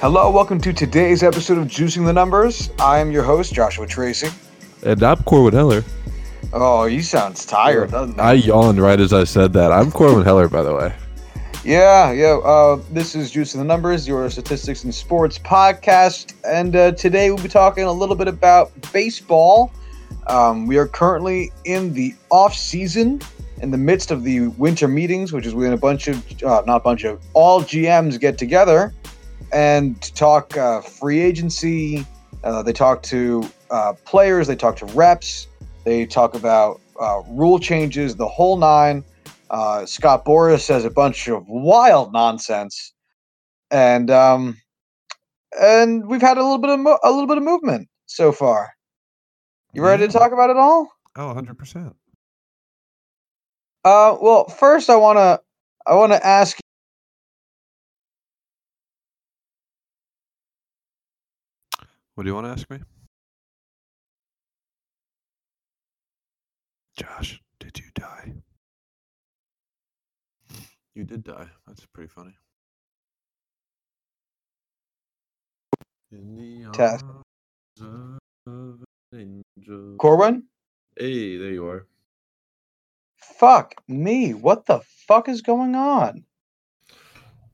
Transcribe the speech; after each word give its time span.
Hello, 0.00 0.30
welcome 0.30 0.58
to 0.62 0.72
today's 0.72 1.22
episode 1.22 1.58
of 1.58 1.66
Juicing 1.66 2.06
the 2.06 2.12
Numbers. 2.14 2.70
I 2.78 3.00
am 3.00 3.12
your 3.12 3.22
host, 3.22 3.52
Joshua 3.52 3.86
Tracy. 3.86 4.28
And 4.82 5.02
I'm 5.02 5.22
Corwin 5.24 5.52
Heller. 5.52 5.84
Oh, 6.54 6.86
you 6.86 7.02
sounds 7.02 7.44
tired, 7.44 7.90
doesn't 7.90 8.18
I 8.18 8.32
yawned 8.32 8.80
right 8.80 8.98
as 8.98 9.12
I 9.12 9.24
said 9.24 9.52
that. 9.52 9.70
I'm 9.72 9.92
Corwin 9.92 10.24
Heller, 10.24 10.48
by 10.48 10.62
the 10.62 10.74
way. 10.74 10.94
Yeah, 11.66 12.12
yeah. 12.12 12.38
Uh, 12.38 12.80
this 12.90 13.14
is 13.14 13.30
Juicing 13.30 13.58
the 13.58 13.64
Numbers, 13.64 14.08
your 14.08 14.30
statistics 14.30 14.84
and 14.84 14.94
sports 14.94 15.38
podcast, 15.38 16.32
and 16.46 16.74
uh, 16.74 16.92
today 16.92 17.30
we'll 17.30 17.42
be 17.42 17.50
talking 17.50 17.84
a 17.84 17.92
little 17.92 18.16
bit 18.16 18.26
about 18.26 18.72
baseball. 18.94 19.70
Um, 20.28 20.66
we 20.66 20.78
are 20.78 20.88
currently 20.88 21.52
in 21.66 21.92
the 21.92 22.14
off 22.30 22.54
season, 22.54 23.20
in 23.60 23.70
the 23.70 23.76
midst 23.76 24.10
of 24.10 24.24
the 24.24 24.48
winter 24.48 24.88
meetings, 24.88 25.34
which 25.34 25.44
is 25.44 25.52
when 25.54 25.74
a 25.74 25.76
bunch 25.76 26.08
of, 26.08 26.24
uh, 26.42 26.62
not 26.66 26.76
a 26.76 26.80
bunch 26.80 27.04
of, 27.04 27.20
all 27.34 27.60
GMs 27.60 28.18
get 28.18 28.38
together 28.38 28.94
and 29.52 30.00
talk 30.14 30.56
uh, 30.56 30.80
free 30.80 31.20
agency. 31.20 32.06
Uh, 32.44 32.62
they 32.62 32.72
talk 32.72 33.02
to 33.04 33.48
uh, 33.70 33.92
players, 34.04 34.46
they 34.46 34.56
talk 34.56 34.76
to 34.76 34.86
reps, 34.86 35.46
they 35.84 36.06
talk 36.06 36.34
about 36.34 36.80
uh, 37.00 37.22
rule 37.28 37.58
changes, 37.58 38.16
the 38.16 38.28
whole 38.28 38.56
nine. 38.56 39.04
Uh, 39.50 39.84
Scott 39.84 40.24
Boras 40.24 40.60
says 40.60 40.84
a 40.84 40.90
bunch 40.90 41.28
of 41.28 41.44
wild 41.48 42.12
nonsense, 42.12 42.92
and 43.70 44.10
um, 44.10 44.56
and 45.60 46.06
we've 46.06 46.22
had 46.22 46.38
a 46.38 46.42
little 46.42 46.58
bit 46.58 46.70
of 46.70 46.80
mo- 46.80 46.98
a 47.02 47.10
little 47.10 47.26
bit 47.26 47.36
of 47.38 47.42
movement 47.42 47.88
so 48.06 48.32
far. 48.32 48.70
You 49.72 49.84
ready 49.84 50.06
to 50.06 50.12
talk 50.12 50.32
about 50.32 50.50
it 50.50 50.56
all? 50.56 50.88
Oh, 51.16 51.34
100%. 51.34 51.94
Uh, 53.84 54.16
well, 54.20 54.44
first 54.48 54.90
I 54.90 54.96
wanna 54.96 55.40
I 55.86 55.94
wanna 55.94 56.20
ask. 56.22 56.58
What 62.20 62.24
do 62.24 62.28
you 62.32 62.34
want 62.34 62.48
to 62.48 62.50
ask 62.50 62.68
me? 62.68 62.78
Josh, 66.98 67.40
did 67.60 67.78
you 67.78 67.86
die? 67.94 68.34
You 70.94 71.04
did 71.04 71.24
die. 71.24 71.48
That's 71.66 71.86
pretty 71.94 72.08
funny. 72.10 72.34
In 76.12 76.36
the 76.36 76.68
Test. 76.74 77.06
arms 77.80 78.20
of 78.46 78.84
an 79.14 79.42
angel. 79.56 79.96
Corwin, 79.96 80.42
Hey, 80.98 81.38
there 81.38 81.52
you 81.52 81.66
are. 81.68 81.86
fuck 83.16 83.76
me. 83.88 84.34
What 84.34 84.66
the 84.66 84.80
fuck 85.08 85.30
is 85.30 85.40
going 85.40 85.74
on? 85.74 86.26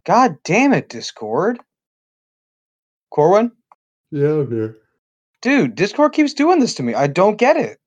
God 0.05 0.39
damn 0.43 0.73
it, 0.73 0.89
Discord. 0.89 1.61
Corwin, 3.11 3.53
Yeah, 4.11 4.29
I'm 4.29 4.51
here. 4.51 4.77
dude, 5.43 5.75
Discord 5.75 6.13
keeps 6.13 6.33
doing 6.35 6.59
this 6.61 6.75
to 6.75 6.83
me. 6.83 6.95
I 6.95 7.07
don't 7.07 7.37
get 7.37 7.57
it. 7.57 7.79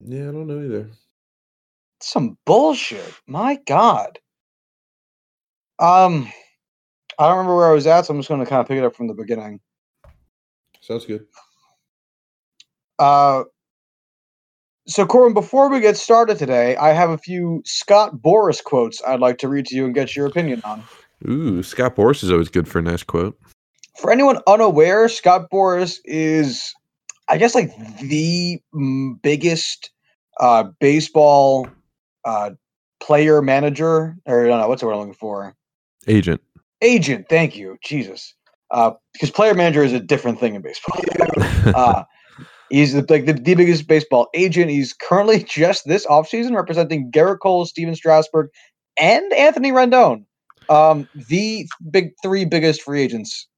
Yeah, 0.00 0.28
I 0.28 0.32
don't 0.32 0.46
know 0.46 0.62
either. 0.62 0.90
some 2.00 2.36
bullshit. 2.46 3.04
My 3.26 3.58
God. 3.66 4.18
Um, 5.78 6.30
I 7.18 7.28
don't 7.28 7.38
remember 7.38 7.56
where 7.56 7.70
I 7.70 7.72
was 7.74 7.86
at, 7.86 8.06
so 8.06 8.14
I'm 8.14 8.20
just 8.20 8.28
going 8.28 8.40
to 8.40 8.46
kind 8.46 8.60
of 8.60 8.68
pick 8.68 8.78
it 8.78 8.84
up 8.84 8.94
from 8.94 9.08
the 9.08 9.14
beginning. 9.14 9.60
Sounds 10.80 11.06
good. 11.06 11.26
Uh, 12.98 13.44
so 14.86 15.06
Corbin, 15.06 15.32
before 15.34 15.70
we 15.70 15.80
get 15.80 15.96
started 15.96 16.38
today, 16.38 16.76
I 16.76 16.92
have 16.92 17.10
a 17.10 17.18
few 17.18 17.62
Scott 17.64 18.16
Boras 18.16 18.62
quotes 18.62 19.02
I'd 19.04 19.20
like 19.20 19.38
to 19.38 19.48
read 19.48 19.66
to 19.66 19.74
you 19.74 19.86
and 19.86 19.94
get 19.94 20.14
your 20.14 20.26
opinion 20.26 20.60
on. 20.64 20.84
Ooh, 21.28 21.62
Scott 21.62 21.96
Boras 21.96 22.22
is 22.22 22.30
always 22.30 22.50
good 22.50 22.68
for 22.68 22.80
a 22.80 22.82
nice 22.82 23.02
quote. 23.02 23.38
For 23.98 24.10
anyone 24.10 24.38
unaware, 24.46 25.08
Scott 25.08 25.50
Boras 25.50 25.98
is, 26.04 26.74
I 27.28 27.38
guess, 27.38 27.54
like 27.54 27.72
the 28.00 28.60
biggest 29.22 29.90
uh, 30.40 30.64
baseball 30.80 31.68
uh, 32.24 32.50
player 33.00 33.42
manager, 33.42 34.16
or 34.26 34.44
I 34.44 34.48
don't 34.48 34.60
know 34.60 34.68
what's 34.68 34.80
the 34.80 34.86
word 34.86 34.94
I'm 34.94 35.00
looking 35.00 35.14
for. 35.14 35.54
Agent. 36.06 36.40
agent 36.82 37.26
thank 37.30 37.56
you 37.56 37.78
jesus 37.82 38.34
uh 38.70 38.90
because 39.14 39.30
player 39.30 39.54
manager 39.54 39.82
is 39.82 39.92
a 39.94 40.00
different 40.00 40.38
thing 40.38 40.54
in 40.54 40.60
baseball 40.60 41.00
uh 41.74 42.04
he's 42.68 42.92
the, 42.92 43.04
like 43.08 43.24
the, 43.24 43.32
the 43.32 43.54
biggest 43.54 43.86
baseball 43.86 44.28
agent 44.34 44.70
he's 44.70 44.92
currently 44.92 45.42
just 45.48 45.86
this 45.86 46.04
offseason 46.06 46.54
representing 46.54 47.10
gerrit 47.10 47.38
cole 47.40 47.64
stephen 47.64 47.94
strasburg 47.94 48.48
and 48.98 49.32
anthony 49.32 49.72
rendon 49.72 50.24
um 50.68 51.08
the 51.14 51.66
big 51.90 52.12
three 52.22 52.44
biggest 52.44 52.82
free 52.82 53.00
agents 53.00 53.48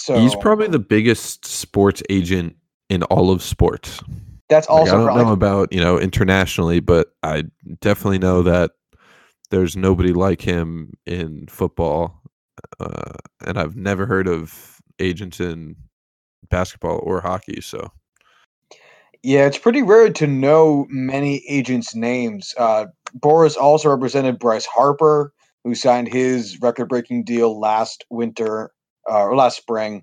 so 0.00 0.18
He's 0.18 0.34
probably 0.36 0.68
the 0.68 0.78
biggest 0.78 1.44
sports 1.44 2.02
agent 2.08 2.56
in 2.88 3.02
all 3.04 3.30
of 3.30 3.42
sports. 3.42 4.02
that's 4.48 4.68
Like, 4.68 4.78
also 4.80 4.92
I 4.92 4.96
don't 4.96 5.04
probably- 5.06 5.24
know 5.24 5.32
about 5.32 5.72
you 5.72 5.80
know 5.80 5.98
internationally, 5.98 6.80
but 6.80 7.08
I 7.22 7.44
definitely 7.80 8.18
know 8.18 8.42
that 8.42 8.72
there's 9.50 9.76
nobody 9.76 10.12
like 10.12 10.40
him 10.40 10.94
in 11.06 11.46
football, 11.48 12.22
uh, 12.78 13.12
and 13.46 13.58
I've 13.58 13.76
never 13.76 14.06
heard 14.06 14.26
of 14.28 14.80
agents 14.98 15.38
in 15.40 15.76
basketball 16.48 17.00
or 17.02 17.20
hockey. 17.20 17.60
So 17.60 17.90
Yeah, 19.22 19.46
it's 19.46 19.58
pretty 19.58 19.82
rare 19.82 20.10
to 20.14 20.26
know 20.26 20.86
many 20.88 21.44
agents' 21.48 21.94
names. 21.94 22.54
Uh, 22.56 22.86
Boras 23.18 23.56
also 23.56 23.90
represented 23.90 24.38
Bryce 24.38 24.64
Harper, 24.66 25.32
who 25.62 25.74
signed 25.74 26.08
his 26.08 26.58
record-breaking 26.62 27.24
deal 27.24 27.58
last 27.60 28.04
winter 28.08 28.70
uh, 29.10 29.24
or 29.24 29.36
last 29.36 29.56
spring. 29.56 30.02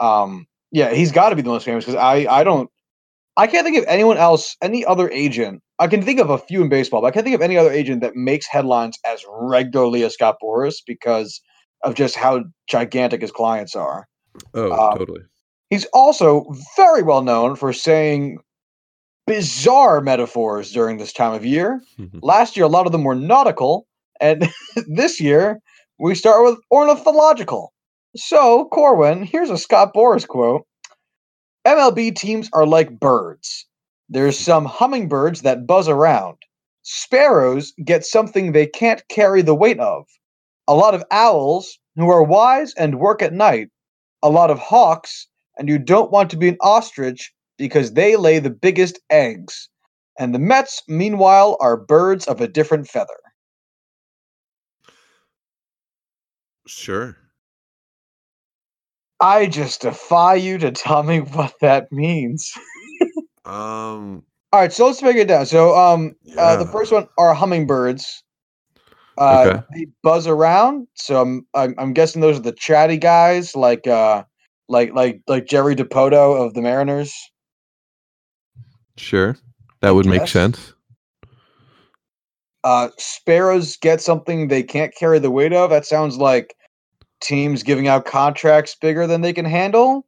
Um, 0.00 0.46
yeah, 0.72 0.92
he's 0.92 1.12
got 1.12 1.30
to 1.30 1.36
be 1.36 1.42
the 1.42 1.48
most 1.50 1.64
famous 1.64 1.84
because 1.84 1.98
I 2.00 2.26
I 2.30 2.44
don't 2.44 2.70
I 3.36 3.46
can't 3.46 3.64
think 3.64 3.76
of 3.76 3.84
anyone 3.88 4.16
else, 4.16 4.56
any 4.62 4.84
other 4.84 5.10
agent. 5.10 5.62
I 5.78 5.88
can 5.88 6.02
think 6.02 6.20
of 6.20 6.30
a 6.30 6.38
few 6.38 6.62
in 6.62 6.68
baseball, 6.70 7.02
but 7.02 7.08
I 7.08 7.10
can't 7.10 7.24
think 7.24 7.36
of 7.36 7.42
any 7.42 7.56
other 7.58 7.70
agent 7.70 8.00
that 8.00 8.16
makes 8.16 8.46
headlines 8.46 8.98
as 9.04 9.22
regularly 9.28 10.04
as 10.04 10.14
Scott 10.14 10.36
Boras 10.42 10.76
because 10.86 11.40
of 11.82 11.94
just 11.94 12.16
how 12.16 12.44
gigantic 12.66 13.20
his 13.20 13.30
clients 13.30 13.76
are. 13.76 14.06
oh, 14.54 14.72
Um, 14.72 14.98
totally. 14.98 15.20
He's 15.68 15.84
also 15.92 16.46
very 16.76 17.02
well 17.02 17.22
known 17.22 17.56
for 17.56 17.72
saying 17.72 18.38
bizarre 19.26 20.00
metaphors 20.00 20.72
during 20.72 20.96
this 20.98 21.12
time 21.12 21.34
of 21.34 21.44
year. 21.44 21.82
Mhm. 21.98 22.20
Last 22.22 22.56
year, 22.56 22.64
a 22.64 22.68
lot 22.70 22.86
of 22.86 22.92
them 22.92 23.04
were 23.04 23.14
nautical, 23.14 23.86
and 24.20 24.48
this 24.86 25.20
year, 25.20 25.60
we 25.98 26.14
start 26.14 26.44
with 26.44 26.58
ornithological. 26.70 27.72
So, 28.16 28.66
Corwin, 28.72 29.22
here's 29.24 29.50
a 29.50 29.58
Scott 29.58 29.92
Boras 29.94 30.26
quote 30.26 30.66
MLB 31.66 32.16
teams 32.16 32.48
are 32.52 32.66
like 32.66 32.98
birds. 32.98 33.66
There's 34.08 34.38
some 34.38 34.64
hummingbirds 34.64 35.42
that 35.42 35.66
buzz 35.66 35.88
around. 35.88 36.38
Sparrows 36.82 37.72
get 37.84 38.04
something 38.04 38.52
they 38.52 38.66
can't 38.66 39.02
carry 39.08 39.42
the 39.42 39.54
weight 39.54 39.80
of. 39.80 40.06
A 40.68 40.74
lot 40.74 40.94
of 40.94 41.04
owls 41.10 41.78
who 41.96 42.08
are 42.08 42.22
wise 42.22 42.72
and 42.74 43.00
work 43.00 43.20
at 43.20 43.32
night. 43.32 43.68
A 44.22 44.30
lot 44.30 44.50
of 44.50 44.58
hawks 44.58 45.26
and 45.58 45.68
you 45.68 45.78
don't 45.78 46.10
want 46.10 46.30
to 46.30 46.36
be 46.36 46.48
an 46.48 46.56
ostrich 46.60 47.32
because 47.58 47.92
they 47.92 48.16
lay 48.16 48.38
the 48.38 48.50
biggest 48.50 48.98
eggs. 49.10 49.68
And 50.18 50.34
the 50.34 50.38
Mets, 50.38 50.82
meanwhile, 50.88 51.56
are 51.60 51.76
birds 51.76 52.26
of 52.26 52.40
a 52.40 52.48
different 52.48 52.88
feather. 52.88 53.18
Sure. 56.66 57.16
I 59.20 59.46
just 59.46 59.82
defy 59.82 60.34
you 60.34 60.58
to 60.58 60.70
tell 60.70 61.02
me 61.02 61.20
what 61.32 61.54
that 61.60 61.90
means. 61.92 62.52
Um. 63.44 64.22
All 64.52 64.60
right, 64.60 64.72
so 64.72 64.86
let's 64.86 65.00
break 65.00 65.16
it 65.16 65.28
down. 65.28 65.44
So, 65.44 65.76
um, 65.76 66.14
uh, 66.38 66.56
the 66.56 66.66
first 66.66 66.92
one 66.92 67.08
are 67.18 67.34
hummingbirds. 67.34 68.22
Uh, 69.18 69.46
Okay. 69.46 69.62
They 69.74 69.86
buzz 70.02 70.26
around. 70.26 70.88
So 70.94 71.20
I'm, 71.20 71.46
I'm 71.54 71.74
I'm 71.78 71.92
guessing 71.92 72.20
those 72.22 72.38
are 72.38 72.42
the 72.42 72.52
chatty 72.52 72.96
guys, 72.96 73.56
like 73.56 73.86
uh, 73.86 74.24
like 74.68 74.94
like 74.94 75.20
like 75.26 75.46
Jerry 75.46 75.74
Dipoto 75.74 76.44
of 76.44 76.54
the 76.54 76.62
Mariners. 76.62 77.14
Sure. 78.96 79.36
That 79.80 79.94
would 79.94 80.06
make 80.06 80.26
sense. 80.26 80.72
Uh, 82.64 82.88
sparrows 82.98 83.76
get 83.76 84.00
something 84.00 84.48
they 84.48 84.62
can't 84.62 84.94
carry 84.94 85.18
the 85.18 85.30
weight 85.30 85.52
of. 85.52 85.70
That 85.70 85.86
sounds 85.86 86.16
like 86.16 86.55
teams 87.20 87.62
giving 87.62 87.88
out 87.88 88.04
contracts 88.04 88.74
bigger 88.74 89.06
than 89.06 89.20
they 89.20 89.32
can 89.32 89.44
handle. 89.44 90.06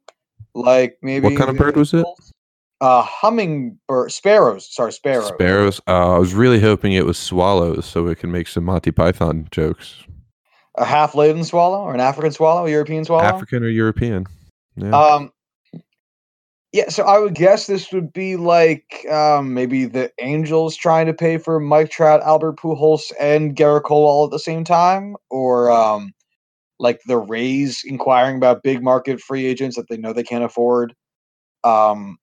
Like 0.53 0.97
maybe 1.01 1.25
what 1.27 1.37
kind 1.37 1.49
of 1.49 1.57
bird 1.57 1.75
was 1.75 1.93
it? 1.93 2.05
Uh, 2.81 3.01
hummingbird 3.03 4.11
sparrows. 4.11 4.73
Sorry, 4.73 4.93
sparrows. 4.93 5.27
Sparrows. 5.27 5.81
Uh, 5.87 6.15
I 6.15 6.17
was 6.17 6.33
really 6.33 6.59
hoping 6.59 6.93
it 6.93 7.05
was 7.05 7.17
swallows, 7.17 7.85
so 7.85 8.03
we 8.03 8.15
can 8.15 8.31
make 8.31 8.47
some 8.47 8.63
Monty 8.63 8.91
Python 8.91 9.47
jokes. 9.51 10.03
A 10.75 10.85
half-laden 10.85 11.43
swallow 11.43 11.81
or 11.81 11.93
an 11.93 11.99
African 11.99 12.31
swallow, 12.31 12.65
a 12.65 12.69
European 12.69 13.03
swallow. 13.03 13.23
African 13.23 13.63
or 13.63 13.69
European. 13.69 14.25
Yeah. 14.77 14.91
Um, 14.91 15.33
yeah, 16.71 16.87
so 16.89 17.03
I 17.03 17.17
would 17.17 17.33
guess 17.33 17.67
this 17.67 17.91
would 17.91 18.13
be 18.13 18.35
like 18.35 19.05
um, 19.11 19.53
maybe 19.53 19.85
the 19.85 20.11
Angels 20.21 20.75
trying 20.77 21.07
to 21.07 21.13
pay 21.13 21.37
for 21.37 21.59
Mike 21.59 21.89
Trout, 21.89 22.21
Albert 22.21 22.57
Pujols, 22.57 23.11
and 23.19 23.55
Gerrit 23.55 23.83
Cole 23.83 24.05
all 24.05 24.25
at 24.25 24.31
the 24.31 24.39
same 24.39 24.63
time, 24.63 25.15
or 25.29 25.71
um, 25.71 26.13
like 26.79 27.01
the 27.07 27.17
Rays 27.17 27.83
inquiring 27.85 28.37
about 28.37 28.63
big 28.63 28.81
market 28.83 29.19
free 29.21 29.45
agents 29.45 29.75
that 29.75 29.87
they 29.89 29.97
know 29.97 30.13
they 30.13 30.23
can't 30.23 30.43
afford. 30.43 30.93
Um, 31.63 32.17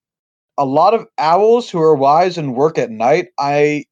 a 0.57 0.65
lot 0.65 0.93
of 0.93 1.07
owls 1.17 1.69
who 1.69 1.81
are 1.81 1.95
wise 1.95 2.37
and 2.37 2.55
work 2.55 2.77
at 2.77 2.91
night. 2.91 3.27
I, 3.39 3.85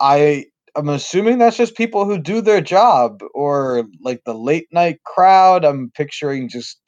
I 0.00 0.46
I'm 0.76 0.88
assuming 0.90 1.38
that's 1.38 1.56
just 1.56 1.76
people 1.76 2.04
who 2.04 2.18
do 2.18 2.40
their 2.40 2.60
job 2.60 3.22
or 3.34 3.84
like 4.02 4.22
the 4.24 4.34
late 4.34 4.68
night 4.72 5.02
crowd. 5.04 5.64
I'm 5.64 5.90
picturing 5.94 6.48
just 6.48 6.78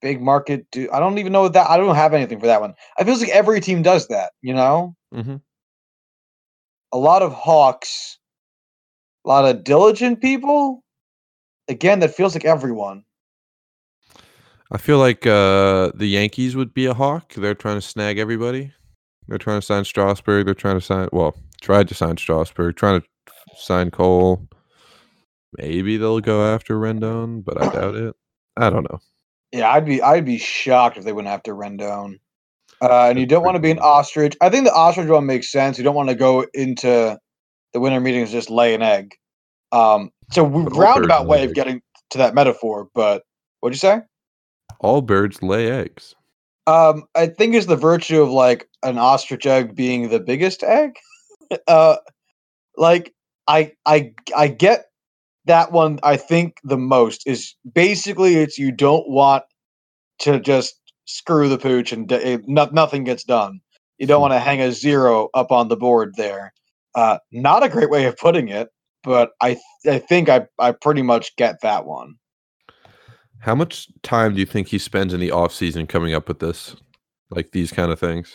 big 0.00 0.20
market. 0.22 0.66
Do 0.72 0.88
I 0.92 1.00
don't 1.00 1.18
even 1.18 1.32
know 1.32 1.48
that. 1.48 1.70
I 1.70 1.76
don't 1.78 1.96
have 1.96 2.14
anything 2.14 2.40
for 2.40 2.46
that 2.46 2.60
one. 2.60 2.74
I 2.98 3.04
feels 3.04 3.20
like 3.20 3.30
every 3.30 3.60
team 3.60 3.82
does 3.82 4.08
that. 4.08 4.32
You 4.42 4.54
know, 4.54 4.94
Mhm. 5.14 5.40
a 6.92 6.98
lot 6.98 7.22
of 7.22 7.32
hawks, 7.32 8.18
a 9.24 9.28
lot 9.28 9.44
of 9.44 9.64
diligent 9.64 10.20
people. 10.20 10.82
Again, 11.68 12.00
that 12.00 12.14
feels 12.14 12.34
like 12.34 12.44
everyone. 12.44 13.04
I 14.70 14.78
feel 14.78 14.98
like 14.98 15.26
uh, 15.26 15.92
the 15.94 16.06
Yankees 16.06 16.56
would 16.56 16.74
be 16.74 16.86
a 16.86 16.94
hawk. 16.94 17.34
They're 17.34 17.54
trying 17.54 17.76
to 17.76 17.82
snag 17.82 18.18
everybody. 18.18 18.72
They're 19.28 19.38
trying 19.38 19.60
to 19.60 19.66
sign 19.66 19.84
Strasburg. 19.84 20.46
They're 20.46 20.54
trying 20.54 20.78
to 20.78 20.84
sign. 20.84 21.08
Well, 21.12 21.36
tried 21.60 21.88
to 21.88 21.94
sign 21.94 22.16
Strasburg. 22.16 22.76
Trying 22.76 23.00
to 23.00 23.06
sign 23.56 23.90
Cole. 23.90 24.48
Maybe 25.58 25.96
they'll 25.96 26.20
go 26.20 26.44
after 26.54 26.76
Rendon, 26.76 27.44
but 27.44 27.60
I 27.60 27.68
doubt 27.72 27.94
it. 27.94 28.16
I 28.56 28.70
don't 28.70 28.90
know. 28.90 28.98
Yeah, 29.52 29.70
I'd 29.70 29.86
be 29.86 30.02
I'd 30.02 30.24
be 30.24 30.38
shocked 30.38 30.96
if 30.96 31.04
they 31.04 31.12
went 31.12 31.28
after 31.28 31.54
Rendon. 31.54 32.18
Uh, 32.82 33.08
and 33.08 33.18
you 33.18 33.26
don't 33.26 33.44
want 33.44 33.54
to 33.54 33.60
be 33.60 33.70
an 33.70 33.78
ostrich. 33.78 34.36
I 34.40 34.50
think 34.50 34.64
the 34.64 34.74
ostrich 34.74 35.08
one 35.08 35.24
makes 35.24 35.50
sense. 35.50 35.78
You 35.78 35.84
don't 35.84 35.94
want 35.94 36.10
to 36.10 36.14
go 36.14 36.44
into 36.52 37.18
the 37.72 37.80
winter 37.80 38.00
meetings 38.00 38.32
just 38.32 38.50
lay 38.50 38.74
an 38.74 38.82
egg. 38.82 39.14
Um, 39.72 40.10
so 40.30 40.44
we 40.44 40.64
roundabout 40.64 41.26
way 41.26 41.44
of 41.44 41.54
getting 41.54 41.82
to 42.10 42.18
that 42.18 42.34
metaphor, 42.34 42.88
but 42.94 43.22
what'd 43.60 43.74
you 43.74 43.78
say? 43.78 44.00
All 44.80 45.02
birds 45.02 45.42
lay 45.42 45.70
eggs. 45.70 46.14
Um, 46.66 47.04
I 47.14 47.26
think 47.28 47.54
it's 47.54 47.66
the 47.66 47.76
virtue 47.76 48.20
of 48.22 48.30
like 48.30 48.68
an 48.82 48.98
ostrich 48.98 49.46
egg 49.46 49.74
being 49.76 50.08
the 50.08 50.20
biggest 50.20 50.62
egg. 50.62 50.92
uh, 51.68 51.96
like 52.76 53.14
I 53.46 53.72
I 53.86 54.12
I 54.36 54.48
get 54.48 54.86
that 55.46 55.72
one. 55.72 56.00
I 56.02 56.16
think 56.16 56.56
the 56.64 56.76
most 56.76 57.26
is 57.26 57.54
basically 57.72 58.36
it's 58.36 58.58
you 58.58 58.72
don't 58.72 59.08
want 59.08 59.44
to 60.20 60.40
just 60.40 60.74
screw 61.04 61.48
the 61.48 61.58
pooch 61.58 61.92
and 61.92 62.08
d- 62.08 62.16
it, 62.16 62.48
no, 62.48 62.68
nothing 62.72 63.04
gets 63.04 63.22
done. 63.24 63.60
You 63.98 64.06
don't 64.06 64.18
Hmm. 64.18 64.22
want 64.22 64.32
to 64.34 64.40
hang 64.40 64.60
a 64.60 64.72
zero 64.72 65.28
up 65.34 65.52
on 65.52 65.68
the 65.68 65.76
board 65.76 66.14
there. 66.16 66.52
Uh, 66.94 67.18
not 67.30 67.62
a 67.62 67.68
great 67.68 67.90
way 67.90 68.06
of 68.06 68.16
putting 68.16 68.48
it, 68.48 68.68
but 69.06 69.30
I 69.40 69.56
I 69.86 69.98
think 69.98 70.28
I 70.28 70.46
I 70.58 70.72
pretty 70.72 71.02
much 71.02 71.34
get 71.36 71.62
that 71.62 71.86
one. 71.86 72.16
How 73.38 73.54
much 73.54 73.88
time 74.02 74.34
do 74.34 74.40
you 74.40 74.46
think 74.46 74.68
he 74.68 74.78
spends 74.78 75.14
in 75.14 75.20
the 75.20 75.30
off 75.30 75.52
season 75.52 75.86
coming 75.86 76.12
up 76.12 76.26
with 76.26 76.40
this, 76.40 76.74
like 77.30 77.52
these 77.52 77.72
kind 77.72 77.92
of 77.92 78.00
things? 78.00 78.34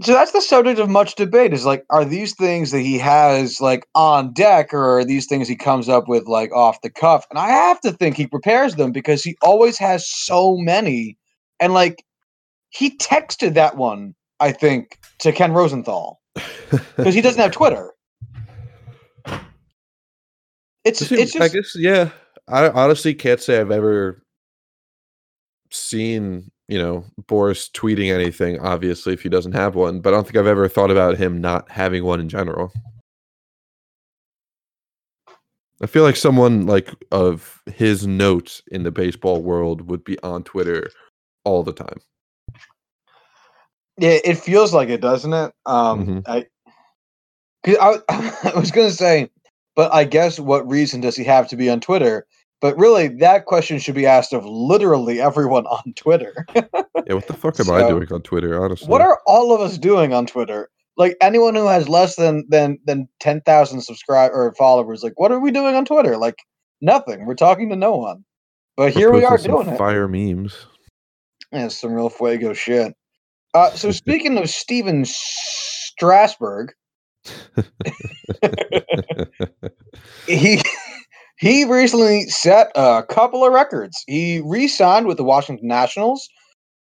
So 0.00 0.12
that's 0.12 0.32
the 0.32 0.40
subject 0.40 0.80
of 0.80 0.88
much 0.88 1.14
debate. 1.16 1.52
Is 1.52 1.64
like, 1.64 1.84
are 1.90 2.04
these 2.04 2.34
things 2.34 2.70
that 2.70 2.80
he 2.80 2.98
has 2.98 3.60
like 3.60 3.86
on 3.94 4.32
deck, 4.32 4.72
or 4.72 4.98
are 4.98 5.04
these 5.04 5.26
things 5.26 5.48
he 5.48 5.56
comes 5.56 5.88
up 5.88 6.08
with 6.08 6.26
like 6.26 6.52
off 6.52 6.80
the 6.82 6.90
cuff? 6.90 7.26
And 7.30 7.38
I 7.38 7.48
have 7.48 7.80
to 7.80 7.92
think 7.92 8.16
he 8.16 8.26
prepares 8.26 8.76
them 8.76 8.92
because 8.92 9.22
he 9.24 9.36
always 9.42 9.78
has 9.78 10.08
so 10.08 10.56
many. 10.56 11.18
And 11.60 11.72
like, 11.72 12.04
he 12.70 12.96
texted 12.96 13.54
that 13.54 13.76
one, 13.76 14.14
I 14.40 14.52
think, 14.52 14.98
to 15.20 15.32
Ken 15.32 15.52
Rosenthal 15.52 16.20
because 16.96 17.14
he 17.14 17.20
doesn't 17.20 17.40
have 17.40 17.52
Twitter. 17.52 17.93
It's 20.84 21.00
it's 21.10 21.34
I 21.36 21.48
just 21.48 21.54
guess 21.54 21.76
yeah. 21.76 22.10
I 22.48 22.68
honestly 22.68 23.14
can't 23.14 23.40
say 23.40 23.58
I've 23.58 23.70
ever 23.70 24.22
seen 25.70 26.50
you 26.68 26.78
know 26.78 27.04
Boras 27.22 27.70
tweeting 27.72 28.12
anything. 28.12 28.60
Obviously, 28.60 29.12
if 29.14 29.22
he 29.22 29.28
doesn't 29.28 29.52
have 29.52 29.74
one, 29.74 30.00
but 30.00 30.12
I 30.12 30.16
don't 30.16 30.24
think 30.24 30.36
I've 30.36 30.46
ever 30.46 30.68
thought 30.68 30.90
about 30.90 31.16
him 31.16 31.40
not 31.40 31.70
having 31.70 32.04
one 32.04 32.20
in 32.20 32.28
general. 32.28 32.72
I 35.82 35.86
feel 35.86 36.04
like 36.04 36.16
someone 36.16 36.66
like 36.66 36.90
of 37.10 37.62
his 37.66 38.06
notes 38.06 38.62
in 38.70 38.84
the 38.84 38.90
baseball 38.92 39.42
world 39.42 39.88
would 39.90 40.04
be 40.04 40.18
on 40.22 40.44
Twitter 40.44 40.88
all 41.44 41.62
the 41.62 41.72
time. 41.72 41.98
yeah, 43.98 44.18
it 44.24 44.36
feels 44.38 44.72
like 44.74 44.88
it, 44.88 45.00
doesn't 45.00 45.32
it? 45.32 45.52
Um, 45.66 46.22
Mhm. 46.24 46.28
I, 46.28 46.46
'cause 47.64 47.76
I, 47.80 48.00
I 48.54 48.58
was 48.58 48.70
gonna 48.70 48.90
say, 48.90 49.30
but 49.74 49.92
I 49.92 50.04
guess 50.04 50.38
what 50.38 50.68
reason 50.68 51.00
does 51.00 51.16
he 51.16 51.24
have 51.24 51.48
to 51.48 51.56
be 51.56 51.68
on 51.70 51.80
Twitter? 51.80 52.26
But 52.60 52.78
really, 52.78 53.08
that 53.08 53.44
question 53.44 53.78
should 53.78 53.94
be 53.94 54.06
asked 54.06 54.32
of 54.32 54.46
literally 54.46 55.20
everyone 55.20 55.66
on 55.66 55.92
Twitter. 55.94 56.46
Yeah, 56.54 57.14
what 57.14 57.26
the 57.26 57.34
fuck 57.38 57.60
am 57.60 57.70
I 57.70 57.88
doing 57.88 58.10
on 58.12 58.22
Twitter? 58.22 58.62
Honestly, 58.62 58.88
what 58.88 59.00
are 59.00 59.20
all 59.26 59.54
of 59.54 59.60
us 59.60 59.78
doing 59.78 60.12
on 60.12 60.26
Twitter? 60.26 60.70
Like 60.96 61.16
anyone 61.20 61.54
who 61.56 61.66
has 61.66 61.88
less 61.88 62.16
than 62.16 62.46
than 62.48 62.78
than 62.86 63.08
ten 63.20 63.40
thousand 63.40 63.82
subscribe 63.82 64.30
or 64.32 64.54
followers, 64.56 65.02
like 65.02 65.14
what 65.16 65.32
are 65.32 65.40
we 65.40 65.50
doing 65.50 65.74
on 65.74 65.84
Twitter? 65.84 66.16
Like 66.16 66.36
nothing. 66.80 67.26
We're 67.26 67.34
talking 67.34 67.68
to 67.70 67.76
no 67.76 67.96
one. 67.96 68.24
But 68.76 68.94
We're 68.94 69.00
here 69.00 69.12
we 69.12 69.24
are 69.24 69.38
doing 69.38 69.68
it. 69.68 69.78
Fire 69.78 70.08
memes. 70.08 70.66
Yeah, 71.52 71.68
some 71.68 71.92
real 71.92 72.10
fuego 72.10 72.52
shit. 72.52 72.94
Uh, 73.54 73.70
so 73.70 73.90
speaking 73.92 74.38
of 74.38 74.48
Stephen 74.48 75.04
Strasburg, 75.04 76.72
he 80.26 80.60
he 81.38 81.64
recently 81.64 82.22
set 82.28 82.70
a 82.74 83.04
couple 83.08 83.44
of 83.44 83.52
records. 83.52 84.02
He 84.06 84.40
re-signed 84.44 85.06
with 85.06 85.16
the 85.16 85.24
Washington 85.24 85.68
Nationals. 85.68 86.28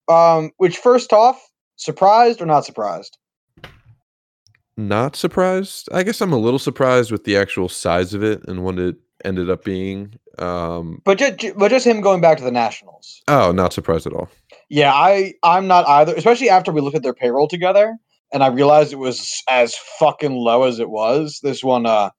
Um, 0.08 0.50
which 0.56 0.76
first 0.76 1.12
off, 1.12 1.40
surprised 1.76 2.42
or 2.42 2.46
not 2.46 2.64
surprised? 2.64 3.16
Not 4.76 5.14
surprised. 5.14 5.88
I 5.92 6.02
guess 6.02 6.20
I'm 6.20 6.32
a 6.32 6.38
little 6.38 6.58
surprised 6.58 7.12
with 7.12 7.24
the 7.24 7.36
actual 7.36 7.68
size 7.68 8.12
of 8.14 8.24
it 8.24 8.42
and 8.48 8.64
what 8.64 8.78
it 8.78 8.96
ended 9.24 9.50
up 9.50 9.62
being. 9.62 10.14
Um, 10.38 11.02
But 11.04 11.18
just, 11.18 11.56
but 11.58 11.70
just 11.70 11.86
him 11.86 12.00
going 12.00 12.20
back 12.20 12.38
to 12.38 12.44
the 12.44 12.50
Nationals. 12.50 13.22
oh, 13.28 13.52
not 13.52 13.72
surprised 13.72 14.06
at 14.06 14.14
all. 14.14 14.28
Yeah, 14.68 14.92
I 14.92 15.34
I'm 15.42 15.66
not 15.66 15.86
either. 15.86 16.14
Especially 16.14 16.48
after 16.48 16.72
we 16.72 16.80
looked 16.80 16.96
at 16.96 17.02
their 17.02 17.14
payroll 17.14 17.46
together, 17.46 17.96
and 18.32 18.42
I 18.42 18.48
realized 18.48 18.92
it 18.92 18.96
was 18.96 19.42
as 19.48 19.74
fucking 19.98 20.34
low 20.34 20.64
as 20.64 20.78
it 20.78 20.90
was. 20.90 21.40
This 21.42 21.64
one, 21.64 21.86
uh, 21.86 22.10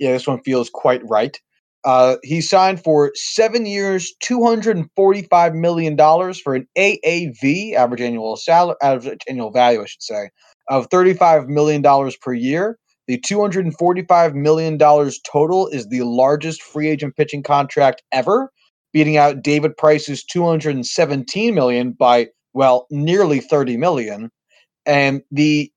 yeah, 0.00 0.12
this 0.12 0.26
one 0.26 0.42
feels 0.44 0.70
quite 0.70 1.02
right. 1.08 1.38
Uh, 1.84 2.16
he 2.22 2.40
signed 2.42 2.82
for 2.82 3.12
seven 3.14 3.66
years, 3.66 4.14
two 4.20 4.44
hundred 4.44 4.76
and 4.76 4.88
forty-five 4.96 5.54
million 5.54 5.96
dollars 5.96 6.40
for 6.40 6.54
an 6.54 6.66
AAV, 6.78 7.74
average 7.74 8.02
annual 8.02 8.36
salary, 8.36 8.76
average 8.82 9.20
annual 9.28 9.50
value, 9.52 9.82
I 9.82 9.86
should 9.86 10.02
say, 10.02 10.30
of 10.70 10.88
thirty-five 10.90 11.48
million 11.48 11.82
dollars 11.82 12.16
per 12.16 12.34
year. 12.34 12.78
The 13.08 13.18
two 13.18 13.40
hundred 13.40 13.66
and 13.66 13.78
forty-five 13.78 14.34
million 14.34 14.78
dollars 14.78 15.20
total 15.30 15.68
is 15.68 15.88
the 15.88 16.02
largest 16.02 16.62
free 16.62 16.88
agent 16.88 17.16
pitching 17.16 17.42
contract 17.42 18.02
ever, 18.12 18.50
beating 18.92 19.18
out 19.18 19.42
David 19.42 19.76
Price's 19.76 20.24
217 20.24 21.54
million 21.54 21.92
by 21.92 22.28
well 22.54 22.86
nearly 22.90 23.40
30 23.40 23.76
million 23.76 24.30
and 24.86 25.22
the 25.30 25.70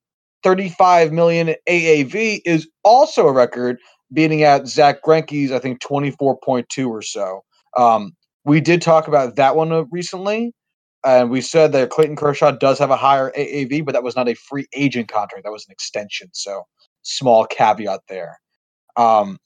35 0.43 1.11
million 1.11 1.55
AAV 1.67 2.41
is 2.45 2.67
also 2.83 3.27
a 3.27 3.31
record 3.31 3.79
beating 4.13 4.43
out 4.43 4.67
Zack 4.67 5.03
Greinke's 5.03 5.51
I 5.51 5.59
think 5.59 5.81
24.2 5.81 6.89
or 6.89 7.01
so. 7.01 7.43
Um, 7.75 8.13
we 8.45 8.61
did 8.61 8.81
talk 8.81 9.07
about 9.07 9.35
that 9.35 9.55
one 9.55 9.71
uh, 9.71 9.83
recently 9.91 10.53
and 11.05 11.29
we 11.29 11.41
said 11.41 11.71
that 11.73 11.89
Clayton 11.89 12.15
Kershaw 12.15 12.51
does 12.51 12.79
have 12.79 12.91
a 12.91 12.95
higher 12.95 13.31
AAV 13.37 13.85
but 13.85 13.93
that 13.93 14.03
was 14.03 14.15
not 14.15 14.29
a 14.29 14.35
free 14.35 14.67
agent 14.73 15.09
contract 15.09 15.43
that 15.43 15.51
was 15.51 15.65
an 15.67 15.71
extension 15.71 16.29
so 16.33 16.63
small 17.01 17.45
caveat 17.45 18.01
there. 18.07 18.39
Um, 18.95 19.37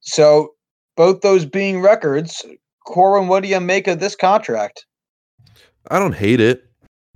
so 0.00 0.54
both 0.96 1.20
those 1.20 1.44
being 1.44 1.80
records, 1.80 2.44
Corin, 2.86 3.28
what 3.28 3.42
do 3.42 3.48
you 3.48 3.60
make 3.60 3.86
of 3.86 4.00
this 4.00 4.16
contract? 4.16 4.86
I 5.90 5.98
don't 5.98 6.14
hate 6.14 6.40
it. 6.40 6.64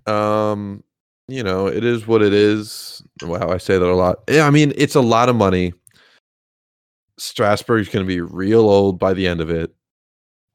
Um, 0.07 0.83
you 1.31 1.43
know, 1.43 1.67
it 1.67 1.85
is 1.85 2.07
what 2.07 2.23
it 2.23 2.33
is. 2.33 3.03
Wow, 3.23 3.51
I 3.51 3.59
say 3.59 3.79
that 3.79 3.87
a 3.87 3.95
lot. 3.95 4.19
Yeah, 4.29 4.47
I 4.47 4.51
mean, 4.51 4.73
it's 4.77 4.95
a 4.95 5.01
lot 5.01 5.29
of 5.29 5.37
money. 5.37 5.73
Strasburg's 7.19 7.89
going 7.89 8.05
to 8.05 8.09
be 8.09 8.21
real 8.21 8.69
old 8.69 8.99
by 8.99 9.13
the 9.13 9.27
end 9.27 9.41
of 9.41 9.51
it, 9.51 9.75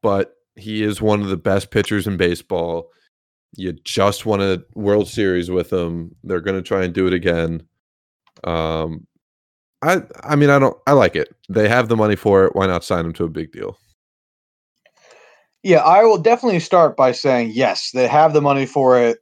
but 0.02 0.36
he 0.56 0.84
is 0.84 1.02
one 1.02 1.22
of 1.22 1.28
the 1.28 1.38
best 1.38 1.72
pitchers 1.72 2.08
in 2.08 2.18
baseball. 2.18 2.90
You 3.56 3.74
just 3.84 4.26
won 4.26 4.42
a 4.42 4.64
World 4.74 5.08
Series 5.08 5.50
with 5.50 5.72
him. 5.72 6.16
They're 6.24 6.42
going 6.42 6.58
to 6.58 6.68
try 6.68 6.84
and 6.84 6.94
do 6.94 7.08
it 7.08 7.14
again. 7.14 7.66
Um, 8.44 9.08
I 9.82 10.02
I 10.24 10.36
mean, 10.36 10.50
I 10.50 10.60
don't. 10.60 10.76
I 10.88 10.94
like 10.94 11.16
it. 11.16 11.34
They 11.50 11.70
have 11.70 11.88
the 11.88 11.96
money 11.96 12.16
for 12.16 12.46
it. 12.46 12.56
Why 12.56 12.66
not 12.66 12.84
sign 12.84 13.06
him 13.06 13.14
to 13.14 13.26
a 13.26 13.30
big 13.30 13.52
deal? 13.52 13.78
Yeah, 15.64 15.80
I 15.80 16.04
will 16.04 16.18
definitely 16.18 16.60
start 16.60 16.98
by 16.98 17.12
saying 17.12 17.52
yes, 17.54 17.92
they 17.92 18.08
have 18.08 18.34
the 18.34 18.42
money 18.42 18.66
for 18.66 19.00
it. 19.00 19.20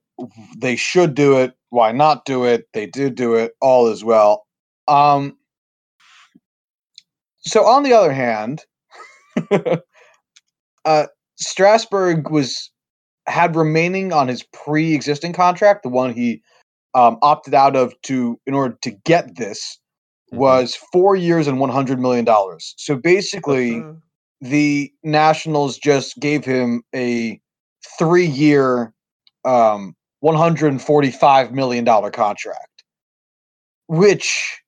They 0.58 0.76
should 0.76 1.16
do 1.16 1.38
it. 1.38 1.54
Why 1.70 1.92
not 1.92 2.26
do 2.26 2.44
it? 2.46 2.68
They 2.74 2.86
did 2.86 3.16
do 3.16 3.36
it. 3.36 3.54
All 3.62 3.88
is 3.88 4.04
well. 4.04 4.46
Um, 4.88 5.38
so 7.40 7.66
on 7.66 7.84
the 7.84 7.94
other 7.94 8.14
hand, 8.14 8.64
uh, 10.86 11.08
Strasburg 11.36 12.30
was 12.30 12.72
had 13.28 13.56
remaining 13.56 14.12
on 14.14 14.28
his 14.28 14.44
pre-existing 14.44 15.34
contract, 15.34 15.84
the 15.84 15.90
one 15.90 16.14
he 16.14 16.42
um, 16.94 17.18
opted 17.22 17.54
out 17.54 17.76
of 17.76 17.94
to 18.04 18.40
in 18.46 18.54
order 18.54 18.78
to 18.82 18.92
get 18.92 19.36
this 19.38 19.80
Mhm. 20.32 20.38
was 20.38 20.76
four 20.92 21.16
years 21.16 21.48
and 21.48 21.60
one 21.60 21.70
hundred 21.70 22.00
million 22.00 22.26
dollars. 22.26 22.74
So 22.78 22.96
basically, 22.96 23.78
Uh, 23.80 23.94
the 24.42 24.92
Nationals 25.04 25.78
just 25.78 26.20
gave 26.20 26.44
him 26.44 26.84
a 26.94 27.40
three-year, 27.98 28.94
um, 29.46 29.96
one 30.24 30.36
hundred 30.36 30.72
and 30.72 30.82
forty-five 30.82 31.52
million 31.52 31.84
dollar 31.84 32.10
contract, 32.10 32.86
which 33.88 34.62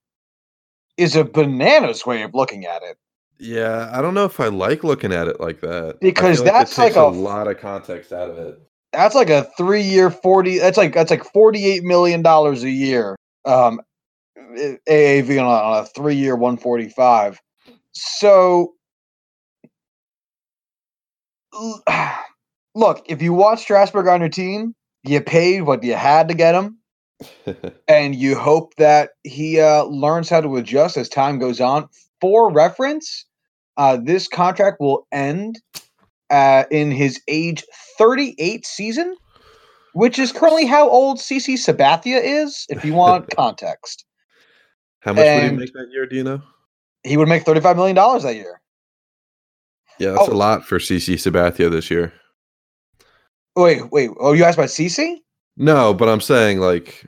is 0.97 1.15
a 1.15 1.23
bananas 1.23 2.05
way 2.05 2.23
of 2.23 2.33
looking 2.33 2.65
at 2.65 2.83
it. 2.83 2.97
yeah, 3.39 3.89
I 3.93 4.01
don't 4.01 4.13
know 4.13 4.25
if 4.25 4.41
I 4.41 4.47
like 4.47 4.83
looking 4.83 5.13
at 5.13 5.29
it 5.29 5.39
like 5.39 5.61
that 5.61 5.99
Because 6.01 6.41
it 6.41 6.43
that's 6.43 6.77
like 6.77 6.87
takes 6.87 6.97
a 6.97 7.03
a 7.03 7.07
lot 7.07 7.47
of 7.47 7.57
context 7.57 8.11
out 8.11 8.29
of 8.29 8.37
it. 8.37 8.59
That's 8.91 9.15
like 9.15 9.29
a 9.29 9.49
three-year 9.57 10.11
forty. 10.11 10.57
That's 10.59 10.77
like 10.77 10.93
that's 10.93 11.09
like 11.09 11.23
forty-eight 11.23 11.83
million 11.83 12.21
dollars 12.21 12.63
a 12.63 12.69
year. 12.69 13.15
Um, 13.45 13.79
AAV 14.37 15.39
on 15.39 15.45
a, 15.45 15.49
on 15.49 15.83
a 15.83 15.85
three-year 15.85 16.35
one 16.35 16.57
forty-five. 16.57 17.39
So, 17.93 18.73
look, 22.75 23.05
if 23.07 23.21
you 23.21 23.31
want 23.31 23.59
Strasburg 23.59 24.07
on 24.07 24.19
your 24.19 24.29
team, 24.29 24.75
you 25.07 25.21
paid 25.21 25.61
what 25.61 25.83
you 25.83 25.93
had 25.93 26.27
to 26.29 26.33
get 26.33 26.55
him, 26.55 26.77
and 27.87 28.15
you 28.15 28.35
hope 28.35 28.75
that 28.75 29.11
he 29.23 29.59
uh, 29.59 29.83
learns 29.83 30.29
how 30.29 30.41
to 30.41 30.55
adjust 30.57 30.97
as 30.97 31.09
time 31.09 31.39
goes 31.39 31.59
on. 31.61 31.87
For 32.21 32.51
reference, 32.51 33.25
uh, 33.77 33.97
this 34.03 34.27
contract 34.27 34.77
will 34.79 35.07
end 35.11 35.59
uh, 36.29 36.63
in 36.71 36.91
his 36.91 37.21
age 37.27 37.63
38 37.97 38.65
season, 38.65 39.15
which 39.93 40.17
is 40.17 40.31
currently 40.31 40.65
how 40.65 40.89
old 40.89 41.17
CC 41.19 41.53
Sabathia 41.55 42.19
is, 42.23 42.65
if 42.69 42.83
you 42.83 42.93
want 42.93 43.29
context. 43.35 44.05
How 45.01 45.13
much 45.13 45.23
would 45.25 45.51
he 45.51 45.57
make 45.57 45.73
that 45.73 45.87
year? 45.91 46.05
Do 46.07 46.15
you 46.15 46.23
know? 46.23 46.41
He 47.03 47.17
would 47.17 47.27
make 47.27 47.45
$35 47.45 47.75
million 47.75 47.95
that 47.95 48.35
year. 48.35 48.59
Yeah, 49.99 50.11
that's 50.11 50.27
Oh. 50.27 50.33
a 50.33 50.35
lot 50.35 50.65
for 50.65 50.79
CC 50.79 51.13
Sabathia 51.13 51.69
this 51.69 51.91
year. 51.91 52.11
Wait, 53.55 53.91
wait. 53.91 54.09
Oh, 54.19 54.33
you 54.33 54.43
asked 54.43 54.57
about 54.57 54.69
CC? 54.69 55.17
No, 55.57 55.93
but 55.93 56.09
I'm 56.09 56.21
saying 56.21 56.59
like 56.59 57.05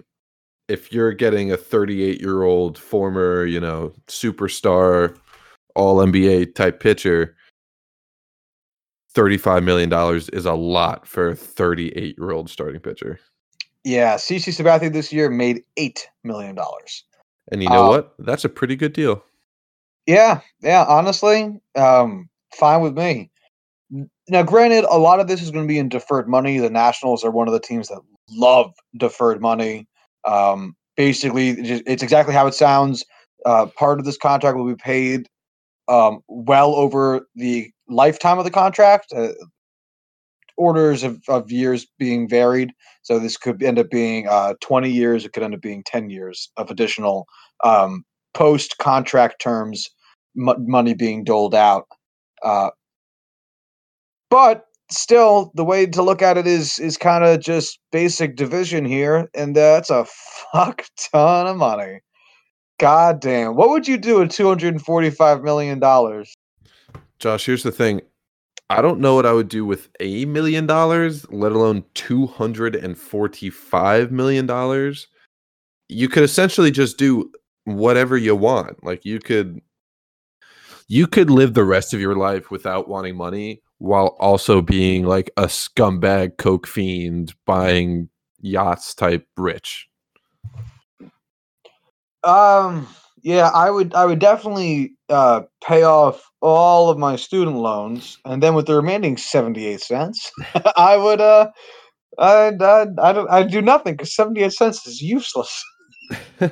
if 0.67 0.91
you're 0.91 1.13
getting 1.13 1.51
a 1.51 1.57
38 1.57 2.21
year 2.21 2.43
old 2.43 2.77
former, 2.77 3.45
you 3.45 3.59
know, 3.59 3.93
superstar, 4.07 5.17
all 5.75 5.97
NBA 5.97 6.55
type 6.55 6.79
pitcher, 6.79 7.35
35 9.11 9.63
million 9.63 9.89
dollars 9.89 10.29
is 10.29 10.45
a 10.45 10.53
lot 10.53 11.07
for 11.07 11.29
a 11.29 11.35
38 11.35 12.15
year 12.17 12.31
old 12.31 12.49
starting 12.49 12.79
pitcher. 12.81 13.19
Yeah, 13.83 14.15
CC 14.15 14.51
Sabathia 14.53 14.91
this 14.91 15.13
year 15.13 15.29
made 15.29 15.63
$8 15.79 15.99
million. 16.23 16.57
And 17.51 17.63
you 17.63 17.69
know 17.69 17.85
Uh, 17.85 17.89
what? 17.89 18.13
That's 18.19 18.43
a 18.43 18.49
pretty 18.49 18.75
good 18.75 18.91
deal. 18.91 19.23
Yeah, 20.05 20.41
yeah, 20.61 20.85
honestly, 20.87 21.59
um, 21.75 22.29
fine 22.53 22.81
with 22.81 22.97
me. 22.97 23.29
Now, 24.29 24.43
granted, 24.43 24.83
a 24.89 24.97
lot 24.97 25.19
of 25.19 25.27
this 25.27 25.41
is 25.41 25.51
going 25.51 25.65
to 25.65 25.67
be 25.67 25.79
in 25.79 25.89
deferred 25.89 26.27
money. 26.27 26.57
The 26.57 26.69
Nationals 26.69 27.23
are 27.23 27.31
one 27.31 27.47
of 27.47 27.53
the 27.53 27.59
teams 27.59 27.87
that 27.87 28.01
love 28.29 28.73
deferred 28.97 29.41
money. 29.41 29.87
Um, 30.25 30.75
basically, 30.97 31.51
it's 31.51 32.03
exactly 32.03 32.33
how 32.33 32.47
it 32.47 32.53
sounds. 32.53 33.05
Uh, 33.45 33.67
part 33.67 33.99
of 33.99 34.05
this 34.05 34.17
contract 34.17 34.57
will 34.57 34.67
be 34.67 34.75
paid 34.75 35.27
um, 35.87 36.19
well 36.27 36.75
over 36.75 37.27
the 37.35 37.71
lifetime 37.87 38.37
of 38.37 38.43
the 38.43 38.51
contract. 38.51 39.13
Uh, 39.15 39.29
orders 40.57 41.03
of, 41.03 41.21
of 41.29 41.51
years 41.51 41.85
being 41.97 42.27
varied. 42.27 42.73
So 43.03 43.19
this 43.19 43.37
could 43.37 43.61
end 43.63 43.79
up 43.79 43.89
being 43.89 44.27
uh, 44.27 44.55
20 44.61 44.89
years. 44.89 45.23
It 45.23 45.33
could 45.33 45.43
end 45.43 45.53
up 45.53 45.61
being 45.61 45.83
10 45.85 46.09
years 46.09 46.51
of 46.57 46.69
additional 46.69 47.27
um, 47.63 48.03
post 48.33 48.77
contract 48.79 49.39
terms 49.41 49.87
mo- 50.35 50.57
money 50.59 50.93
being 50.93 51.23
doled 51.23 51.55
out. 51.55 51.87
Uh, 52.43 52.71
but 54.29 54.65
still, 54.89 55.51
the 55.55 55.63
way 55.63 55.85
to 55.85 56.01
look 56.01 56.21
at 56.21 56.37
it 56.37 56.47
is 56.47 56.79
is 56.79 56.97
kind 56.97 57.23
of 57.23 57.39
just 57.39 57.79
basic 57.91 58.35
division 58.35 58.85
here, 58.85 59.29
and 59.33 59.55
that's 59.55 59.89
a 59.89 60.05
fuck 60.53 60.85
ton 61.11 61.47
of 61.47 61.57
money. 61.57 62.01
God 62.79 63.19
damn! 63.19 63.55
What 63.55 63.69
would 63.69 63.87
you 63.87 63.97
do 63.97 64.19
with 64.19 64.31
two 64.31 64.47
hundred 64.47 64.73
and 64.73 64.81
forty-five 64.81 65.43
million 65.43 65.79
dollars? 65.79 66.33
Josh, 67.19 67.45
here's 67.45 67.63
the 67.63 67.71
thing. 67.71 68.01
I 68.69 68.81
don't 68.81 68.99
know 68.99 69.15
what 69.15 69.25
I 69.25 69.31
would 69.31 69.47
do 69.47 69.65
with 69.65 69.89
a 69.99 70.25
million 70.25 70.67
dollars, 70.67 71.25
let 71.31 71.53
alone 71.53 71.83
two 71.93 72.27
hundred 72.27 72.75
and 72.75 72.97
forty-five 72.97 74.11
million 74.11 74.45
dollars. 74.45 75.07
You 75.89 76.09
could 76.09 76.23
essentially 76.23 76.69
just 76.69 76.97
do 76.97 77.31
whatever 77.63 78.17
you 78.17 78.35
want. 78.35 78.83
Like 78.83 79.05
you 79.05 79.19
could 79.19 79.61
you 80.87 81.07
could 81.07 81.29
live 81.29 81.53
the 81.53 81.63
rest 81.63 81.93
of 81.93 81.99
your 81.99 82.15
life 82.15 82.51
without 82.51 82.87
wanting 82.87 83.15
money 83.15 83.61
while 83.79 84.15
also 84.19 84.61
being 84.61 85.05
like 85.05 85.29
a 85.37 85.43
scumbag 85.43 86.37
coke 86.37 86.67
fiend 86.67 87.33
buying 87.45 88.09
yachts 88.39 88.93
type 88.95 89.27
rich. 89.37 89.87
Um, 92.23 92.87
yeah, 93.21 93.49
I 93.53 93.69
would, 93.69 93.93
I 93.93 94.05
would 94.05 94.19
definitely 94.19 94.93
uh, 95.09 95.41
pay 95.63 95.83
off 95.83 96.23
all 96.41 96.89
of 96.89 96.97
my 96.97 97.15
student 97.15 97.57
loans, 97.57 98.17
and 98.25 98.43
then 98.43 98.53
with 98.53 98.67
the 98.67 98.75
remaining 98.75 99.17
seventy-eight 99.17 99.81
cents, 99.81 100.31
I 100.75 100.97
would, 100.97 101.21
uh, 101.21 101.49
I'd, 102.19 102.61
I'd, 102.61 102.99
I 102.99 103.13
don't, 103.13 103.29
I'd 103.29 103.51
do 103.51 103.61
nothing 103.61 103.93
because 103.93 104.15
seventy-eight 104.15 104.53
cents 104.53 104.85
is 104.87 105.01
useless. 105.01 105.63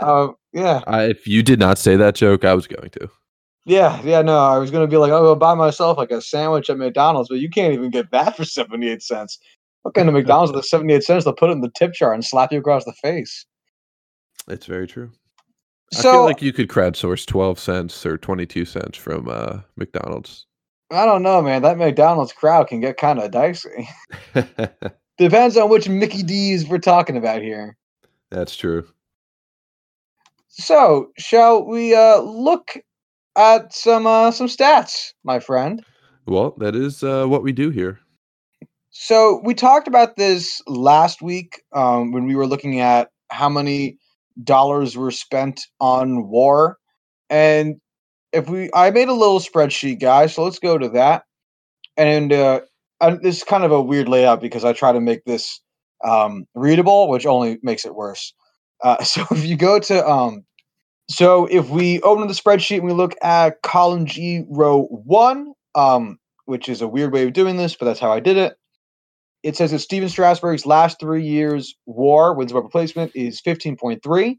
Uh, 0.00 0.28
yeah, 0.52 0.82
I, 0.86 1.04
if 1.04 1.26
you 1.26 1.42
did 1.42 1.58
not 1.60 1.78
say 1.78 1.96
that 1.96 2.16
joke, 2.16 2.44
I 2.44 2.54
was 2.54 2.66
going 2.66 2.90
to. 2.90 3.08
Yeah, 3.64 4.00
yeah. 4.02 4.22
No, 4.22 4.38
I 4.38 4.58
was 4.58 4.70
gonna 4.70 4.86
be 4.86 4.96
like, 4.96 5.12
I'll 5.12 5.22
go 5.22 5.34
buy 5.34 5.54
myself 5.54 5.98
like 5.98 6.10
a 6.10 6.20
sandwich 6.20 6.70
at 6.70 6.78
McDonald's, 6.78 7.28
but 7.28 7.38
you 7.38 7.50
can't 7.50 7.74
even 7.74 7.90
get 7.90 8.10
that 8.10 8.36
for 8.36 8.44
seventy-eight 8.44 9.02
cents. 9.02 9.38
What 9.82 9.94
kind 9.94 10.08
of 10.08 10.14
McDonald's 10.14 10.52
with 10.52 10.62
the 10.62 10.68
seventy-eight 10.68 11.04
cents? 11.04 11.24
They'll 11.24 11.34
put 11.34 11.50
it 11.50 11.54
in 11.54 11.60
the 11.60 11.70
tip 11.74 11.94
jar 11.94 12.12
and 12.12 12.24
slap 12.24 12.52
you 12.52 12.58
across 12.58 12.84
the 12.84 12.92
face. 12.92 13.46
It's 14.48 14.66
very 14.66 14.86
true. 14.86 15.10
I 15.94 16.02
feel 16.02 16.24
like 16.24 16.42
you 16.42 16.52
could 16.52 16.68
crowdsource 16.68 17.26
12 17.26 17.58
cents 17.58 18.06
or 18.06 18.16
22 18.16 18.64
cents 18.64 18.96
from 18.96 19.28
uh, 19.28 19.60
McDonald's. 19.76 20.46
I 20.90 21.04
don't 21.04 21.22
know, 21.22 21.42
man. 21.42 21.62
That 21.62 21.78
McDonald's 21.78 22.32
crowd 22.32 22.68
can 22.68 22.80
get 22.80 22.96
kind 22.96 23.18
of 23.18 23.30
dicey. 23.30 23.88
Depends 25.18 25.56
on 25.56 25.68
which 25.68 25.88
Mickey 25.88 26.22
D's 26.22 26.66
we're 26.66 26.78
talking 26.78 27.16
about 27.16 27.42
here. 27.42 27.76
That's 28.30 28.56
true. 28.56 28.86
So, 30.48 31.12
shall 31.16 31.64
we 31.64 31.94
uh 31.94 32.20
look 32.20 32.76
at 33.36 33.72
some 33.72 34.06
uh 34.06 34.30
some 34.30 34.46
stats, 34.46 35.12
my 35.24 35.40
friend? 35.40 35.84
Well, 36.26 36.54
that 36.58 36.76
is 36.76 37.02
uh, 37.02 37.26
what 37.26 37.42
we 37.42 37.52
do 37.52 37.70
here. 37.70 38.00
So, 38.90 39.40
we 39.42 39.54
talked 39.54 39.88
about 39.88 40.16
this 40.16 40.62
last 40.66 41.22
week 41.22 41.62
um 41.72 42.12
when 42.12 42.26
we 42.26 42.34
were 42.34 42.46
looking 42.46 42.80
at 42.80 43.10
how 43.30 43.48
many 43.48 43.98
dollars 44.44 44.96
were 44.96 45.10
spent 45.10 45.60
on 45.80 46.28
war. 46.28 46.78
And 47.30 47.80
if 48.32 48.48
we 48.48 48.70
I 48.74 48.90
made 48.90 49.08
a 49.08 49.14
little 49.14 49.40
spreadsheet, 49.40 50.00
guys, 50.00 50.34
so 50.34 50.44
let's 50.44 50.58
go 50.58 50.78
to 50.78 50.88
that. 50.90 51.24
And 51.96 52.32
uh 52.32 52.60
and 53.00 53.20
this 53.22 53.38
is 53.38 53.44
kind 53.44 53.64
of 53.64 53.72
a 53.72 53.82
weird 53.82 54.08
layout 54.08 54.40
because 54.40 54.64
I 54.64 54.72
try 54.72 54.92
to 54.92 55.00
make 55.00 55.24
this 55.24 55.60
um 56.04 56.46
readable, 56.54 57.08
which 57.08 57.26
only 57.26 57.58
makes 57.62 57.84
it 57.84 57.94
worse. 57.94 58.34
Uh, 58.82 59.02
so 59.04 59.24
if 59.30 59.44
you 59.44 59.56
go 59.56 59.78
to 59.78 60.08
um 60.08 60.44
so 61.08 61.46
if 61.46 61.68
we 61.68 62.00
open 62.02 62.28
the 62.28 62.34
spreadsheet 62.34 62.78
and 62.78 62.86
we 62.86 62.92
look 62.92 63.14
at 63.22 63.62
column 63.62 64.06
G 64.06 64.44
row 64.48 64.84
one, 64.84 65.52
um, 65.74 66.18
which 66.46 66.68
is 66.68 66.80
a 66.80 66.88
weird 66.88 67.12
way 67.12 67.24
of 67.24 67.32
doing 67.32 67.56
this, 67.56 67.74
but 67.74 67.86
that's 67.86 68.00
how 68.00 68.12
I 68.12 68.20
did 68.20 68.36
it. 68.36 68.54
It 69.42 69.56
says 69.56 69.72
that 69.72 69.80
Stephen 69.80 70.08
Strasburg's 70.08 70.66
last 70.66 71.00
three 71.00 71.24
years 71.24 71.74
war 71.86 72.34
wins 72.34 72.52
above 72.52 72.64
replacement 72.64 73.12
is 73.14 73.40
15.3. 73.42 74.38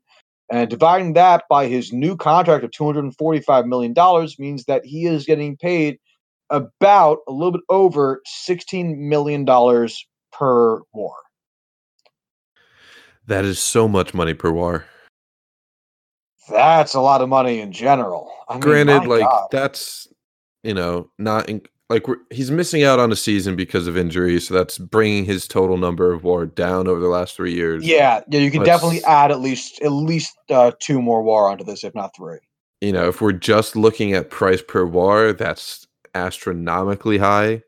And 0.52 0.70
dividing 0.70 1.14
that 1.14 1.44
by 1.50 1.68
his 1.68 1.92
new 1.92 2.16
contract 2.16 2.64
of 2.64 2.72
$245 2.72 3.66
million 3.66 3.94
means 4.40 4.66
that 4.66 4.86
he 4.86 5.06
is 5.06 5.26
getting 5.26 5.58
paid 5.58 5.98
about 6.50 7.20
a 7.28 7.32
little 7.32 7.52
bit 7.52 7.62
over 7.70 8.22
$16 8.48 8.98
million 8.98 9.46
per 10.32 10.80
war. 10.94 11.16
That 13.26 13.46
is 13.46 13.60
so 13.60 13.88
much 13.88 14.14
money 14.14 14.34
per 14.34 14.52
war. 14.52 14.86
That's 16.50 16.94
a 16.94 17.02
lot 17.02 17.22
of 17.22 17.30
money 17.30 17.60
in 17.60 17.72
general. 17.72 18.32
I 18.50 18.54
mean, 18.54 18.62
Granted, 18.62 19.06
like 19.08 19.22
God. 19.22 19.48
that's 19.52 20.08
you 20.64 20.74
know 20.74 21.10
not 21.18 21.48
in, 21.50 21.62
like 21.90 22.08
we're, 22.08 22.18
he's 22.32 22.50
missing 22.52 22.84
out 22.84 23.00
on 23.00 23.12
a 23.12 23.16
season 23.16 23.56
because 23.56 23.88
of 23.88 23.98
injury, 23.98 24.40
so 24.40 24.54
that's 24.54 24.78
bringing 24.78 25.26
his 25.26 25.48
total 25.48 25.78
number 25.78 26.12
of 26.12 26.24
war 26.24 26.46
down 26.46 26.88
over 26.88 27.00
the 27.00 27.08
last 27.08 27.36
three 27.36 27.54
years. 27.54 27.86
Yeah, 27.86 28.22
yeah, 28.30 28.40
you 28.40 28.52
can 28.52 28.62
But 28.62 28.66
definitely 28.66 29.04
add 29.04 29.32
at 29.32 29.40
least 29.42 29.82
at 29.82 29.92
least 29.92 30.36
uh, 30.50 30.72
two 30.80 31.02
more 31.02 31.22
war 31.24 31.50
onto 31.50 31.64
this, 31.64 31.84
if 31.84 31.94
not 31.96 32.16
three. 32.16 32.40
you 32.82 32.92
know, 32.92 33.08
if 33.08 33.22
we're 33.22 33.32
just 33.34 33.76
looking 33.76 34.14
at 34.14 34.30
price 34.30 34.62
per 34.62 34.86
war, 34.86 35.34
that's 35.34 35.88
astronomically 36.16 37.18
high. 37.18 37.62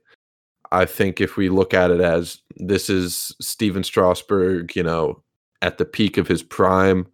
I 0.71 0.85
think 0.85 1.21
if 1.21 1.37
we 1.37 1.49
look 1.49 1.73
at 1.73 1.91
it 1.91 2.01
as 2.01 2.41
this 2.57 2.89
is 2.89 3.33
Stephen 3.39 3.83
Strasburg, 3.83 4.75
you 4.75 4.83
know, 4.83 5.21
at 5.61 5.77
the 5.77 5.85
peak 5.85 6.17
of 6.17 6.27
his 6.27 6.43
prime, 6.43 7.07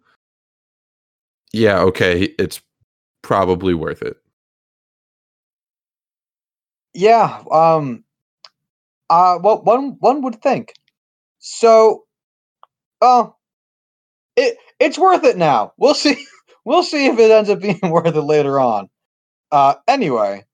yeah, 1.52 1.80
okay, 1.80 2.34
it's 2.38 2.60
probably 3.22 3.74
worth 3.74 4.02
it. 4.02 4.16
Yeah, 6.94 7.42
um 7.50 8.04
uh 9.10 9.38
well 9.42 9.62
one 9.62 9.96
one 10.00 10.22
would 10.22 10.42
think. 10.42 10.72
So 11.38 12.04
uh 13.00 13.28
it 14.36 14.58
it's 14.80 14.98
worth 14.98 15.24
it 15.24 15.36
now. 15.36 15.72
We'll 15.78 15.94
see 15.94 16.26
we'll 16.64 16.82
see 16.82 17.06
if 17.06 17.18
it 17.18 17.30
ends 17.30 17.50
up 17.50 17.60
being 17.60 17.80
worth 17.82 18.14
it 18.14 18.20
later 18.22 18.60
on. 18.60 18.88
Uh 19.50 19.74
anyway, 19.88 20.44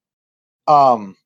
um 0.66 1.16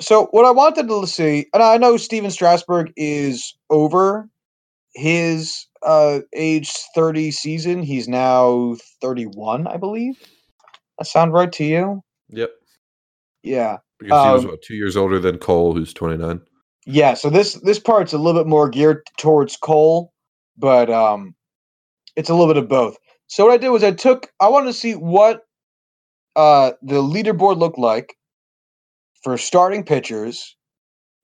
so 0.00 0.26
what 0.26 0.44
I 0.44 0.50
wanted 0.50 0.88
to 0.88 1.06
see, 1.06 1.46
and 1.54 1.62
I 1.62 1.78
know 1.78 1.96
Stephen 1.96 2.30
Strasburg 2.30 2.92
is 2.96 3.56
over 3.70 4.28
his 4.96 5.66
uh 5.84 6.20
age 6.34 6.72
30 6.96 7.32
season. 7.32 7.84
He's 7.84 8.08
now 8.08 8.76
31, 9.02 9.68
I 9.68 9.78
believe. 9.78 10.16
That 10.98 11.06
sound 11.06 11.32
right 11.34 11.52
to 11.54 11.64
you? 11.64 12.02
Yep. 12.30 12.52
Yeah. 13.42 13.78
Because 14.00 14.22
he 14.22 14.30
was 14.30 14.44
Um, 14.44 14.50
what, 14.50 14.62
two 14.62 14.74
years 14.74 14.96
older 14.96 15.18
than 15.20 15.38
Cole, 15.38 15.74
who's 15.74 15.94
29. 15.94 16.42
Yeah, 16.86 17.14
so 17.14 17.30
this 17.30 17.54
this 17.54 17.78
part's 17.78 18.12
a 18.12 18.18
little 18.18 18.40
bit 18.42 18.48
more 18.48 18.68
geared 18.68 19.02
towards 19.18 19.56
Cole, 19.56 20.12
but 20.58 20.90
um 20.90 21.34
it's 22.16 22.30
a 22.30 22.34
little 22.34 22.52
bit 22.52 22.62
of 22.62 22.68
both. 22.68 22.96
So 23.28 23.46
what 23.46 23.54
I 23.54 23.58
did 23.58 23.70
was 23.70 23.84
I 23.84 23.92
took 23.92 24.30
I 24.40 24.48
wanted 24.48 24.68
to 24.68 24.72
see 24.74 24.94
what 24.94 25.42
uh 26.36 26.72
the 26.82 27.02
leaderboard 27.02 27.58
looked 27.58 27.78
like 27.78 28.14
for 29.24 29.38
starting 29.38 29.84
pitchers, 29.84 30.56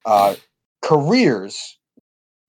uh 0.07 0.37
careers 0.83 1.79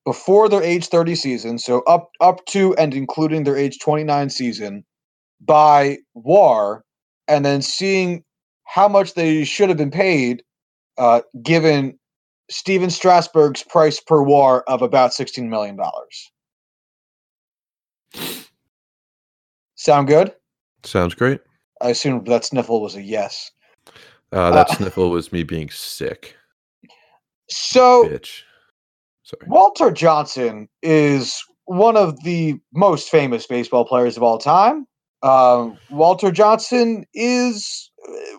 before 0.05 0.49
their 0.49 0.63
age 0.63 0.87
30 0.87 1.15
season, 1.15 1.57
so 1.59 1.81
up 1.81 2.11
up 2.19 2.45
to 2.47 2.75
and 2.75 2.93
including 2.93 3.43
their 3.43 3.57
age 3.57 3.79
29 3.79 4.29
season 4.29 4.83
by 5.41 5.97
WAR, 6.13 6.83
and 7.27 7.45
then 7.45 7.61
seeing 7.61 8.23
how 8.65 8.87
much 8.87 9.13
they 9.13 9.43
should 9.43 9.69
have 9.69 9.77
been 9.77 9.91
paid 9.91 10.43
uh, 10.97 11.21
given 11.41 11.97
Stephen 12.49 12.89
Strasburg's 12.89 13.63
price 13.63 13.99
per 13.99 14.21
war 14.21 14.63
of 14.69 14.81
about 14.81 15.11
$16 15.11 15.47
million. 15.49 15.77
Sound 19.75 20.07
good? 20.07 20.33
Sounds 20.83 21.13
great. 21.13 21.41
I 21.81 21.89
assume 21.89 22.23
that 22.25 22.45
sniffle 22.45 22.81
was 22.81 22.95
a 22.95 23.01
yes. 23.01 23.51
Uh, 24.31 24.51
that 24.51 24.69
Uh, 24.69 24.75
sniffle 24.75 25.09
was 25.09 25.31
me 25.31 25.43
being 25.43 25.69
sick, 25.69 26.35
So, 27.49 28.05
bitch. 28.05 28.43
Sorry. 29.23 29.47
Walter 29.47 29.91
Johnson 29.91 30.67
is 30.81 31.43
one 31.65 31.95
of 31.97 32.23
the 32.23 32.55
most 32.73 33.09
famous 33.09 33.47
baseball 33.47 33.85
players 33.85 34.17
of 34.17 34.23
all 34.23 34.37
time. 34.37 34.85
Um, 35.21 35.77
Walter 35.89 36.31
Johnson 36.31 37.05
is 37.13 37.89
uh, 38.07 38.37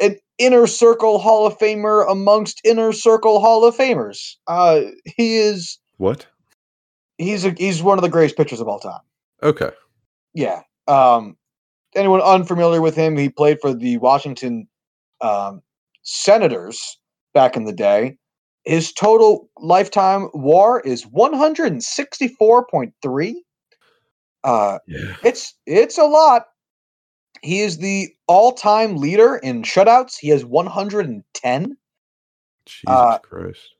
an 0.00 0.16
inner 0.38 0.66
circle 0.66 1.18
Hall 1.18 1.46
of 1.46 1.58
Famer 1.58 2.10
amongst 2.10 2.60
inner 2.64 2.92
circle 2.92 3.40
Hall 3.40 3.64
of 3.64 3.74
Famers. 3.74 4.34
Uh, 4.46 4.82
he 5.04 5.36
is 5.36 5.78
What? 5.96 6.26
he's 7.16 7.46
a, 7.46 7.50
he's 7.56 7.82
one 7.82 7.96
of 7.96 8.02
the 8.02 8.10
greatest 8.10 8.36
pitchers 8.36 8.60
of 8.60 8.68
all 8.68 8.78
time. 8.78 9.00
Okay. 9.42 9.70
Yeah. 10.34 10.60
Um, 10.86 11.38
anyone 11.94 12.20
unfamiliar 12.20 12.82
with 12.82 12.94
him? 12.94 13.16
He 13.16 13.30
played 13.30 13.58
for 13.62 13.72
the 13.72 13.96
Washington 13.96 14.68
um, 15.22 15.62
Senators 16.02 16.98
back 17.32 17.56
in 17.56 17.64
the 17.64 17.72
day. 17.72 18.18
His 18.66 18.94
total 18.94 19.50
lifetime 19.60 20.30
WAR 20.34 20.80
is 20.80 21.06
164.3. 21.06 23.34
Uh, 24.44 24.78
Yeah. 24.86 25.14
it's 25.24 25.54
it's 25.66 25.98
a 25.98 26.04
lot. 26.04 26.44
He 27.42 27.60
is 27.60 27.78
the 27.78 28.08
all-time 28.28 28.96
leader 28.98 29.36
in 29.36 29.62
shutouts. 29.62 30.16
He 30.20 30.28
has 30.30 30.44
110. 30.44 31.76
Jesus 32.66 32.84
Uh, 32.88 33.18
Christ. 33.22 33.74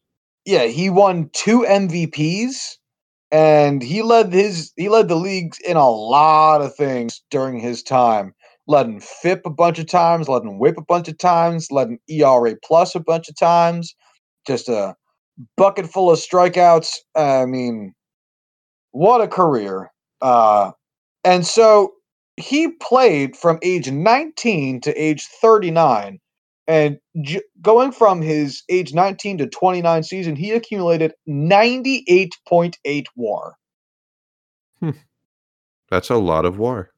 Yeah, 0.47 0.67
he 0.67 0.91
won 0.91 1.31
two 1.33 1.65
MVPs 1.69 2.77
and 3.31 3.83
he 3.83 4.03
led 4.03 4.33
his 4.33 4.73
he 4.77 4.89
led 4.89 5.09
the 5.09 5.17
leagues 5.17 5.59
in 5.61 5.77
a 5.77 5.89
lot 5.91 6.63
of 6.63 6.75
things 6.75 7.23
during 7.31 7.59
his 7.59 7.83
time. 7.83 8.35
Led 8.67 8.87
in 8.87 9.01
FIP 9.01 9.47
a 9.47 9.51
bunch 9.51 9.79
of 9.79 9.87
times, 9.87 10.29
led 10.29 10.43
in 10.43 10.59
WHIP 10.59 10.77
a 10.79 10.83
bunch 10.83 11.09
of 11.09 11.19
times, 11.19 11.71
led 11.71 11.89
in 11.89 11.99
ERA 12.09 12.55
plus 12.63 12.95
a 12.95 13.01
bunch 13.01 13.29
of 13.29 13.37
times. 13.37 13.95
Just 14.47 14.69
a 14.69 14.95
bucket 15.57 15.87
full 15.87 16.11
of 16.11 16.19
strikeouts. 16.19 16.89
I 17.15 17.47
mean, 17.47 17.95
what 18.93 19.21
a 19.21 19.29
career. 19.29 19.91
Uh 20.21 20.73
and 21.25 21.47
so 21.47 21.93
he 22.37 22.69
played 22.81 23.37
from 23.37 23.59
age 23.63 23.91
19 23.91 24.81
to 24.83 24.93
age 25.03 25.27
39 25.41 26.21
and 26.69 26.99
j- 27.21 27.43
going 27.63 27.93
from 27.93 28.21
his 28.21 28.63
age 28.69 28.93
19 28.93 29.39
to 29.39 29.47
29 29.47 30.03
season, 30.03 30.37
he 30.37 30.51
accumulated 30.51 31.15
98.8 31.29 33.07
war. 33.15 33.57
That's 35.91 36.11
a 36.11 36.17
lot 36.17 36.45
of 36.45 36.59
war. 36.59 36.91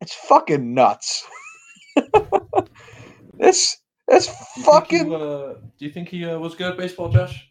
It's 0.00 0.14
fucking 0.14 0.74
nuts. 0.74 1.26
it's 4.12 4.28
it's 4.28 4.64
fucking. 4.64 5.08
do 5.08 5.56
you 5.78 5.90
think 5.90 6.08
he 6.08 6.24
uh, 6.24 6.38
was 6.38 6.54
good 6.54 6.72
at 6.72 6.78
baseball, 6.78 7.08
Josh? 7.08 7.48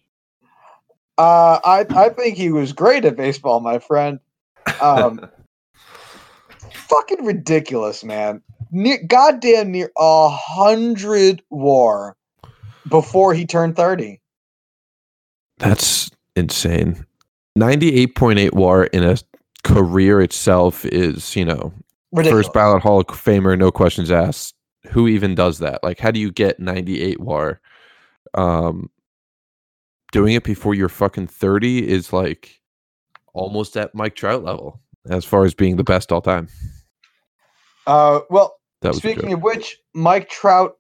Uh, 1.17 1.59
I 1.63 1.85
I 1.89 2.09
think 2.09 2.37
he 2.37 2.51
was 2.51 2.73
great 2.73 3.05
at 3.05 3.15
baseball, 3.15 3.59
my 3.59 3.79
friend. 3.79 4.19
Um, 4.81 5.29
fucking 6.73 7.25
ridiculous, 7.25 8.03
man. 8.03 8.41
Near, 8.71 9.03
goddamn 9.05 9.71
near 9.71 9.91
a 9.97 10.29
hundred 10.29 11.43
war 11.49 12.15
before 12.87 13.33
he 13.33 13.45
turned 13.45 13.75
30. 13.75 14.21
That's 15.57 16.09
insane. 16.35 17.05
98.8 17.57 18.53
war 18.53 18.85
in 18.85 19.03
a 19.03 19.17
career 19.63 20.21
itself 20.21 20.85
is, 20.85 21.35
you 21.35 21.45
know, 21.45 21.73
Ridiculous. 22.11 22.45
first 22.45 22.53
ballot 22.53 22.81
Hall 22.81 22.99
of 22.99 23.07
Famer, 23.07 23.57
no 23.57 23.71
questions 23.71 24.09
asked. 24.11 24.55
Who 24.89 25.07
even 25.07 25.35
does 25.35 25.59
that? 25.59 25.83
Like, 25.83 25.99
how 25.99 26.11
do 26.11 26.19
you 26.19 26.31
get 26.31 26.59
98 26.59 27.19
war? 27.19 27.61
Um, 28.33 28.89
doing 30.11 30.33
it 30.33 30.43
before 30.43 30.73
you're 30.73 30.89
fucking 30.89 31.27
30 31.27 31.87
is 31.87 32.11
like 32.11 32.61
almost 33.33 33.77
at 33.77 33.95
Mike 33.95 34.15
Trout 34.15 34.43
level 34.43 34.81
as 35.09 35.25
far 35.25 35.45
as 35.45 35.53
being 35.53 35.77
the 35.77 35.83
best 35.83 36.11
all 36.11 36.21
time. 36.21 36.47
Uh, 37.87 38.19
well, 38.29 38.55
That 38.81 38.89
was 38.89 38.97
a 38.97 39.01
Speaking 39.01 39.33
of 39.33 39.41
which, 39.41 39.77
Mike 39.93 40.29
Trout 40.29 40.77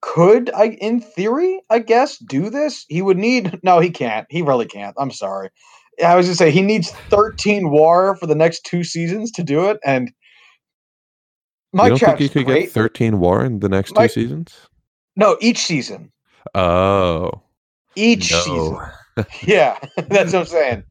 could, 0.00 0.50
I 0.50 0.70
in 0.80 1.00
theory, 1.00 1.60
I 1.70 1.78
guess, 1.78 2.18
do 2.18 2.50
this. 2.50 2.84
He 2.88 3.02
would 3.02 3.16
need 3.16 3.58
no, 3.62 3.80
he 3.80 3.90
can't. 3.90 4.26
He 4.30 4.42
really 4.42 4.66
can't. 4.66 4.94
I'm 4.98 5.10
sorry. 5.12 5.50
I 6.04 6.16
was 6.16 6.26
gonna 6.26 6.36
say 6.36 6.50
he 6.50 6.62
needs 6.62 6.90
13 7.10 7.70
WAR 7.70 8.16
for 8.16 8.26
the 8.26 8.34
next 8.34 8.64
two 8.64 8.82
seasons 8.84 9.30
to 9.32 9.42
do 9.42 9.70
it, 9.70 9.78
and 9.84 10.10
you 11.72 11.78
Mike 11.78 11.88
don't 11.90 11.98
think 12.00 12.18
he 12.18 12.28
could 12.28 12.46
great. 12.46 12.62
get 12.64 12.72
13 12.72 13.18
war 13.18 13.44
in 13.44 13.60
the 13.60 13.68
next 13.68 13.94
Mike- 13.94 14.10
two 14.12 14.20
seasons? 14.22 14.68
no, 15.16 15.36
each 15.40 15.58
season, 15.58 16.10
Oh, 16.54 17.30
each 17.96 18.32
season. 18.34 18.78
Yeah, 19.46 19.78
that's 20.08 20.32
what 20.32 20.40
I'm 20.40 20.46
saying. 20.46 20.84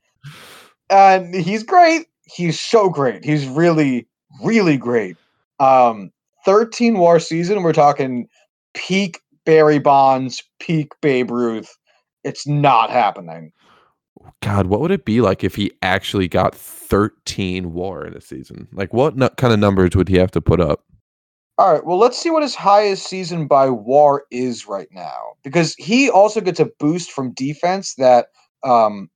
And 0.91 1.33
he's 1.33 1.63
great. 1.63 2.05
He's 2.25 2.59
so 2.59 2.89
great. 2.89 3.25
He's 3.25 3.47
really, 3.47 4.07
really 4.43 4.77
great. 4.77 5.17
Um, 5.59 6.11
13 6.45 6.97
war 6.99 7.19
season. 7.19 7.63
We're 7.63 7.73
talking 7.73 8.27
peak 8.75 9.19
Barry 9.45 9.79
Bonds, 9.79 10.43
peak 10.59 10.89
Babe 11.01 11.31
Ruth. 11.31 11.75
It's 12.23 12.45
not 12.45 12.91
happening. 12.91 13.51
God, 14.41 14.67
what 14.67 14.81
would 14.81 14.91
it 14.91 15.05
be 15.05 15.21
like 15.21 15.43
if 15.43 15.55
he 15.55 15.71
actually 15.81 16.27
got 16.27 16.55
13 16.55 17.73
war 17.73 18.05
in 18.05 18.13
a 18.13 18.21
season? 18.21 18.67
Like, 18.73 18.93
what 18.93 19.17
kind 19.37 19.53
of 19.53 19.59
numbers 19.59 19.95
would 19.95 20.09
he 20.09 20.17
have 20.17 20.31
to 20.31 20.41
put 20.41 20.59
up? 20.59 20.83
All 21.57 21.73
right. 21.73 21.85
Well, 21.85 21.97
let's 21.97 22.17
see 22.17 22.31
what 22.31 22.41
his 22.41 22.55
highest 22.55 23.07
season 23.07 23.45
by 23.45 23.69
WAR 23.69 24.23
is 24.31 24.67
right 24.67 24.87
now, 24.91 25.33
because 25.43 25.75
he 25.75 26.09
also 26.09 26.41
gets 26.41 26.59
a 26.59 26.69
boost 26.79 27.11
from 27.11 27.33
defense 27.33 27.95
that 27.95 28.27
um, 28.63 29.09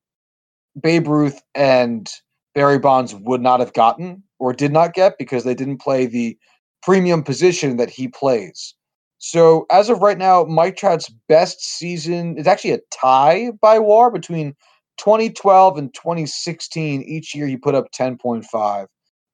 Babe 0.79 1.07
Ruth 1.07 1.41
and 1.55 2.09
Barry 2.53 2.77
Bonds 2.77 3.15
would 3.15 3.41
not 3.41 3.59
have 3.59 3.73
gotten 3.73 4.23
or 4.39 4.53
did 4.53 4.71
not 4.71 4.93
get 4.93 5.17
because 5.17 5.43
they 5.43 5.55
didn't 5.55 5.81
play 5.81 6.05
the 6.05 6.37
premium 6.83 7.23
position 7.23 7.77
that 7.77 7.89
he 7.89 8.07
plays. 8.07 8.75
So 9.17 9.65
as 9.71 9.89
of 9.89 9.99
right 9.99 10.17
now, 10.17 10.43
Mike 10.43 10.75
Trout's 10.75 11.09
best 11.27 11.59
season 11.61 12.37
is 12.37 12.45
actually 12.45 12.71
a 12.71 12.81
tie 12.93 13.51
by 13.59 13.79
WAR 13.79 14.11
between 14.11 14.55
2012 14.97 15.77
and 15.77 15.93
2016. 15.93 17.01
Each 17.03 17.35
year 17.35 17.47
he 17.47 17.57
put 17.57 17.75
up 17.75 17.91
10.5. 17.91 18.87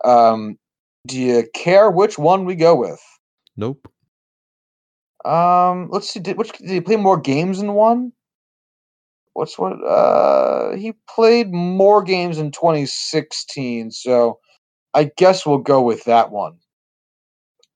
Um, 0.03 0.57
Do 1.07 1.19
you 1.19 1.47
care 1.53 1.89
which 1.89 2.17
one 2.17 2.45
we 2.45 2.55
go 2.55 2.75
with? 2.75 3.01
Nope. 3.57 3.87
Um, 5.25 5.89
let's 5.91 6.09
see. 6.09 6.19
Did 6.19 6.37
which 6.37 6.51
did 6.53 6.69
he 6.69 6.81
play 6.81 6.95
more 6.95 7.19
games 7.19 7.59
in 7.59 7.73
one? 7.73 8.11
What's 9.33 9.57
what? 9.57 9.73
Uh, 9.83 10.75
he 10.75 10.93
played 11.07 11.51
more 11.51 12.01
games 12.01 12.37
in 12.37 12.51
2016, 12.51 13.91
so 13.91 14.39
I 14.93 15.11
guess 15.17 15.45
we'll 15.45 15.59
go 15.59 15.81
with 15.81 16.03
that 16.05 16.31
one. 16.31 16.57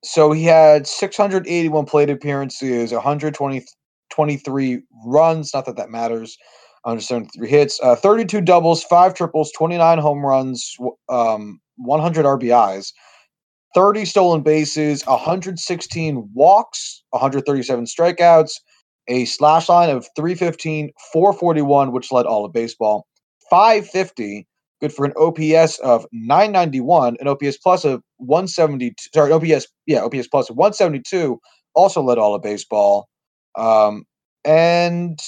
So 0.04 0.32
he 0.32 0.44
had 0.44 0.86
681 0.86 1.86
plate 1.86 2.10
appearances, 2.10 2.92
123 2.92 4.82
runs. 5.06 5.54
Not 5.54 5.66
that 5.66 5.78
that 5.78 5.90
matters. 5.90 6.38
173 6.86 7.50
hits, 7.50 7.80
uh, 7.82 7.96
32 7.96 8.42
doubles, 8.42 8.84
five 8.84 9.16
triples, 9.16 9.52
29 9.54 9.98
home 9.98 10.24
runs, 10.24 10.78
um, 11.10 11.60
100 11.78 12.26
RBIs. 12.26 12.94
30 13.74 14.06
stolen 14.06 14.42
bases, 14.42 15.06
116 15.06 16.30
walks, 16.34 17.04
137 17.10 17.86
strikeouts, 17.86 18.52
a 19.08 19.26
slash 19.26 19.68
line 19.68 19.90
of 19.90 20.08
315, 20.16 20.92
441, 21.12 21.92
which 21.92 22.12
led 22.12 22.28
all 22.28 22.46
of 22.46 22.54
baseball, 22.54 23.08
550, 23.50 24.48
good 24.80 24.94
for 24.94 25.06
an 25.06 25.14
OPS 25.18 25.80
of 25.80 26.06
991, 26.14 27.18
an 27.20 27.28
OPS 27.28 27.58
plus 27.58 27.84
of 27.84 28.02
172. 28.18 29.10
Sorry, 29.14 29.32
OPS, 29.32 29.68
yeah, 29.88 30.04
OPS 30.04 30.28
plus 30.28 30.50
of 30.50 30.56
172, 30.56 31.40
also 31.74 32.02
led 32.02 32.18
all 32.18 32.36
of 32.36 32.44
baseball, 32.44 33.10
um, 33.58 34.06
and 34.46 35.20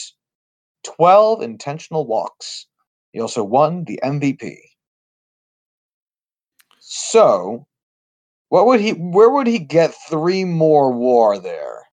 12 0.96 1.42
intentional 1.42 2.06
walks. 2.06 2.68
He 3.12 3.20
also 3.20 3.44
won 3.44 3.86
the 3.86 4.00
MVP. 4.04 4.58
So, 6.80 7.66
what 8.50 8.66
would 8.66 8.80
he? 8.80 8.92
Where 8.92 9.30
would 9.30 9.48
he 9.48 9.60
get 9.60 9.94
three 10.10 10.46
more 10.46 10.92
WAR 10.92 11.38
there? 11.38 11.88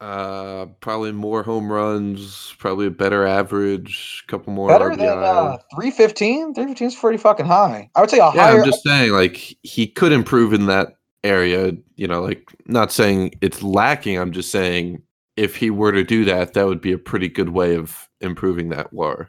Uh, 0.00 0.66
probably 0.80 1.10
more 1.12 1.42
home 1.42 1.72
runs, 1.72 2.54
probably 2.58 2.86
a 2.86 2.90
better 2.90 3.26
average, 3.26 4.22
a 4.26 4.30
couple 4.30 4.52
more 4.52 4.68
Better 4.68 4.90
RBI. 4.90 4.98
than 4.98 5.08
uh, 5.08 5.56
315? 5.74 6.54
315 6.54 6.86
is 6.88 6.94
pretty 6.94 7.16
fucking 7.16 7.46
high. 7.46 7.88
I 7.94 8.02
would 8.02 8.10
say 8.10 8.18
a 8.18 8.26
yeah, 8.26 8.30
higher. 8.30 8.58
I'm 8.58 8.64
just 8.64 8.82
saying, 8.82 9.12
like 9.12 9.56
he 9.62 9.86
could 9.86 10.12
improve 10.12 10.52
in 10.52 10.66
that 10.66 10.96
area. 11.24 11.72
You 11.96 12.06
know, 12.06 12.22
like 12.22 12.50
not 12.66 12.92
saying 12.92 13.32
it's 13.40 13.62
lacking. 13.62 14.18
I'm 14.18 14.32
just 14.32 14.50
saying 14.50 15.02
if 15.36 15.56
he 15.56 15.70
were 15.70 15.92
to 15.92 16.04
do 16.04 16.24
that, 16.24 16.54
that 16.54 16.66
would 16.66 16.80
be 16.80 16.92
a 16.92 16.98
pretty 16.98 17.28
good 17.28 17.50
way 17.50 17.74
of 17.74 18.08
improving 18.20 18.70
that 18.70 18.92
WAR. 18.92 19.28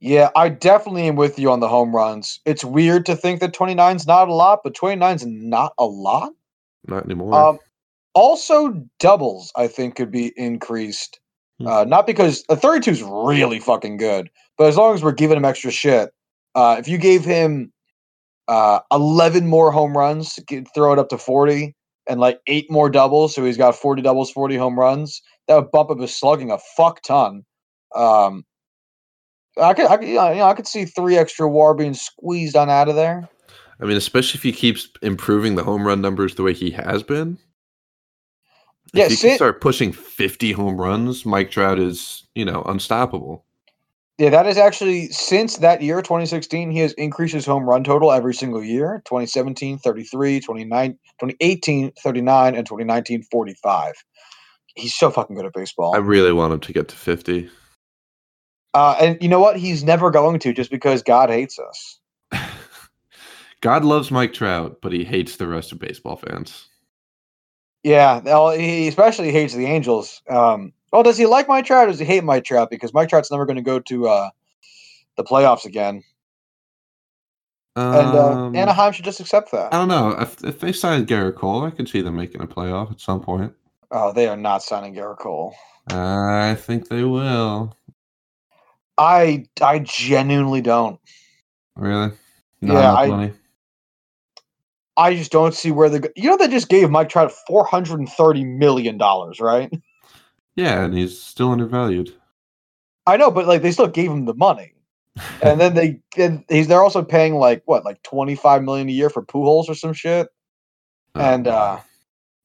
yeah, 0.00 0.30
I 0.34 0.48
definitely 0.48 1.06
am 1.06 1.16
with 1.16 1.38
you 1.38 1.50
on 1.50 1.60
the 1.60 1.68
home 1.68 1.94
runs. 1.94 2.40
It's 2.46 2.64
weird 2.64 3.04
to 3.06 3.14
think 3.16 3.40
that 3.40 3.52
29 3.52 3.96
is 3.96 4.06
not 4.06 4.28
a 4.28 4.34
lot, 4.34 4.60
but 4.64 4.74
29 4.74 5.16
is 5.16 5.26
not 5.26 5.74
a 5.78 5.84
lot. 5.84 6.32
Not 6.86 7.04
anymore. 7.04 7.34
Um, 7.34 7.58
also, 8.14 8.72
doubles 8.98 9.52
I 9.56 9.66
think 9.66 9.96
could 9.96 10.10
be 10.10 10.32
increased. 10.36 11.20
Hmm. 11.58 11.66
Uh, 11.66 11.84
not 11.84 12.06
because 12.06 12.44
a 12.48 12.56
32 12.56 12.90
is 12.90 13.02
really 13.02 13.60
fucking 13.60 13.98
good, 13.98 14.30
but 14.56 14.68
as 14.68 14.76
long 14.76 14.94
as 14.94 15.02
we're 15.02 15.12
giving 15.12 15.36
him 15.36 15.44
extra 15.44 15.70
shit. 15.70 16.10
Uh, 16.54 16.76
if 16.78 16.88
you 16.88 16.98
gave 16.98 17.24
him 17.24 17.72
uh, 18.48 18.80
11 18.90 19.46
more 19.46 19.70
home 19.70 19.96
runs, 19.96 20.38
get- 20.48 20.66
throw 20.74 20.92
it 20.92 20.98
up 20.98 21.10
to 21.10 21.18
40, 21.18 21.76
and 22.10 22.18
like 22.18 22.40
eight 22.48 22.68
more 22.70 22.90
doubles, 22.90 23.34
so 23.34 23.44
he's 23.44 23.56
got 23.56 23.76
40 23.76 24.02
doubles, 24.02 24.32
40 24.32 24.56
home 24.56 24.78
runs, 24.78 25.22
that 25.46 25.54
would 25.54 25.70
bump 25.70 25.90
up 25.90 26.00
his 26.00 26.14
slugging 26.14 26.50
a 26.50 26.58
fuck 26.76 27.02
ton. 27.02 27.44
Um, 27.94 28.44
I 29.56 29.74
could, 29.74 29.86
I 29.86 29.96
could, 29.96 30.08
you 30.08 30.14
know, 30.14 30.42
I 30.42 30.54
could 30.54 30.66
see 30.66 30.84
three 30.84 31.16
extra 31.16 31.48
WAR 31.48 31.72
being 31.74 31.94
squeezed 31.94 32.56
on 32.56 32.68
out 32.68 32.88
of 32.88 32.96
there. 32.96 33.28
I 33.80 33.84
mean, 33.84 33.96
especially 33.96 34.38
if 34.38 34.42
he 34.42 34.52
keeps 34.52 34.88
improving 35.02 35.54
the 35.54 35.62
home 35.62 35.86
run 35.86 36.00
numbers 36.00 36.34
the 36.34 36.42
way 36.42 36.52
he 36.52 36.70
has 36.72 37.02
been. 37.04 37.38
Yeah, 38.92 39.08
he 39.08 39.16
can 39.16 39.36
start 39.36 39.60
pushing 39.60 39.92
50 39.92 40.50
home 40.52 40.80
runs, 40.80 41.24
Mike 41.24 41.52
Trout 41.52 41.78
is, 41.78 42.24
you 42.34 42.44
know, 42.44 42.62
unstoppable. 42.62 43.44
Yeah, 44.20 44.28
that 44.28 44.46
is 44.46 44.58
actually 44.58 45.08
since 45.08 45.56
that 45.56 45.80
year, 45.80 46.02
2016, 46.02 46.70
he 46.70 46.80
has 46.80 46.92
increased 46.92 47.32
his 47.32 47.46
home 47.46 47.66
run 47.66 47.82
total 47.82 48.12
every 48.12 48.34
single 48.34 48.62
year 48.62 49.00
2017, 49.06 49.78
33, 49.78 50.40
2018, 50.40 51.92
39, 51.92 52.54
and 52.54 52.66
2019, 52.66 53.22
45. 53.22 53.94
He's 54.74 54.94
so 54.94 55.10
fucking 55.10 55.36
good 55.36 55.46
at 55.46 55.54
baseball. 55.54 55.94
I 55.94 56.00
really 56.00 56.34
want 56.34 56.52
him 56.52 56.60
to 56.60 56.72
get 56.74 56.88
to 56.88 56.96
50. 56.96 57.48
Uh, 58.74 58.96
and 59.00 59.16
you 59.22 59.28
know 59.30 59.40
what? 59.40 59.56
He's 59.56 59.82
never 59.84 60.10
going 60.10 60.38
to 60.40 60.52
just 60.52 60.70
because 60.70 61.02
God 61.02 61.30
hates 61.30 61.58
us. 61.58 61.98
God 63.62 63.86
loves 63.86 64.10
Mike 64.10 64.34
Trout, 64.34 64.80
but 64.82 64.92
he 64.92 65.02
hates 65.02 65.36
the 65.36 65.48
rest 65.48 65.72
of 65.72 65.78
baseball 65.78 66.16
fans. 66.16 66.68
Yeah, 67.82 68.20
well, 68.20 68.50
he 68.50 68.86
especially 68.86 69.32
hates 69.32 69.54
the 69.54 69.64
Angels. 69.64 70.20
Um, 70.28 70.74
well, 70.92 71.02
does 71.02 71.18
he 71.18 71.26
like 71.26 71.48
Mike 71.48 71.66
Trout 71.66 71.88
or 71.88 71.90
does 71.90 71.98
he 72.00 72.04
hate 72.04 72.24
Mike 72.24 72.44
Trout? 72.44 72.70
Because 72.70 72.92
Mike 72.92 73.08
Trout's 73.08 73.30
never 73.30 73.46
going 73.46 73.56
to 73.56 73.62
go 73.62 73.78
to 73.80 74.08
uh, 74.08 74.30
the 75.16 75.24
playoffs 75.24 75.64
again. 75.64 76.02
And 77.76 77.94
uh, 77.94 78.32
Um, 78.32 78.56
Anaheim 78.56 78.92
should 78.92 79.04
just 79.04 79.20
accept 79.20 79.52
that. 79.52 79.72
I 79.72 79.78
don't 79.78 79.88
know. 79.88 80.10
If, 80.20 80.42
if 80.44 80.60
they 80.60 80.72
signed 80.72 81.06
Gerrit 81.06 81.36
Cole, 81.36 81.62
I 81.64 81.70
could 81.70 81.88
see 81.88 82.00
them 82.02 82.16
making 82.16 82.40
a 82.42 82.46
playoff 82.46 82.90
at 82.90 83.00
some 83.00 83.20
point. 83.20 83.54
Oh, 83.90 84.12
they 84.12 84.28
are 84.28 84.36
not 84.36 84.62
signing 84.62 84.94
Gerrit 84.94 85.18
Cole. 85.18 85.54
I 85.88 86.56
think 86.56 86.88
they 86.88 87.04
will. 87.04 87.76
I 88.98 89.46
I 89.62 89.78
genuinely 89.80 90.60
don't. 90.60 91.00
Really? 91.76 92.12
Not 92.60 92.74
Yeah, 92.74 92.92
I- 92.94 93.08
money. 93.08 93.32
I 94.96 95.14
just 95.14 95.32
don't 95.32 95.54
see 95.54 95.70
where 95.70 95.88
they. 95.88 96.06
You 96.16 96.28
know, 96.28 96.36
they 96.36 96.48
just 96.48 96.68
gave 96.68 96.90
Mike 96.90 97.08
Trout 97.08 97.32
four 97.46 97.64
hundred 97.64 98.00
and 98.00 98.08
thirty 98.08 98.44
million 98.44 98.98
dollars, 98.98 99.40
right? 99.40 99.72
Yeah, 100.56 100.84
and 100.84 100.94
he's 100.94 101.20
still 101.20 101.52
undervalued. 101.52 102.14
I 103.06 103.16
know, 103.16 103.30
but 103.30 103.46
like 103.46 103.62
they 103.62 103.72
still 103.72 103.88
gave 103.88 104.10
him 104.10 104.26
the 104.26 104.34
money, 104.34 104.74
and 105.42 105.60
then 105.60 105.74
they 105.74 106.00
and 106.16 106.44
he's 106.48 106.68
they're 106.68 106.82
also 106.82 107.02
paying 107.02 107.34
like 107.34 107.62
what, 107.64 107.84
like 107.84 108.02
twenty 108.02 108.34
five 108.34 108.62
million 108.62 108.88
a 108.88 108.92
year 108.92 109.10
for 109.10 109.24
Pujols 109.24 109.68
or 109.68 109.74
some 109.74 109.92
shit. 109.92 110.28
Oh, 111.14 111.20
and 111.20 111.48
uh 111.48 111.80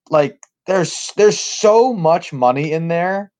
like 0.09 0.39
there's 0.65 1.11
there's 1.17 1.39
so 1.39 1.93
much 1.93 2.33
money 2.33 2.71
in 2.71 2.87
there 2.87 3.31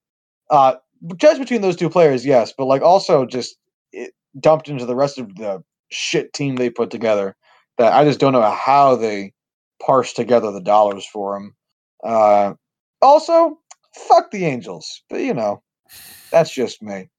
uh 0.51 0.75
just 1.17 1.39
between 1.39 1.61
those 1.61 1.75
two 1.75 1.89
players 1.89 2.25
yes 2.25 2.53
but 2.55 2.65
like 2.65 2.81
also 2.81 3.25
just 3.25 3.57
it 3.91 4.13
dumped 4.39 4.69
into 4.69 4.85
the 4.85 4.95
rest 4.95 5.17
of 5.17 5.35
the 5.35 5.63
shit 5.91 6.31
team 6.33 6.55
they 6.55 6.69
put 6.69 6.91
together 6.91 7.35
that 7.77 7.93
i 7.93 8.03
just 8.03 8.19
don't 8.19 8.33
know 8.33 8.41
how 8.41 8.95
they 8.95 9.33
parse 9.83 10.13
together 10.13 10.51
the 10.51 10.61
dollars 10.61 11.05
for 11.05 11.35
him 11.35 11.55
uh 12.03 12.53
also 13.01 13.57
fuck 13.95 14.31
the 14.31 14.45
angels 14.45 15.03
but 15.09 15.21
you 15.21 15.33
know 15.33 15.61
that's 16.31 16.53
just 16.53 16.81
me. 16.81 17.09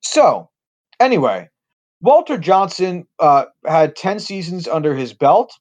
So 0.00 0.50
anyway 1.00 1.48
walter 2.02 2.36
johnson 2.36 3.06
uh 3.20 3.46
had 3.66 3.96
10 3.96 4.18
seasons 4.20 4.68
under 4.68 4.94
his 4.94 5.14
belt 5.14 5.52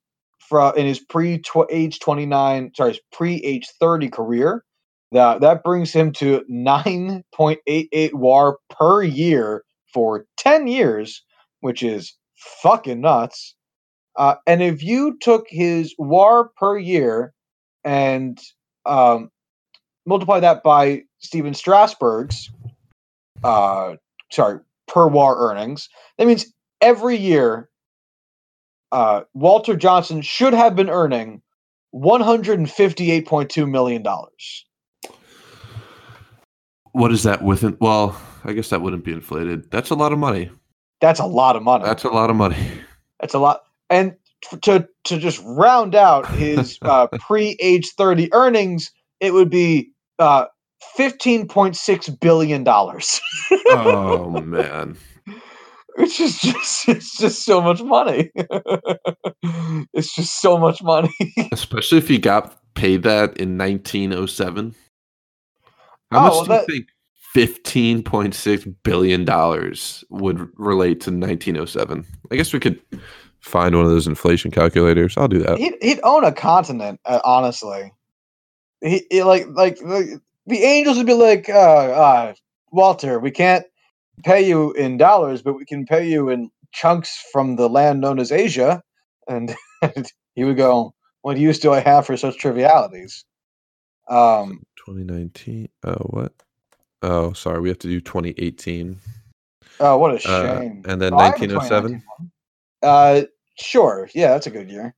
from 0.47 0.77
in 0.77 0.85
his 0.85 0.99
pre 0.99 1.41
age 1.69 1.99
29 1.99 2.71
sorry 2.75 2.99
pre 3.11 3.35
age 3.37 3.67
30 3.79 4.09
career. 4.09 4.63
That 5.11 5.41
that 5.41 5.63
brings 5.63 5.93
him 5.93 6.11
to 6.13 6.43
9.88 6.51 8.13
war 8.13 8.59
per 8.69 9.03
year 9.03 9.63
for 9.93 10.25
10 10.37 10.67
years 10.67 11.23
which 11.61 11.81
is 11.81 12.15
fucking 12.61 13.01
nuts. 13.01 13.55
Uh, 14.17 14.35
and 14.45 14.61
if 14.61 14.83
you 14.83 15.17
took 15.19 15.45
his 15.49 15.95
war 15.97 16.51
per 16.57 16.77
year 16.77 17.33
and 17.83 18.39
um, 18.85 19.29
multiply 20.05 20.39
that 20.39 20.63
by 20.63 21.03
Stephen 21.19 21.53
Strasburg's 21.53 22.51
uh, 23.43 23.95
sorry 24.31 24.59
per 24.87 25.07
war 25.07 25.49
earnings 25.49 25.89
that 26.17 26.27
means 26.27 26.45
every 26.81 27.15
year 27.17 27.69
uh, 28.91 29.21
Walter 29.33 29.75
Johnson 29.75 30.21
should 30.21 30.53
have 30.53 30.75
been 30.75 30.89
earning 30.89 31.41
one 31.91 32.21
hundred 32.21 32.59
and 32.59 32.69
fifty-eight 32.69 33.27
point 33.27 33.49
two 33.49 33.65
million 33.65 34.03
dollars. 34.03 34.65
what 36.91 37.11
is 37.11 37.23
that 37.23 37.41
within? 37.41 37.77
Well, 37.79 38.19
I 38.43 38.53
guess 38.53 38.69
that 38.69 38.81
wouldn't 38.81 39.03
be 39.03 39.11
inflated. 39.11 39.69
That's 39.71 39.89
a 39.89 39.95
lot 39.95 40.13
of 40.13 40.19
money. 40.19 40.49
That's 41.01 41.19
a 41.19 41.25
lot 41.25 41.55
of 41.55 41.63
money. 41.63 41.83
That's 41.83 42.03
a 42.03 42.09
lot 42.09 42.29
of 42.29 42.35
money. 42.35 42.57
That's 43.19 43.33
a 43.33 43.39
lot. 43.39 43.63
And 43.89 44.15
to 44.61 44.87
to 45.05 45.17
just 45.17 45.41
round 45.45 45.95
out 45.95 46.25
his 46.31 46.77
uh, 46.81 47.07
pre-age 47.19 47.89
thirty 47.97 48.31
earnings, 48.33 48.91
it 49.19 49.33
would 49.33 49.49
be 49.49 49.91
uh, 50.19 50.45
fifteen 50.95 51.47
point 51.47 51.75
six 51.75 52.09
billion 52.09 52.63
dollars. 52.63 53.19
oh 53.69 54.41
man. 54.45 54.97
It's 55.97 56.19
is 56.19 56.39
just 56.39 56.89
it's 56.89 57.17
just 57.17 57.45
so 57.45 57.61
much 57.61 57.81
money. 57.81 58.29
it's 59.93 60.13
just 60.13 60.41
so 60.41 60.57
much 60.57 60.83
money. 60.83 61.09
Especially 61.53 61.97
if 61.97 62.09
you 62.09 62.19
got 62.19 62.57
paid 62.73 63.03
that 63.03 63.37
in 63.37 63.57
1907. 63.57 64.75
How 66.11 66.17
Oh, 66.19 66.21
much 66.21 66.31
well, 66.33 66.43
do 66.43 66.47
that- 66.49 66.67
you 66.67 66.75
think 66.75 66.87
15.6 67.73 68.75
billion 68.83 69.25
dollars 69.25 70.03
would 70.09 70.49
relate 70.57 70.99
to 71.01 71.11
1907? 71.11 72.05
I 72.31 72.35
guess 72.35 72.51
we 72.53 72.59
could 72.59 72.81
find 73.39 73.75
one 73.75 73.85
of 73.85 73.91
those 73.91 74.07
inflation 74.07 74.51
calculators. 74.51 75.15
I'll 75.17 75.27
do 75.29 75.39
that. 75.39 75.57
He'd, 75.57 75.75
he'd 75.81 75.99
own 76.03 76.23
a 76.25 76.31
continent, 76.33 76.99
uh, 77.05 77.19
honestly. 77.23 77.93
He, 78.85 79.07
he 79.11 79.23
like 79.23 79.47
like 79.49 79.77
the, 79.79 80.21
the 80.47 80.63
Angels 80.63 80.97
would 80.97 81.07
be 81.07 81.15
like, 81.15 81.49
uh, 81.49 81.53
uh, 81.53 82.35
Walter, 82.71 83.19
we 83.19 83.31
can't 83.31 83.65
pay 84.25 84.47
you 84.47 84.73
in 84.73 84.97
dollars, 84.97 85.43
but 85.43 85.55
we 85.55 85.65
can 85.65 85.85
pay 85.87 86.09
you 86.09 86.29
in 86.29 86.51
chunks 86.73 87.23
from 87.33 87.57
the 87.57 87.69
land 87.69 88.01
known 88.01 88.19
as 88.19 88.31
Asia. 88.31 88.83
And 89.29 89.55
he 90.35 90.45
would 90.45 90.57
go, 90.57 90.95
What 91.23 91.37
use 91.37 91.59
do 91.59 91.73
I 91.73 91.81
have 91.81 92.07
for 92.07 92.17
such 92.17 92.39
trivialities? 92.39 93.25
Um, 94.09 94.63
2019. 94.77 95.69
Oh, 95.85 95.93
what? 96.11 96.33
Oh, 97.03 97.33
sorry. 97.33 97.61
We 97.61 97.69
have 97.69 97.79
to 97.79 97.87
do 97.89 98.01
2018. 98.01 98.99
oh, 99.79 99.97
what 99.97 100.15
a 100.15 100.19
Uh, 100.25 100.61
shame. 100.61 100.85
and 100.85 101.01
then 101.01 101.15
Oh, 101.15 101.19
I 101.19 101.31
have 101.31 101.41
a 101.41 101.47
1907. 101.47 102.01
2019. 102.01 102.03
Uh, 102.83 103.23
sure. 103.59 104.09
Yeah, 104.15 104.29
that's 104.29 104.47
a 104.47 104.51
good 104.51 104.69
year. 104.71 104.95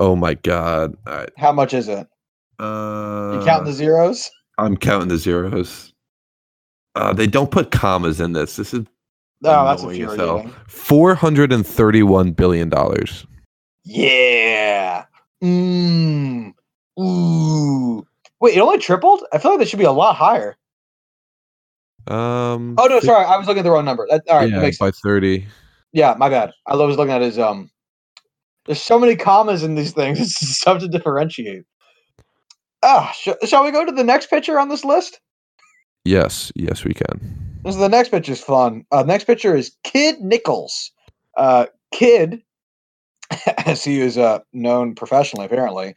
Oh 0.00 0.16
my 0.16 0.34
God. 0.34 0.96
All 1.06 1.16
right. 1.16 1.32
How 1.38 1.52
much 1.52 1.74
is 1.74 1.88
it? 1.88 2.08
Uh, 2.62 3.38
You 3.38 3.44
counting 3.44 3.66
the 3.66 3.72
zeros? 3.72 4.30
I'm 4.58 4.76
counting 4.76 5.08
the 5.08 5.18
zeros. 5.18 5.92
Uh, 6.94 7.12
they 7.12 7.26
don't 7.26 7.50
put 7.50 7.70
commas 7.70 8.20
in 8.20 8.32
this. 8.34 8.56
This 8.56 8.72
is 8.74 8.84
Oh, 9.44 9.64
that's 9.64 9.82
annoying 9.82 10.02
as 10.02 10.16
hell. 10.16 10.36
infuriating. 10.38 10.54
Four 10.68 11.14
hundred 11.16 11.52
and 11.52 11.66
thirty-one 11.66 12.30
billion 12.32 12.68
dollars. 12.68 13.26
Yeah. 13.84 15.04
Mmm. 15.42 16.52
Ooh. 17.00 18.06
Wait, 18.40 18.56
it 18.56 18.60
only 18.60 18.78
tripled? 18.78 19.24
I 19.32 19.38
feel 19.38 19.50
like 19.52 19.60
that 19.60 19.68
should 19.68 19.78
be 19.80 19.84
a 19.84 19.90
lot 19.92 20.14
higher. 20.14 20.56
Um. 22.06 22.74
Oh 22.78 22.86
no, 22.86 23.00
sorry, 23.00 23.24
I 23.24 23.36
was 23.36 23.46
looking 23.46 23.60
at 23.60 23.64
the 23.64 23.70
wrong 23.70 23.84
number. 23.84 24.06
That, 24.10 24.22
all 24.28 24.38
right, 24.38 24.50
yeah, 24.50 24.60
makes 24.60 24.78
by 24.78 24.86
sense. 24.86 25.00
thirty. 25.02 25.46
Yeah, 25.92 26.14
my 26.18 26.28
bad. 26.28 26.52
I 26.66 26.74
was 26.76 26.96
looking 26.96 27.12
at 27.12 27.22
his 27.22 27.38
um. 27.38 27.70
There's 28.66 28.80
so 28.82 28.98
many 28.98 29.16
commas 29.16 29.62
in 29.64 29.74
these 29.74 29.92
things. 29.92 30.18
It's 30.20 30.60
tough 30.60 30.80
to 30.80 30.88
differentiate. 30.88 31.64
Ah, 32.82 33.12
sh- 33.14 33.48
shall 33.48 33.64
we 33.64 33.70
go 33.70 33.84
to 33.84 33.92
the 33.92 34.04
next 34.04 34.28
pitcher 34.28 34.58
on 34.58 34.68
this 34.68 34.84
list? 34.84 35.20
Yes, 36.04 36.50
yes, 36.56 36.84
we 36.84 36.94
can. 36.94 37.60
This 37.64 37.74
is 37.74 37.80
the 37.80 37.88
next 37.88 38.08
picture 38.08 38.32
is 38.32 38.40
fun. 38.40 38.84
Uh, 38.90 39.04
next 39.04 39.24
picture 39.24 39.54
is 39.54 39.76
Kid 39.84 40.20
Nichols. 40.20 40.90
Uh, 41.36 41.66
Kid, 41.92 42.42
as 43.66 43.84
he 43.84 44.00
is 44.00 44.18
uh, 44.18 44.40
known 44.52 44.94
professionally, 44.94 45.46
apparently, 45.46 45.94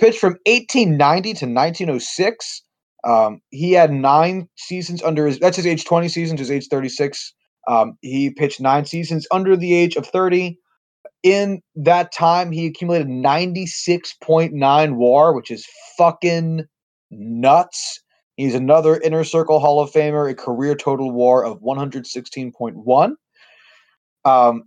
pitched 0.00 0.18
from 0.18 0.36
1890 0.46 1.22
to 1.34 1.46
1906. 1.46 2.62
Um, 3.04 3.42
he 3.50 3.72
had 3.72 3.92
nine 3.92 4.48
seasons 4.56 5.02
under 5.02 5.26
his. 5.26 5.38
That's 5.38 5.56
his 5.56 5.66
age 5.66 5.84
20 5.84 6.08
seasons. 6.08 6.40
His 6.40 6.50
age 6.50 6.68
36. 6.68 7.34
Um, 7.68 7.98
he 8.00 8.30
pitched 8.30 8.60
nine 8.60 8.86
seasons 8.86 9.26
under 9.30 9.56
the 9.56 9.74
age 9.74 9.96
of 9.96 10.06
30. 10.06 10.58
In 11.22 11.62
that 11.76 12.12
time, 12.12 12.50
he 12.50 12.66
accumulated 12.66 13.08
96.9 13.08 14.96
WAR, 14.96 15.34
which 15.34 15.50
is 15.50 15.66
fucking 15.96 16.64
nuts. 17.10 18.00
He's 18.36 18.54
another 18.54 18.98
inner 18.98 19.24
circle 19.24 19.60
Hall 19.60 19.80
of 19.80 19.92
Famer, 19.92 20.30
a 20.30 20.34
career 20.34 20.74
total 20.74 21.12
WAR 21.12 21.44
of 21.44 21.60
116.1. 21.60 23.14
Um, 24.24 24.62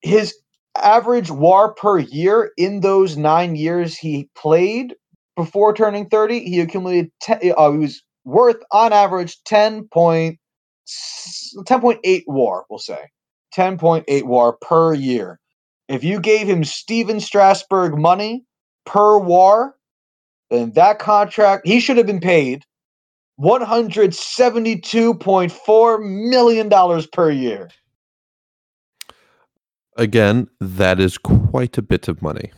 his 0.00 0.34
average 0.76 1.30
WAR 1.30 1.74
per 1.74 1.98
year 1.98 2.52
in 2.56 2.80
those 2.80 3.16
nine 3.16 3.56
years 3.56 3.96
he 3.96 4.28
played 4.36 4.94
before 5.38 5.72
turning 5.72 6.08
30, 6.08 6.40
he 6.40 6.60
accumulated, 6.60 7.12
te- 7.22 7.52
uh, 7.52 7.70
he 7.70 7.78
was 7.78 8.02
worth 8.24 8.56
on 8.72 8.92
average 8.92 9.40
10 9.44 9.88
point, 9.88 10.38
10.8 10.88 12.22
WAR, 12.26 12.64
we'll 12.68 12.80
say. 12.80 13.08
10.8 13.56 14.24
WAR 14.24 14.56
per 14.60 14.94
year. 14.94 15.38
If 15.88 16.04
you 16.04 16.20
gave 16.20 16.46
him 16.46 16.62
Stephen 16.64 17.20
Strasburg 17.20 17.98
money 17.98 18.44
per 18.84 19.16
WAR, 19.18 19.74
then 20.50 20.72
that 20.72 20.98
contract, 20.98 21.66
he 21.66 21.80
should 21.80 21.96
have 21.96 22.06
been 22.06 22.20
paid 22.20 22.66
$172.4 23.40 26.30
million 26.30 26.68
per 27.12 27.30
year. 27.30 27.70
Again, 29.96 30.48
that 30.60 31.00
is 31.00 31.16
quite 31.18 31.78
a 31.78 31.82
bit 31.82 32.08
of 32.08 32.22
money. 32.22 32.52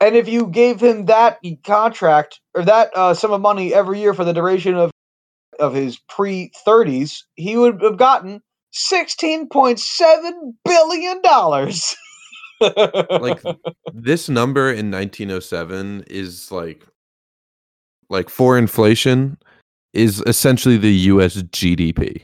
And 0.00 0.16
if 0.16 0.28
you 0.28 0.48
gave 0.48 0.80
him 0.80 1.06
that 1.06 1.38
contract 1.64 2.40
or 2.54 2.62
that 2.64 2.90
uh, 2.94 3.14
sum 3.14 3.32
of 3.32 3.40
money 3.40 3.72
every 3.72 3.98
year 4.00 4.12
for 4.12 4.24
the 4.24 4.34
duration 4.34 4.74
of, 4.74 4.90
of 5.58 5.72
his 5.74 5.98
pre 6.08 6.52
30s, 6.66 7.22
he 7.34 7.56
would 7.56 7.80
have 7.82 7.96
gotten 7.96 8.42
$16.7 8.76 10.54
billion. 10.64 11.22
Like 12.58 13.42
this 13.92 14.30
number 14.30 14.70
in 14.70 14.90
1907 14.90 16.04
is 16.08 16.50
like 16.50 16.86
like 18.08 18.30
for 18.30 18.56
inflation 18.56 19.36
is 19.92 20.22
essentially 20.26 20.76
the 20.76 20.92
US 20.92 21.36
GDP. 21.42 22.22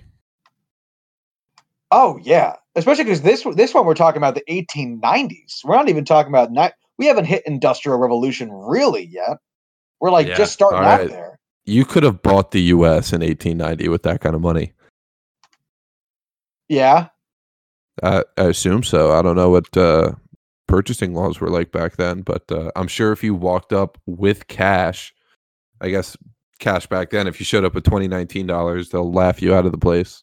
oh, 1.90 2.18
yeah. 2.22 2.54
Especially 2.74 3.04
because 3.04 3.20
this, 3.20 3.46
this 3.54 3.74
one 3.74 3.84
we're 3.84 3.94
talking 3.94 4.16
about 4.16 4.34
the 4.34 4.44
1890s. 4.48 5.62
We're 5.64 5.76
not 5.76 5.90
even 5.90 6.06
talking 6.06 6.32
about, 6.32 6.50
ni- 6.50 6.70
we 6.96 7.04
haven't 7.04 7.26
hit 7.26 7.42
Industrial 7.46 7.98
Revolution 7.98 8.50
really 8.50 9.04
yet. 9.04 9.36
We're 10.00 10.10
like 10.10 10.26
Yeah, 10.26 10.36
just 10.36 10.54
starting 10.54 10.80
out 10.82 11.08
there. 11.08 11.38
You 11.66 11.84
could 11.84 12.02
have 12.02 12.22
bought 12.22 12.52
the 12.52 12.62
US 12.62 13.12
in 13.12 13.20
1890 13.20 13.88
with 13.88 14.02
that 14.04 14.22
kind 14.22 14.34
of 14.34 14.40
money. 14.40 14.72
Yeah. 16.72 17.08
I, 18.02 18.24
I 18.38 18.44
assume 18.44 18.82
so. 18.82 19.12
I 19.12 19.20
don't 19.20 19.37
know 19.37 19.50
what 19.50 19.76
uh, 19.76 20.12
purchasing 20.66 21.12
laws 21.12 21.38
were 21.38 21.50
like 21.50 21.70
back 21.70 21.96
then, 21.96 22.22
but 22.22 22.50
uh, 22.50 22.70
I'm 22.76 22.88
sure 22.88 23.12
if 23.12 23.22
you 23.22 23.35
walked 23.35 23.74
up 23.74 23.98
with 24.06 24.46
cash, 24.48 25.12
I 25.82 25.90
guess 25.90 26.16
cash 26.61 26.87
back 26.87 27.11
then, 27.11 27.26
if 27.26 27.38
you 27.38 27.44
showed 27.44 27.66
up 27.66 27.74
with 27.74 27.85
2019 27.85 28.46
dollars, 28.46 28.88
they'll 28.88 29.12
laugh 29.12 29.42
you 29.42 29.54
out 29.54 29.66
of 29.66 29.72
the 29.72 29.78
place. 29.78 30.22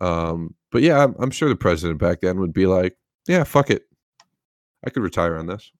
Um, 0.00 0.54
but 0.70 0.82
yeah, 0.82 1.02
I'm, 1.02 1.16
I'm 1.18 1.30
sure 1.32 1.48
the 1.48 1.56
president 1.56 1.98
back 1.98 2.20
then 2.20 2.38
would 2.38 2.52
be 2.52 2.66
like, 2.66 2.96
"Yeah, 3.26 3.42
fuck 3.42 3.68
it, 3.70 3.82
I 4.86 4.90
could 4.90 5.02
retire 5.02 5.36
on 5.36 5.46
this. 5.48 5.72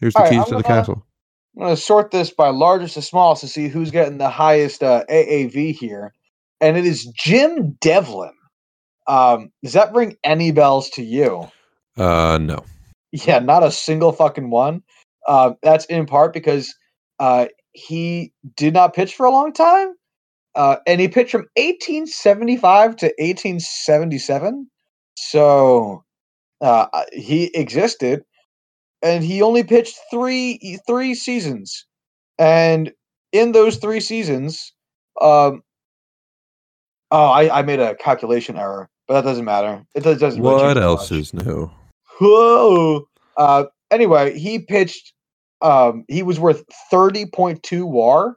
Here's 0.00 0.12
the 0.12 0.24
All 0.24 0.28
keys 0.28 0.44
to 0.44 0.56
the 0.56 0.62
gonna- 0.62 0.64
castle." 0.64 1.06
I'm 1.56 1.64
going 1.64 1.74
to 1.76 1.80
sort 1.82 2.10
this 2.12 2.30
by 2.30 2.50
largest 2.50 2.94
to 2.94 3.02
smallest 3.02 3.40
to 3.40 3.48
see 3.48 3.66
who's 3.68 3.90
getting 3.90 4.18
the 4.18 4.30
highest 4.30 4.82
uh, 4.84 5.04
AAV 5.10 5.74
here. 5.74 6.12
And 6.60 6.76
it 6.76 6.86
is 6.86 7.06
Jim 7.06 7.72
Devlin. 7.80 8.30
Um, 9.06 9.50
does 9.62 9.72
that 9.72 9.92
ring 9.94 10.16
any 10.24 10.52
bells 10.52 10.90
to 10.90 11.02
you? 11.02 11.48
Uh, 11.96 12.38
no. 12.40 12.64
Yeah, 13.12 13.40
not 13.40 13.64
a 13.64 13.70
single 13.70 14.12
fucking 14.12 14.50
one. 14.50 14.82
Uh, 15.26 15.52
that's 15.62 15.84
in 15.86 16.06
part 16.06 16.32
because 16.32 16.74
uh, 17.18 17.46
he 17.72 18.32
did 18.56 18.74
not 18.74 18.94
pitch 18.94 19.14
for 19.14 19.26
a 19.26 19.30
long 19.30 19.52
time. 19.52 19.94
Uh, 20.54 20.76
and 20.86 21.00
he 21.00 21.08
pitched 21.08 21.30
from 21.30 21.46
1875 21.56 22.96
to 22.96 23.06
1877. 23.18 24.68
So 25.16 26.04
uh, 26.60 26.86
he 27.12 27.44
existed, 27.54 28.22
and 29.02 29.24
he 29.24 29.42
only 29.42 29.62
pitched 29.62 29.98
three 30.10 30.78
three 30.86 31.14
seasons. 31.14 31.86
And 32.38 32.92
in 33.32 33.52
those 33.52 33.76
three 33.76 34.00
seasons, 34.00 34.72
um, 35.20 35.62
oh, 37.10 37.26
I, 37.26 37.60
I 37.60 37.62
made 37.62 37.80
a 37.80 37.94
calculation 37.96 38.56
error, 38.56 38.88
but 39.06 39.14
that 39.14 39.28
doesn't 39.28 39.44
matter. 39.44 39.84
It 39.94 40.02
does, 40.02 40.18
doesn't. 40.18 40.42
really 40.42 40.54
What 40.54 40.78
else 40.78 41.10
much. 41.10 41.20
is 41.20 41.34
new? 41.34 41.70
Whoa. 42.20 43.06
Uh, 43.36 43.64
anyway, 43.90 44.38
he 44.38 44.58
pitched. 44.58 45.12
Um, 45.62 46.04
he 46.08 46.22
was 46.22 46.40
worth 46.40 46.64
thirty 46.90 47.26
point 47.26 47.62
two 47.62 47.86
WAR. 47.86 48.36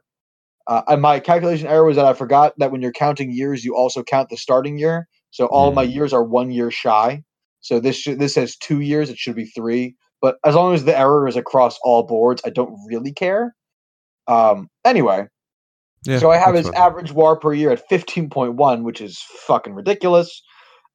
Uh, 0.66 0.82
and 0.88 1.02
my 1.02 1.20
calculation 1.20 1.66
error 1.66 1.84
was 1.84 1.96
that 1.96 2.06
I 2.06 2.14
forgot 2.14 2.54
that 2.58 2.72
when 2.72 2.80
you're 2.80 2.92
counting 2.92 3.30
years, 3.30 3.64
you 3.64 3.76
also 3.76 4.02
count 4.02 4.30
the 4.30 4.36
starting 4.36 4.78
year. 4.78 5.06
So 5.30 5.46
all 5.46 5.68
of 5.68 5.74
my 5.74 5.82
years 5.82 6.12
are 6.14 6.24
one 6.24 6.50
year 6.50 6.70
shy. 6.70 7.22
So 7.60 7.80
this 7.80 7.96
should, 7.96 8.18
this 8.18 8.34
says 8.34 8.56
two 8.56 8.80
years. 8.80 9.10
It 9.10 9.18
should 9.18 9.36
be 9.36 9.44
three. 9.44 9.94
But 10.22 10.36
as 10.42 10.54
long 10.54 10.72
as 10.72 10.84
the 10.84 10.98
error 10.98 11.28
is 11.28 11.36
across 11.36 11.78
all 11.82 12.04
boards, 12.04 12.40
I 12.46 12.50
don't 12.50 12.74
really 12.86 13.12
care. 13.12 13.54
Um, 14.26 14.70
anyway, 14.86 15.26
Yeah. 16.04 16.18
so 16.18 16.30
I 16.30 16.36
have 16.36 16.54
his 16.54 16.68
average 16.70 17.12
WAR 17.12 17.38
per 17.38 17.54
year 17.54 17.70
at 17.70 17.88
15.1, 17.88 18.82
which 18.82 19.00
is 19.00 19.22
fucking 19.46 19.74
ridiculous. 19.74 20.42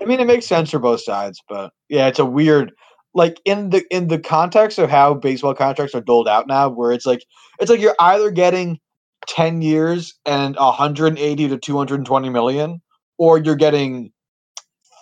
I 0.00 0.04
mean, 0.04 0.20
it 0.20 0.26
makes 0.26 0.46
sense 0.46 0.70
for 0.70 0.78
both 0.78 1.02
sides, 1.02 1.42
but 1.48 1.72
yeah, 1.88 2.06
it's 2.06 2.18
a 2.18 2.24
weird, 2.24 2.72
like 3.12 3.40
in 3.44 3.70
the 3.70 3.84
in 3.90 4.08
the 4.08 4.18
context 4.18 4.78
of 4.78 4.88
how 4.88 5.14
baseball 5.14 5.54
contracts 5.54 5.94
are 5.94 6.00
doled 6.00 6.28
out 6.28 6.46
now, 6.46 6.68
where 6.68 6.92
it's 6.92 7.06
like 7.06 7.24
it's 7.60 7.70
like 7.70 7.80
you're 7.80 7.96
either 8.00 8.30
getting 8.30 8.78
ten 9.26 9.62
years 9.62 10.14
and 10.26 10.56
180 10.56 11.48
to 11.48 11.58
220 11.58 12.28
million, 12.30 12.80
or 13.18 13.38
you're 13.38 13.54
getting 13.56 14.12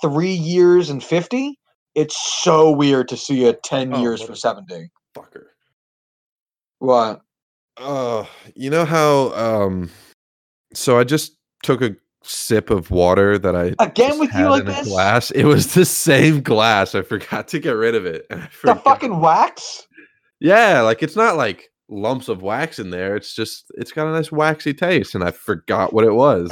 three 0.01 0.33
years 0.33 0.91
and 0.91 1.03
50. 1.03 1.59
It's 1.95 2.17
so 2.43 2.71
weird 2.71 3.09
to 3.09 3.17
see 3.17 3.47
a 3.47 3.53
10 3.53 3.93
Oh, 3.95 4.01
years 4.01 4.23
for 4.23 4.35
70. 4.35 4.91
Fucker. 5.17 5.45
What? 6.79 7.21
Uh, 7.77 8.25
you 8.55 8.69
know 8.71 8.85
how 8.85 9.33
um 9.35 9.91
so 10.75 10.99
I 10.99 11.05
just 11.05 11.37
took 11.63 11.81
a 11.83 11.95
sip 12.23 12.71
of 12.71 12.91
water 12.91 13.39
that 13.39 13.55
I 13.57 13.75
Again 13.79 14.19
with 14.19 14.33
you 14.35 14.49
like 14.49 14.65
this? 14.65 14.89
glass. 14.89 15.31
It 15.33 15.45
was 15.45 15.75
the 15.75 15.85
same 15.85 16.41
glass. 16.43 16.95
I 16.95 17.03
forgot 17.03 17.49
to 17.49 17.59
get 17.59 17.73
rid 17.73 17.95
of 17.95 18.07
it. 18.07 18.27
and 18.31 18.43
I 18.43 18.49
The 18.65 18.75
fucking 18.77 19.21
wax? 19.21 19.87
Yeah, 20.41 20.81
like 20.83 21.03
it's 21.03 21.17
not 21.17 21.37
like 21.37 21.71
lumps 21.89 22.29
of 22.29 22.43
wax 22.43 22.79
in 22.79 22.91
there. 22.91 23.17
It's 23.17 23.35
just 23.35 23.71
it's 23.75 23.93
got 23.93 24.07
a 24.07 24.13
nice 24.13 24.33
waxy 24.33 24.75
taste, 24.75 25.15
and 25.15 25.25
I 25.25 25.31
forgot 25.31 25.93
what 25.93 26.05
it 26.05 26.15
was. 26.15 26.51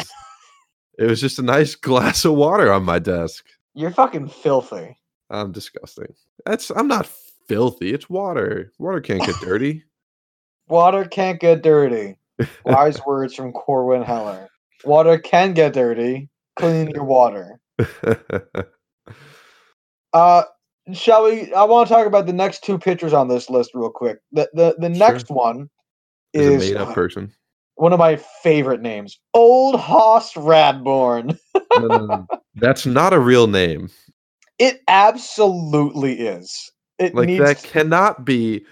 it 0.98 1.06
was 1.06 1.20
just 1.20 1.38
a 1.38 1.42
nice 1.42 1.74
glass 1.74 2.24
of 2.24 2.34
water 2.34 2.72
on 2.72 2.84
my 2.84 2.98
desk. 2.98 3.44
You're 3.74 3.90
fucking 3.90 4.28
filthy. 4.28 4.96
I'm 5.30 5.52
disgusting. 5.52 6.12
That's 6.44 6.70
I'm 6.70 6.88
not 6.88 7.08
filthy. 7.48 7.92
It's 7.92 8.10
water. 8.10 8.72
Water 8.78 9.00
can't 9.00 9.24
get 9.24 9.36
dirty. 9.40 9.84
Water 10.68 11.04
can't 11.04 11.40
get 11.40 11.62
dirty. 11.62 12.16
Wise 12.64 13.00
words 13.04 13.34
from 13.34 13.52
Corwin 13.52 14.02
Heller. 14.02 14.48
Water 14.84 15.18
can 15.18 15.52
get 15.52 15.74
dirty. 15.74 16.28
Clean 16.56 16.88
your 16.90 17.04
water. 17.04 17.60
Uh, 20.12 20.42
shall 20.96 21.24
we? 21.24 21.52
I 21.54 21.64
want 21.64 21.88
to 21.88 21.94
talk 21.94 22.06
about 22.06 22.26
the 22.26 22.32
next 22.32 22.64
two 22.64 22.78
pitchers 22.78 23.12
on 23.12 23.28
this 23.28 23.50
list 23.50 23.70
real 23.74 23.90
quick. 23.90 24.18
The 24.32 24.48
the, 24.54 24.76
the 24.78 24.94
Sure. 24.94 24.98
next 24.98 25.30
one 25.30 25.68
Is 26.34 26.46
a 26.46 26.58
made 26.58 26.76
up 26.76 26.88
uh, 26.88 26.94
person. 26.94 27.32
one 27.76 27.92
of 27.92 27.98
my 27.98 28.16
favorite 28.42 28.80
names, 28.82 29.18
Old 29.34 29.78
Hoss 29.80 30.34
Radbourn. 30.34 31.38
That's 32.56 32.86
not 32.86 33.12
a 33.12 33.20
real 33.20 33.46
name. 33.46 33.88
It 34.58 34.80
absolutely 34.88 36.20
is. 36.20 36.70
It 36.98 37.14
Like 37.14 37.28
needs 37.28 37.44
that 37.44 37.62
cannot 37.62 38.24
be 38.26 38.64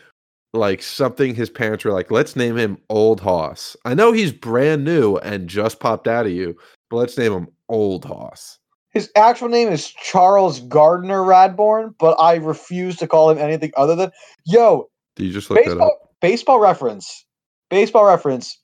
like 0.52 0.82
something 0.82 1.34
his 1.34 1.48
parents 1.50 1.84
were 1.84 1.92
like, 1.92 2.10
let's 2.10 2.36
name 2.36 2.56
him 2.56 2.78
Old 2.90 3.20
Hoss. 3.20 3.76
I 3.84 3.94
know 3.94 4.12
he's 4.12 4.32
brand 4.32 4.84
new 4.84 5.16
and 5.18 5.48
just 5.48 5.80
popped 5.80 6.06
out 6.08 6.26
of 6.26 6.32
you, 6.32 6.56
but 6.90 6.96
let's 6.96 7.16
name 7.16 7.32
him 7.32 7.48
Old 7.68 8.04
Hoss. 8.04 8.57
His 8.92 9.10
actual 9.16 9.48
name 9.48 9.68
is 9.68 9.88
Charles 9.90 10.60
Gardner 10.60 11.20
Radbourn, 11.22 11.94
but 11.98 12.14
I 12.20 12.36
refuse 12.36 12.96
to 12.96 13.06
call 13.06 13.30
him 13.30 13.38
anything 13.38 13.72
other 13.76 13.94
than 13.96 14.10
yo. 14.46 14.88
Do 15.16 15.24
you 15.24 15.32
just 15.32 15.50
look 15.50 15.60
that 15.64 15.72
up? 15.72 15.74
baseball, 15.74 16.10
baseball 16.20 16.60
reference 16.60 17.26
baseball 17.70 18.04
reference 18.06 18.60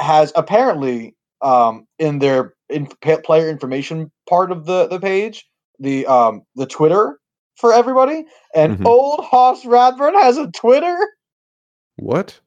has 0.00 0.32
apparently 0.36 1.14
um 1.42 1.86
in 1.98 2.18
their 2.18 2.54
in 2.70 2.86
player 3.24 3.48
information 3.48 4.10
part 4.28 4.50
of 4.52 4.66
the 4.66 4.86
the 4.88 4.98
page 5.00 5.46
the 5.78 6.06
um 6.06 6.42
the 6.56 6.66
twitter 6.66 7.18
for 7.56 7.72
everybody 7.72 8.24
and 8.54 8.74
Mhm. 8.74 8.86
old 8.86 9.24
hoss 9.24 9.64
radbourn 9.64 10.14
has 10.14 10.38
a 10.38 10.50
twitter 10.52 10.96
What? 11.96 12.40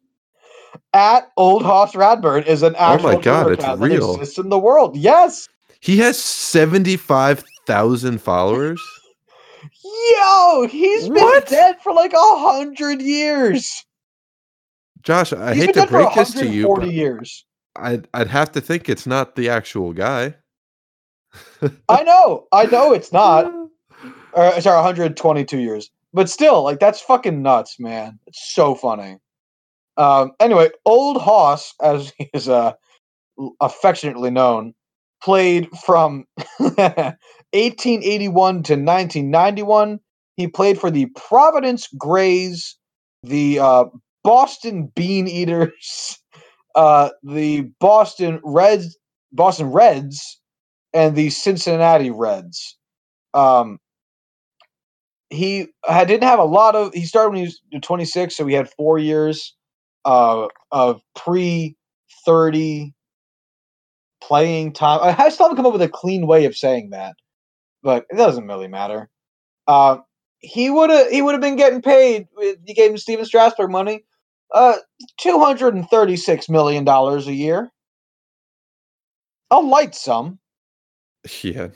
at 0.94 1.30
old 1.38 1.64
hoss 1.64 1.94
radbourn 1.94 2.46
is 2.46 2.64
an 2.64 2.76
actual 2.76 3.12
Oh 3.12 3.16
my 3.18 3.22
God, 3.22 3.46
Twitter 3.46 3.54
it's 3.54 3.64
account 3.64 3.80
that 3.82 3.86
real. 3.86 4.16
exists 4.16 4.38
in 4.40 4.50
the 4.50 4.60
world 4.60 4.98
yes 4.98 5.48
He 5.80 5.98
has 5.98 6.22
75,000 6.22 8.22
followers? 8.22 8.82
yo 9.84 10.68
he's 10.68 11.10
been 11.10 11.24
What? 11.24 11.48
dead 11.48 11.82
for 11.82 11.92
like 11.94 12.14
a 12.14 12.40
hundred 12.40 13.02
years 13.02 13.86
Josh, 15.04 15.32
I 15.34 15.54
He's 15.54 15.66
hate 15.66 15.76
to 15.76 15.88
break 15.88 16.14
this 16.14 16.32
to 16.34 16.46
you, 16.46 16.68
140 16.68 16.86
but 16.86 16.94
years 16.94 17.46
I'd, 17.76 18.08
I'd 18.14 18.28
have 18.28 18.52
to 18.54 18.62
think 18.62 18.88
it's 18.90 19.06
not 19.08 19.36
the 19.36 19.50
actual 19.50 19.94
guy. 19.94 20.36
i 21.90 22.04
know 22.10 22.48
i 22.52 22.66
know 22.66 22.94
it's 22.94 23.12
not 23.12 23.52
or 24.34 24.62
sorry, 24.62 24.76
122 24.78 25.60
years. 25.60 25.90
But 26.14 26.30
still, 26.30 26.64
like 26.64 26.80
that's 26.80 27.02
fucking 27.02 27.42
nuts, 27.42 27.80
man. 27.80 28.20
It's 28.28 28.54
so 28.54 28.76
funny. 28.76 29.18
Um, 29.98 30.32
anyway, 30.40 30.70
Old 30.86 31.22
Hoss, 31.22 31.74
as 31.82 32.12
he 32.18 32.30
is 32.34 32.50
uh, 32.50 32.74
affectionately 33.62 34.32
known, 34.32 34.74
played 35.22 35.70
from 35.86 36.26
1881 36.58 38.34
to 38.64 38.74
1991. 38.74 40.00
He 40.36 40.48
played 40.48 40.80
for 40.80 40.90
the 40.90 41.08
Providence 41.16 41.88
Grays, 41.98 42.78
the 43.24 43.60
uh, 43.60 43.86
Boston 44.24 44.92
Bean 44.96 45.28
Eaters, 45.28 46.20
uh, 46.76 47.10
the 47.24 47.62
Boston 47.80 48.40
Reds, 48.44 48.98
Boston 49.32 49.72
Reds, 49.72 50.40
and 50.94 51.16
the 51.16 51.30
Cincinnati 51.30 52.12
Reds. 52.12 52.78
Um, 53.34 53.80
he 55.30 55.68
had, 55.86 56.08
didn't 56.08 56.28
have 56.28 56.40
a 56.40 56.44
lot 56.44 56.76
of. 56.76 56.94
He 56.94 57.06
started 57.06 57.30
when 57.30 57.38
he 57.38 57.44
was 57.44 57.62
26, 57.82 58.36
so 58.36 58.48
he 58.48 58.56
had 58.56 58.70
four 58.72 58.98
years 58.98 59.56
uh, 60.06 60.48
of 60.72 61.02
pre 61.16 61.76
30 62.26 62.94
playing 64.30 64.72
time. 64.72 65.00
I 65.04 65.30
still 65.30 65.48
haven't 65.48 65.58
come 65.58 65.66
up 65.66 65.74
with 65.74 65.82
a 65.82 65.90
clean 65.90 66.28
way 66.28 66.46
of 66.46 66.56
saying 66.56 66.92
that, 66.92 67.16
but 67.82 68.06
it 68.12 68.16
doesn't 68.16 68.48
really 68.48 68.68
matter. 68.68 69.10
Uh, 69.68 69.98
he 70.38 70.70
would 70.70 70.92
have 70.92 71.10
he 71.10 71.22
would 71.22 71.34
have 71.34 71.42
been 71.42 71.56
getting 71.56 71.82
paid. 71.82 72.28
You 72.40 72.76
gave 72.76 72.92
him 72.92 72.98
Stephen 72.98 73.26
Strasburg 73.26 73.72
money, 73.72 74.06
uh, 74.54 74.76
two 75.20 75.40
hundred 75.40 75.74
and 75.74 75.90
thirty 75.90 76.16
six 76.16 76.48
million 76.48 76.86
dollars 76.86 77.28
a 77.28 77.34
year. 77.34 77.72
A 79.52 79.60
light 79.60 79.96
sum. 79.96 80.40
Yeah. 81.44 81.70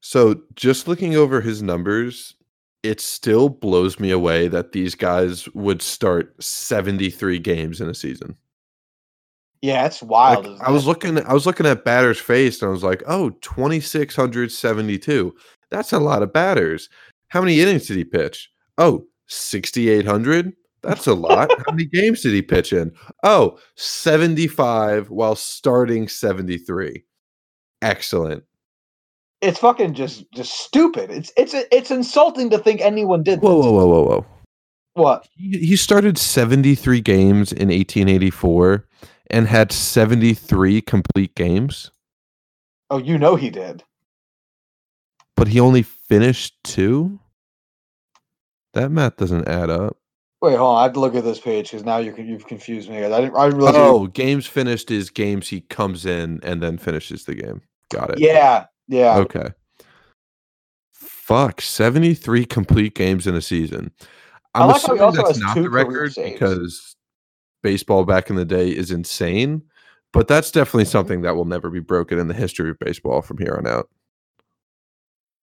So 0.00 0.42
just 0.54 0.86
looking 0.86 1.16
over 1.16 1.40
his 1.40 1.62
numbers, 1.62 2.34
it 2.82 3.00
still 3.00 3.48
blows 3.48 3.98
me 3.98 4.10
away 4.10 4.48
that 4.48 4.72
these 4.72 4.94
guys 4.94 5.48
would 5.54 5.80
start 5.80 6.34
73 6.44 7.38
games 7.38 7.80
in 7.80 7.88
a 7.88 7.94
season. 7.94 8.36
Yeah, 9.64 9.86
it's 9.86 10.02
wild. 10.02 10.44
Like, 10.46 10.60
I 10.68 10.70
was 10.70 10.86
looking 10.86 11.18
I 11.24 11.32
was 11.32 11.46
looking 11.46 11.64
at 11.64 11.86
batter's 11.86 12.20
face 12.20 12.60
and 12.60 12.68
I 12.68 12.70
was 12.70 12.82
like, 12.82 13.02
"Oh, 13.06 13.30
2672. 13.40 15.34
That's 15.70 15.90
a 15.90 15.98
lot 15.98 16.22
of 16.22 16.34
batters. 16.34 16.90
How 17.28 17.40
many 17.40 17.58
innings 17.62 17.86
did 17.86 17.96
he 17.96 18.04
pitch? 18.04 18.50
Oh, 18.76 19.06
6800. 19.28 20.52
That's 20.82 21.06
a 21.06 21.14
lot. 21.14 21.48
How 21.66 21.72
many 21.72 21.86
games 21.86 22.20
did 22.20 22.34
he 22.34 22.42
pitch 22.42 22.74
in? 22.74 22.92
Oh, 23.22 23.58
75 23.76 25.08
while 25.08 25.34
starting 25.34 26.08
73. 26.08 27.02
Excellent. 27.80 28.44
it's 29.40 29.60
fucking 29.60 29.94
just 29.94 30.30
just 30.34 30.60
stupid. 30.60 31.10
It's 31.10 31.32
it's 31.38 31.54
it's 31.72 31.90
insulting 31.90 32.50
to 32.50 32.58
think 32.58 32.82
anyone 32.82 33.22
did. 33.22 33.40
Whoa, 33.40 33.56
this. 33.56 33.64
whoa, 33.64 33.72
whoa, 33.72 33.86
whoa, 33.86 34.04
whoa. 34.04 34.26
What? 34.92 35.26
He, 35.38 35.58
he 35.58 35.76
started 35.76 36.18
73 36.18 37.00
games 37.00 37.50
in 37.50 37.68
1884 37.68 38.86
and 39.34 39.48
had 39.48 39.72
73 39.72 40.80
complete 40.82 41.34
games, 41.34 41.90
Oh, 42.90 42.98
you 42.98 43.18
know 43.18 43.34
he 43.34 43.50
did. 43.50 43.82
but 45.36 45.48
he 45.48 45.58
only 45.58 45.82
finished 45.82 46.54
two? 46.62 47.18
That 48.74 48.90
math 48.90 49.16
doesn't 49.16 49.48
add 49.48 49.70
up. 49.70 49.96
Wait, 50.40 50.56
hold 50.56 50.76
on. 50.76 50.80
I 50.80 50.82
have 50.84 50.92
to 50.92 51.00
look 51.00 51.14
at 51.16 51.24
this 51.24 51.40
page 51.40 51.70
because 51.70 51.84
now 51.84 51.96
you're, 51.98 52.18
you've 52.20 52.46
confused 52.46 52.88
me. 52.90 52.98
I 52.98 53.08
didn't, 53.22 53.36
I 53.36 53.46
didn't 53.46 53.58
realize. 53.58 53.74
you- 53.74 53.80
Oh, 53.80 54.06
games 54.06 54.46
finished 54.46 54.90
is 54.92 55.10
games 55.10 55.48
he 55.48 55.62
comes 55.62 56.06
in 56.06 56.38
and 56.44 56.62
then 56.62 56.78
finishes 56.78 57.24
the 57.24 57.34
game. 57.34 57.62
Got 57.90 58.10
it. 58.10 58.18
yeah, 58.20 58.66
yeah. 58.86 59.16
Okay. 59.18 59.48
Fuck, 60.92 61.60
73 61.60 62.44
complete 62.44 62.94
games 62.94 63.26
in 63.26 63.34
a 63.34 63.40
season. 63.42 63.90
I 64.54 64.60
I'm 64.60 64.68
like 64.68 64.82
how 64.82 64.94
he 64.94 65.00
assuming 65.00 65.14
that's 65.24 65.38
not 65.40 65.54
the 65.56 65.70
record 65.70 66.14
because 66.14 66.94
baseball 67.64 68.04
back 68.04 68.30
in 68.30 68.36
the 68.36 68.44
day 68.44 68.68
is 68.68 68.92
insane, 68.92 69.62
but 70.12 70.28
that's 70.28 70.52
definitely 70.52 70.84
something 70.84 71.22
that 71.22 71.34
will 71.34 71.46
never 71.46 71.70
be 71.70 71.80
broken 71.80 72.18
in 72.18 72.28
the 72.28 72.34
history 72.34 72.70
of 72.70 72.78
baseball 72.78 73.22
from 73.22 73.38
here 73.38 73.56
on 73.58 73.66
out. 73.66 73.88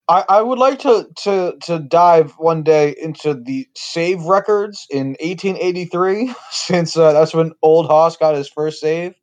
I, 0.08 0.24
I 0.28 0.42
would 0.42 0.58
like 0.58 0.78
to, 0.80 1.06
to 1.24 1.56
to 1.64 1.78
dive 1.78 2.32
one 2.38 2.62
day 2.62 2.94
into 3.00 3.34
the 3.34 3.66
save 3.76 4.22
records 4.22 4.86
in 4.90 5.16
1883, 5.20 6.34
since 6.50 6.96
uh, 6.96 7.12
that's 7.12 7.34
when 7.34 7.52
Old 7.62 7.86
Hoss 7.86 8.16
got 8.16 8.34
his 8.34 8.48
first 8.48 8.80
save, 8.80 9.14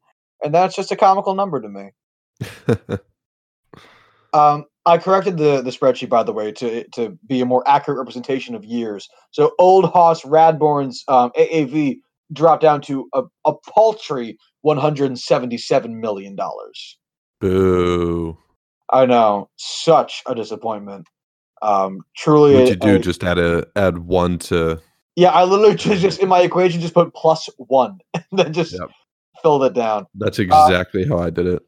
and 0.43 0.53
that's 0.53 0.75
just 0.75 0.91
a 0.91 0.95
comical 0.95 1.33
number 1.33 1.59
to 1.59 1.69
me. 1.69 1.89
Um, 4.33 4.65
I 4.85 4.97
corrected 4.97 5.37
the 5.37 5.61
the 5.61 5.71
spreadsheet 5.71 6.09
by 6.09 6.23
the 6.23 6.33
way 6.33 6.51
to 6.53 6.87
to 6.89 7.17
be 7.25 7.41
a 7.41 7.45
more 7.45 7.67
accurate 7.67 7.97
representation 7.97 8.55
of 8.55 8.63
years. 8.63 9.09
So 9.31 9.53
Old 9.59 9.85
Hoss 9.85 10.23
Radbourn's 10.23 11.03
um, 11.07 11.31
AAV 11.37 11.99
dropped 12.33 12.61
down 12.61 12.81
to 12.81 13.07
a, 13.13 13.23
a 13.45 13.53
paltry 13.73 14.37
177 14.61 15.99
million 15.99 16.35
dollars. 16.35 16.97
Boo. 17.39 18.37
I 18.91 19.05
know, 19.05 19.49
such 19.57 20.23
a 20.25 20.33
disappointment. 20.35 21.07
Um, 21.61 22.01
truly, 22.15 22.55
What'd 22.55 22.69
you 22.69 22.75
do? 22.75 22.95
a- 22.95 22.99
Just 22.99 23.23
add 23.23 23.37
a 23.37 23.65
add 23.75 23.99
one 23.99 24.39
to 24.39 24.79
yeah, 25.15 25.29
I 25.31 25.43
literally 25.43 25.75
just, 25.75 26.01
just 26.01 26.19
in 26.19 26.29
my 26.29 26.41
equation 26.41 26.79
just 26.81 26.93
put 26.93 27.13
plus 27.13 27.49
one, 27.57 27.99
and 28.13 28.23
then 28.31 28.53
just 28.53 28.73
Yep. 28.73 28.89
filled 29.43 29.63
it 29.65 29.73
down. 29.73 30.05
that's 30.15 30.39
exactly 30.39 31.05
how 31.07 31.17
I 31.19 31.29
did 31.29 31.45
it. 31.47 31.61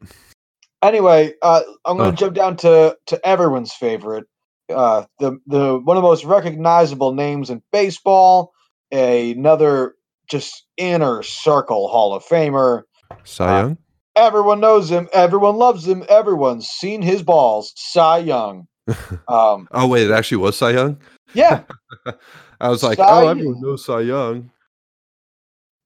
Anyway, 0.82 1.34
uh, 1.42 1.60
I'm 1.84 1.96
going 1.96 2.08
Oh. 2.08 2.10
to 2.12 2.16
jump 2.16 2.34
down 2.34 2.56
to 2.58 2.96
to 3.06 3.26
everyone's 3.26 3.72
favorite, 3.72 4.26
uh, 4.74 5.04
the 5.20 5.38
the 5.46 5.78
one 5.78 5.96
of 5.96 6.02
the 6.02 6.08
most 6.08 6.24
recognizable 6.24 7.12
names 7.14 7.50
in 7.50 7.62
baseball, 7.72 8.52
another 8.90 9.94
just 10.32 10.66
inner 10.76 11.22
circle 11.22 11.86
Hall 11.88 12.12
of 12.14 12.24
Famer. 12.24 12.82
Cy 13.24 13.44
Uh, 13.44 13.62
Young? 13.62 13.78
Everyone 14.16 14.58
knows 14.60 14.90
him. 14.90 15.08
Everyone 15.12 15.56
loves 15.56 15.86
him. 15.86 16.04
Everyone's 16.08 16.66
seen 16.66 17.00
his 17.02 17.22
balls. 17.22 17.72
Cy 17.76 18.18
Young. 18.18 18.66
Um, 19.28 19.68
oh 19.70 19.86
wait, 19.86 20.08
it 20.08 20.12
actually 20.12 20.38
was 20.38 20.56
Cy 20.56 20.70
Young? 20.72 20.98
yeah, 21.34 21.62
I 22.60 22.68
was 22.68 22.82
like, 22.82 22.98
Cy 22.98 23.06
oh, 23.08 23.28
everyone 23.28 23.60
knows 23.60 23.84
Cy 23.84 24.00
Young. 24.00 24.50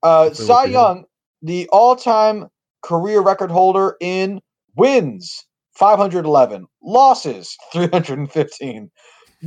uh, 0.03 0.32
Cy. 0.32 0.64
Young, 0.64 1.05
the 1.42 1.68
all-time 1.72 2.49
career 2.82 3.20
record 3.20 3.51
holder 3.51 3.97
in 4.01 4.40
wins, 4.76 5.44
511, 5.74 6.66
losses, 6.82 7.57
315, 7.72 8.90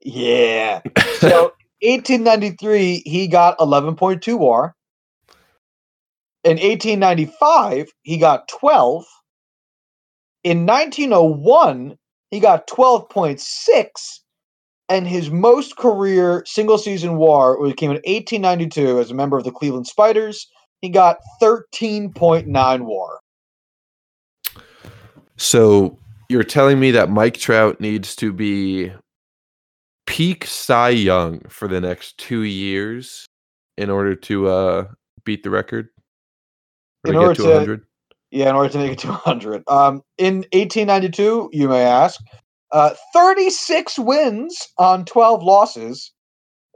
Yeah. 0.01 0.81
So 1.19 1.53
1893, 1.81 3.03
he 3.05 3.27
got 3.27 3.57
11.2 3.59 4.39
WAR. 4.39 4.75
In 6.43 6.57
1895, 6.57 7.89
he 8.01 8.17
got 8.17 8.47
12. 8.47 9.05
In 10.43 10.65
1901, 10.65 11.97
he 12.31 12.39
got 12.39 12.67
12.6. 12.67 14.19
And 14.89 15.07
his 15.07 15.29
most 15.29 15.77
career 15.77 16.43
single 16.47 16.79
season 16.79 17.17
WAR 17.17 17.55
came 17.73 17.91
in 17.91 18.01
1892 18.05 18.99
as 18.99 19.11
a 19.11 19.15
member 19.15 19.37
of 19.37 19.43
the 19.43 19.51
Cleveland 19.51 19.85
Spiders. 19.85 20.47
He 20.81 20.89
got 20.89 21.17
13.9 21.41 22.81
WAR. 22.81 23.19
So 25.37 25.97
you're 26.29 26.43
telling 26.43 26.79
me 26.79 26.91
that 26.91 27.09
Mike 27.09 27.35
Trout 27.37 27.79
needs 27.79 28.15
to 28.17 28.31
be 28.31 28.91
peak 30.05 30.45
Cy 30.45 30.89
Young 30.89 31.41
for 31.49 31.67
the 31.67 31.81
next 31.81 32.17
two 32.17 32.41
years 32.41 33.25
in 33.77 33.89
order 33.89 34.15
to 34.15 34.47
uh, 34.47 34.87
beat 35.25 35.43
the 35.43 35.49
record? 35.49 35.89
Or 37.05 37.11
In 37.11 37.17
order 37.17 37.35
to 37.35 37.41
to- 37.43 37.49
100? 37.49 37.85
Yeah, 38.31 38.49
in 38.49 38.55
order 38.55 38.69
to 38.69 38.77
make 38.79 38.91
it 38.93 38.97
to 38.99 39.07
100. 39.09 39.63
Um, 39.67 40.01
in 40.17 40.37
1892, 40.51 41.49
you 41.53 41.69
may 41.69 41.83
ask, 41.83 42.19
uh, 42.71 42.93
36 43.13 43.97
wins 43.99 44.57
on 44.77 45.05
12 45.05 45.41
losses. 45.43 46.11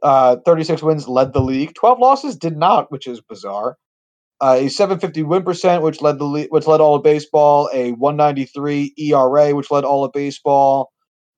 Uh, 0.02 0.38
36 0.46 0.82
wins 0.82 1.08
led 1.10 1.34
the 1.34 1.42
league. 1.42 1.74
12 1.76 2.00
losses 2.00 2.36
did 2.38 2.56
not, 2.56 2.90
which 2.92 3.08
is 3.08 3.20
bizarre. 3.20 3.78
Uh, 4.42 4.58
a 4.62 4.70
750 4.70 5.24
win 5.24 5.44
percent, 5.44 5.84
which 5.84 6.02
led 6.02 6.18
the 6.20 6.26
le- 6.26 6.46
which 6.50 6.68
led 6.68 6.82
all 6.82 6.96
of 6.96 7.04
baseball. 7.04 7.70
A 7.74 7.92
193 7.94 8.94
ERA, 8.98 9.54
which 9.56 9.72
led 9.72 9.84
all 9.86 10.04
of 10.06 10.12
baseball. 10.14 10.92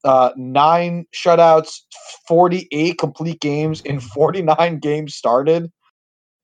Uh, 0.04 0.32
nine 0.38 1.06
shutouts, 1.16 1.80
48 2.28 2.97
complete 2.99 3.39
games 3.41 3.82
in 3.82 3.99
49 4.02 4.80
games 4.80 5.16
started. 5.16 5.70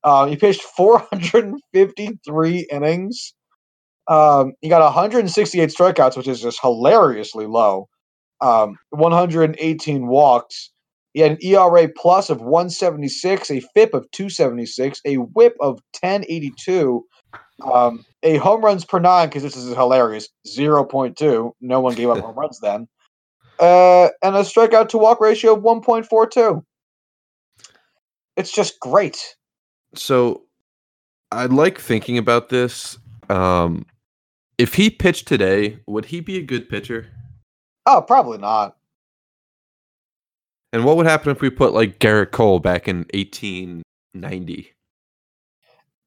Uh, 0.04 0.26
he 0.26 0.36
pitched 0.36 0.62
453 0.62 2.66
innings. 2.72 3.34
Um, 4.08 4.52
he 4.60 4.68
got 4.68 4.82
168 4.82 5.68
strikeouts, 5.70 6.16
which 6.16 6.28
is 6.28 6.40
just 6.42 6.60
hilariously 6.60 7.46
low. 7.46 7.88
Um, 8.40 8.76
118 8.90 10.06
walks. 10.06 10.70
He 11.18 11.22
had 11.22 11.32
an 11.32 11.38
ERA 11.42 11.88
plus 11.88 12.30
of 12.30 12.42
176, 12.42 13.50
a 13.50 13.58
FIP 13.74 13.92
of 13.92 14.08
276, 14.12 15.00
a 15.04 15.16
WHIP 15.16 15.56
of 15.60 15.80
1082, 16.00 17.04
um, 17.64 18.04
a 18.22 18.36
home 18.36 18.64
runs 18.64 18.84
per 18.84 19.00
nine 19.00 19.26
because 19.26 19.42
this 19.42 19.56
is 19.56 19.74
hilarious 19.74 20.28
0.2. 20.46 21.50
No 21.60 21.80
one 21.80 21.96
gave 21.96 22.08
up 22.08 22.18
home 22.24 22.36
runs 22.36 22.60
then, 22.60 22.86
uh, 23.58 24.10
and 24.22 24.36
a 24.36 24.42
strikeout 24.42 24.90
to 24.90 24.98
walk 24.98 25.20
ratio 25.20 25.56
of 25.56 25.64
1.42. 25.64 26.62
It's 28.36 28.52
just 28.52 28.78
great. 28.78 29.34
So 29.96 30.44
I 31.32 31.46
like 31.46 31.80
thinking 31.80 32.16
about 32.16 32.48
this. 32.48 32.96
Um, 33.28 33.86
if 34.56 34.74
he 34.74 34.88
pitched 34.88 35.26
today, 35.26 35.80
would 35.88 36.04
he 36.04 36.20
be 36.20 36.36
a 36.36 36.42
good 36.42 36.68
pitcher? 36.68 37.08
Oh, 37.86 38.02
probably 38.02 38.38
not. 38.38 38.77
And 40.72 40.84
what 40.84 40.96
would 40.96 41.06
happen 41.06 41.30
if 41.30 41.40
we 41.40 41.50
put 41.50 41.72
like 41.72 41.98
Gerrit 41.98 42.30
Cole 42.30 42.58
back 42.58 42.88
in 42.88 42.98
1890? 43.14 44.74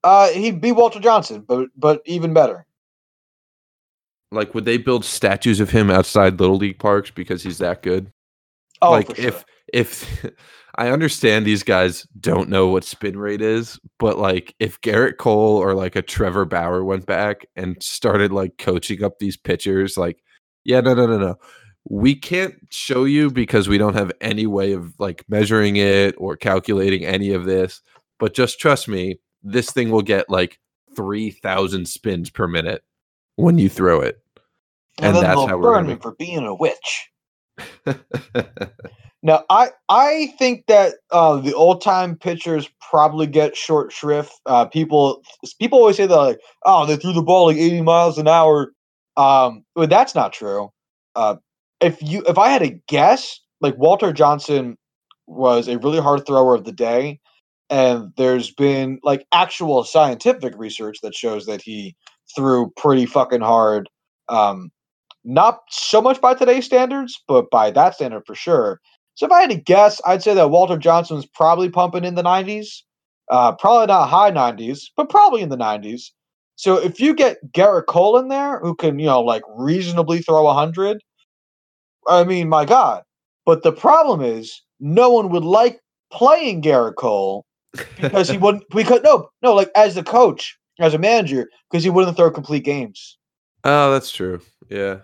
Uh, 0.03 0.30
he'd 0.30 0.62
be 0.62 0.72
Walter 0.72 0.99
Johnson, 0.99 1.43
but 1.47 1.70
but 1.76 2.01
even 2.05 2.34
better. 2.34 2.66
Like, 4.32 4.55
would 4.55 4.66
they 4.66 4.78
build 4.78 5.03
statues 5.03 5.59
of 5.59 5.70
him 5.70 5.91
outside 5.91 6.39
little 6.39 6.55
league 6.55 6.80
parks 6.80 7.12
because 7.12 7.43
he's 7.43 7.57
that 7.57 7.84
good? 7.84 8.12
Oh, 8.82 8.91
like, 8.91 9.07
for 9.07 9.16
sure. 9.16 9.28
if 9.28 9.45
if 9.74 10.26
I 10.76 10.89
understand 10.89 11.45
these 11.45 11.64
guys 11.64 12.07
don't 12.20 12.49
know 12.49 12.68
what 12.68 12.84
spin 12.84 13.18
rate 13.18 13.41
is, 13.41 13.80
but 13.99 14.18
like 14.18 14.55
if 14.59 14.80
Gerrit 14.82 15.18
Cole 15.18 15.57
or 15.57 15.76
like 15.76 15.95
a 15.95 16.01
Trevor 16.01 16.45
Bauer 16.45 16.84
went 16.84 17.05
back 17.05 17.45
and 17.55 17.82
started 17.84 18.32
like 18.32 18.57
coaching 18.57 19.03
up 19.03 19.20
these 19.20 19.38
pitchers, 19.38 19.97
like, 19.97 20.24
yeah, 20.64 20.80
no, 20.80 20.93
no, 20.93 21.07
no, 21.07 21.18
no. 21.18 21.36
We 21.90 22.16
can't 22.16 22.56
show 22.70 23.06
you 23.06 23.32
because 23.32 23.68
we 23.68 23.78
don't 23.78 23.96
have 23.96 24.12
any 24.22 24.46
way 24.46 24.74
of 24.74 24.94
like 25.00 25.26
measuring 25.28 25.78
it 25.78 26.16
or 26.18 26.36
calculating 26.36 27.06
any 27.06 27.34
of 27.34 27.46
this. 27.46 27.82
But 28.20 28.34
just 28.34 28.60
trust 28.60 28.88
me, 28.88 29.20
this 29.42 29.72
thing 29.72 29.90
will 29.90 30.04
get 30.04 30.30
like 30.30 30.60
3,000 30.96 31.88
spins 31.88 32.30
per 32.30 32.48
minute 32.48 32.84
when 33.36 33.58
you 33.58 33.70
throw 33.70 34.02
it. 34.02 34.20
and, 34.98 35.08
and 35.08 35.16
then 35.16 35.24
that's 35.24 35.36
they'll 35.36 35.48
how 35.48 35.58
we're 35.58 35.74
burn 35.74 35.88
me 35.88 35.96
for 35.96 36.14
being 36.14 36.46
a 36.46 36.54
witch. 36.54 37.10
Now, 39.24 39.44
I 39.50 39.70
I 39.88 40.34
think 40.40 40.66
that 40.68 40.96
uh, 41.12 41.38
the 41.38 41.54
old 41.54 41.82
time 41.82 42.16
pitchers 42.16 42.68
probably 42.90 43.28
get 43.28 43.56
short 43.56 43.92
shrift. 43.92 44.34
Uh, 44.48 44.66
people 44.66 45.22
people 45.60 45.80
always 45.80 45.98
say 45.98 46.08
that 46.08 46.16
like, 46.16 46.40
oh, 46.66 46.86
they 46.86 46.96
threw 46.96 47.14
the 47.14 47.22
ball 47.22 47.48
like 47.48 47.58
eighty 47.58 47.82
miles 47.82 48.18
an 48.18 48.28
hour. 48.28 48.74
Um, 49.18 49.64
but 49.76 49.90
that's 49.90 50.16
not 50.16 50.34
true. 50.34 50.72
Uh, 51.16 51.36
if 51.82 52.02
you 52.02 52.24
if 52.28 52.38
I 52.38 52.50
had 52.50 52.62
to 52.64 52.80
guess, 52.88 53.40
like 53.62 53.78
Walter 53.78 54.14
Johnson 54.14 54.78
was 55.28 55.68
a 55.68 55.78
really 55.80 56.00
hard 56.00 56.26
thrower 56.26 56.56
of 56.56 56.66
the 56.66 56.72
day, 56.72 57.20
and 57.70 58.12
there's 58.18 58.52
been 58.52 59.00
like 59.04 59.26
actual 59.34 59.84
scientific 59.84 60.54
research 60.58 61.00
that 61.04 61.16
shows 61.16 61.46
that 61.46 61.62
he 61.62 61.96
threw 62.36 62.72
pretty 62.78 63.06
fucking 63.06 63.42
hard. 63.42 63.90
Um, 64.30 64.72
not 65.24 65.60
so 65.70 66.02
much 66.02 66.22
by 66.22 66.34
today's 66.34 66.66
standards, 66.66 67.22
but 67.28 67.50
by 67.52 67.72
that 67.72 67.96
standard 67.96 68.24
for 68.26 68.36
sure. 68.36 68.80
So 69.16 69.26
if 69.26 69.32
I 69.32 69.42
had 69.42 69.52
to 69.52 69.58
guess, 69.58 70.02
I'd 70.06 70.24
say 70.24 70.34
that 70.34 70.50
Walter 70.50 70.78
Johnson 70.78 71.18
was 71.18 71.26
probably 71.28 71.70
pumping 71.70 72.06
in 72.06 72.16
the 72.16 72.24
90s. 72.24 72.84
Uh, 73.30 73.54
probably 73.54 73.88
not 73.88 74.08
high 74.10 74.32
90s, 74.32 74.92
but 74.98 75.10
probably 75.10 75.42
in 75.42 75.50
the 75.50 75.58
90s. 75.58 76.12
So 76.56 76.78
if 76.78 77.00
you 77.00 77.14
get 77.16 77.38
Gerrit 77.54 77.86
Cole 77.88 78.18
in 78.18 78.28
there, 78.30 78.60
who 78.60 78.76
can, 78.76 79.00
you 79.00 79.06
know, 79.06 79.22
like 79.22 79.44
reasonably 79.56 80.22
throw 80.22 80.44
100, 80.44 81.02
I 82.08 82.24
mean, 82.24 82.49
my 82.49 82.66
God. 82.66 83.04
But 83.45 83.64
the 83.64 83.72
problem 83.72 84.22
is, 84.22 84.62
no 84.80 85.10
one 85.10 85.30
would 85.30 85.43
like 85.43 85.80
playing 86.12 86.62
Gerrit 86.62 86.95
Cole 86.95 87.45
because 87.99 88.30
he 88.30 88.38
wouldn't, 88.39 88.64
because, 88.70 89.02
no, 89.04 89.30
no, 89.41 89.54
like 89.54 89.70
as 89.76 89.97
a 89.97 90.04
coach, 90.04 90.58
as 90.80 90.93
a 90.93 90.99
manager, 90.99 91.49
because 91.70 91.84
he 91.84 91.89
wouldn't 91.89 92.18
throw 92.18 92.32
complete 92.32 92.64
games. 92.64 93.18
oh, 93.64 93.91
that's 93.91 94.12
true. 94.12 94.41
Yeah. 94.70 94.99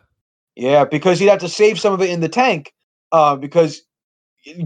Yeah, 0.56 0.86
because 0.86 1.20
he'd 1.20 1.28
have 1.28 1.40
to 1.40 1.50
save 1.50 1.80
some 1.80 1.94
of 1.94 2.02
it 2.02 2.10
in 2.10 2.20
the 2.20 2.30
tank. 2.30 2.74
Uh, 3.12 3.36
because 3.36 3.84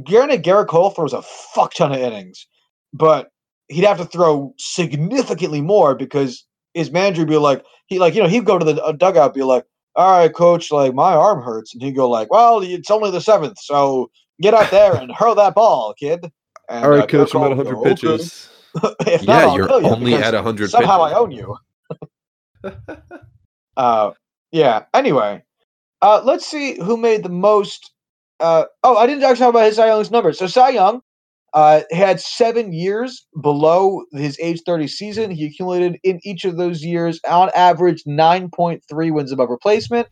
granted, 0.04 0.44
Gerrit 0.44 0.68
Cole 0.68 0.90
throws 0.90 1.14
a 1.14 1.22
fuck 1.22 1.74
ton 1.74 1.92
of 1.92 2.00
innings, 2.00 2.48
but 2.94 3.30
he'd 3.68 3.86
have 3.86 3.98
to 3.98 4.06
throw 4.06 4.54
significantly 4.58 5.62
more 5.62 5.96
because 5.96 6.46
his 6.74 6.92
manager 6.92 7.22
would 7.22 7.30
be 7.30 7.38
like, 7.38 7.64
he 7.88 8.00
like 8.00 8.16
you 8.16 8.22
know 8.22 8.30
he'd 8.30 8.46
go 8.46 8.58
to 8.58 8.66
the 8.66 8.82
uh, 8.84 8.94
dugout, 8.94 9.34
be 9.34 9.44
like, 9.44 9.66
"All 9.96 10.20
right, 10.20 10.34
coach, 10.34 10.72
like 10.72 10.94
my 10.94 11.14
arm 11.14 11.42
hurts," 11.42 11.74
and 11.74 11.82
he'd 11.82 11.96
go 11.96 12.10
like, 12.10 12.32
"Well, 12.32 12.62
it's 12.62 12.92
only 12.92 13.12
the 13.12 13.22
seventh, 13.22 13.60
so 13.60 14.10
get 14.42 14.54
out 14.54 14.72
there 14.72 14.96
and 14.96 15.12
hurl 15.12 15.36
that 15.36 15.56
ball, 15.56 15.94
kid." 15.98 16.32
And, 16.70 16.86
All 16.86 16.94
uh, 16.94 17.06
coach, 17.06 17.36
I'm 17.36 17.44
at 17.44 17.48
Cole 17.48 17.56
would 17.56 17.68
100 17.68 17.76
go, 17.76 17.84
pitches. 17.84 18.50
Yeah, 19.06 19.48
I'll 19.48 19.58
you're 19.58 19.68
you 19.68 19.88
only 19.88 20.14
at 20.14 20.34
100 20.34 20.70
Somehow 20.70 21.04
pitches. 21.04 21.14
I 21.14 21.20
own 21.20 21.32
you. 21.32 21.58
uh, 23.78 24.12
yeah. 24.52 24.84
Anyway, 24.94 25.44
uh, 26.02 26.22
let's 26.24 26.48
see 26.48 26.78
who 26.82 26.96
made 26.96 27.24
the 27.24 27.30
most. 27.30 27.92
Uh, 28.40 28.66
oh, 28.84 28.96
I 28.96 29.08
didn't 29.08 29.24
actually 29.24 29.40
talk 29.40 29.50
about 29.50 29.66
his 29.66 29.76
Cy 29.76 29.88
Young's 29.88 30.10
numbers. 30.10 30.40
So 30.40 30.48
Cy 30.48 30.70
Young 30.70 31.02
uh, 31.54 31.82
had 31.92 32.20
seven 32.20 32.74
years 32.74 33.26
below 33.42 34.04
his 34.14 34.38
age 34.40 34.62
30 34.66 34.88
season. 34.88 35.30
He 35.32 35.46
accumulated 35.46 36.00
in 36.04 36.20
each 36.24 36.46
of 36.46 36.58
those 36.58 36.84
years, 36.84 37.20
on 37.28 37.52
average, 37.54 38.04
9.3 38.06 39.14
wins 39.14 39.32
above 39.32 39.50
replacement. 39.50 40.08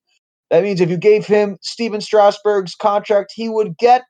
That 0.49 0.63
means 0.63 0.81
if 0.81 0.89
you 0.89 0.97
gave 0.97 1.25
him 1.25 1.57
Stephen 1.61 2.01
Strasburg's 2.01 2.75
contract, 2.75 3.31
he 3.35 3.49
would 3.49 3.77
get 3.77 4.03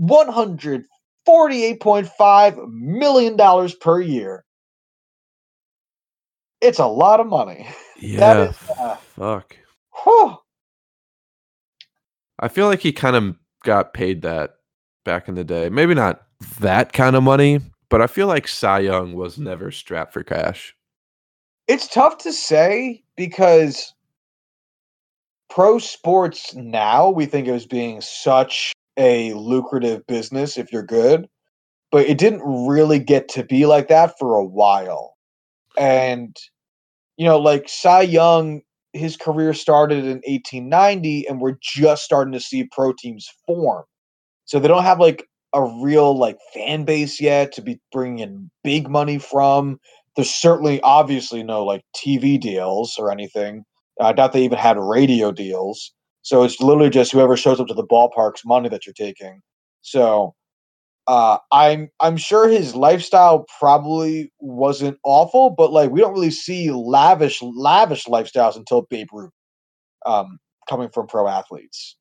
$148.5 0.00 2.72
million 2.72 3.70
per 3.80 4.00
year. 4.00 4.44
It's 6.60 6.78
a 6.78 6.86
lot 6.86 7.18
of 7.20 7.26
money. 7.26 7.66
Yeah. 7.96 8.48
is, 8.48 8.56
uh, 8.78 8.96
fuck. 8.96 9.56
Whew. 10.02 10.36
I 12.38 12.48
feel 12.48 12.66
like 12.66 12.80
he 12.80 12.92
kind 12.92 13.16
of 13.16 13.36
got 13.62 13.94
paid 13.94 14.20
that 14.22 14.56
back 15.04 15.28
in 15.28 15.34
the 15.34 15.44
day. 15.44 15.68
Maybe 15.68 15.94
not 15.94 16.22
that 16.60 16.92
kind 16.92 17.16
of 17.16 17.22
money, 17.22 17.60
but 17.88 18.02
I 18.02 18.06
feel 18.06 18.26
like 18.26 18.48
Cy 18.48 18.80
Young 18.80 19.14
was 19.14 19.38
never 19.38 19.70
strapped 19.70 20.12
for 20.12 20.22
cash. 20.22 20.74
It's 21.68 21.88
tough 21.88 22.18
to 22.18 22.32
say 22.32 23.02
because 23.16 23.94
pro 25.48 25.78
sports 25.78 26.54
now 26.54 27.08
we 27.08 27.26
think 27.26 27.48
of 27.48 27.54
as 27.54 27.66
being 27.66 28.00
such 28.00 28.72
a 28.96 29.32
lucrative 29.34 30.06
business 30.06 30.58
if 30.58 30.72
you're 30.72 30.82
good, 30.82 31.28
but 31.90 32.06
it 32.06 32.18
didn't 32.18 32.42
really 32.66 32.98
get 32.98 33.28
to 33.28 33.44
be 33.44 33.66
like 33.66 33.88
that 33.88 34.18
for 34.18 34.34
a 34.34 34.44
while. 34.44 35.14
And 35.78 36.36
you 37.16 37.24
know, 37.24 37.38
like 37.38 37.68
Cy 37.68 38.02
Young, 38.02 38.62
his 38.92 39.16
career 39.16 39.54
started 39.54 40.04
in 40.04 40.20
1890, 40.26 41.26
and 41.28 41.40
we're 41.40 41.56
just 41.60 42.04
starting 42.04 42.32
to 42.32 42.40
see 42.40 42.64
pro 42.64 42.92
teams 42.92 43.28
form. 43.46 43.84
So 44.44 44.58
they 44.58 44.68
don't 44.68 44.82
have 44.84 45.00
like 45.00 45.26
a 45.54 45.62
real 45.62 46.16
like 46.16 46.38
fan 46.52 46.84
base 46.84 47.20
yet 47.20 47.52
to 47.52 47.62
be 47.62 47.80
bringing 47.92 48.18
in 48.20 48.50
big 48.62 48.88
money 48.88 49.18
from. 49.18 49.78
There's 50.16 50.30
certainly, 50.30 50.80
obviously, 50.82 51.42
no 51.42 51.64
like 51.64 51.82
TV 51.96 52.38
deals 52.40 52.96
or 52.98 53.10
anything. 53.10 53.64
I 54.00 54.12
doubt 54.12 54.32
they 54.32 54.44
even 54.44 54.58
had 54.58 54.78
radio 54.78 55.32
deals. 55.32 55.92
So 56.22 56.42
it's 56.42 56.60
literally 56.60 56.90
just 56.90 57.12
whoever 57.12 57.36
shows 57.36 57.60
up 57.60 57.66
to 57.68 57.74
the 57.74 57.86
ballpark's 57.86 58.44
money 58.44 58.68
that 58.68 58.86
you're 58.86 58.94
taking. 58.94 59.40
So 59.82 60.34
uh, 61.06 61.38
I'm 61.52 61.90
I'm 62.00 62.16
sure 62.16 62.48
his 62.48 62.74
lifestyle 62.74 63.44
probably 63.58 64.32
wasn't 64.40 64.98
awful, 65.04 65.50
but 65.50 65.70
like 65.72 65.90
we 65.90 66.00
don't 66.00 66.14
really 66.14 66.30
see 66.30 66.70
lavish 66.70 67.42
lavish 67.42 68.06
lifestyles 68.06 68.56
until 68.56 68.82
Babe 68.88 69.08
Ruth, 69.12 69.30
um, 70.06 70.38
coming 70.68 70.88
from 70.88 71.06
pro 71.06 71.28
athletes. 71.28 71.96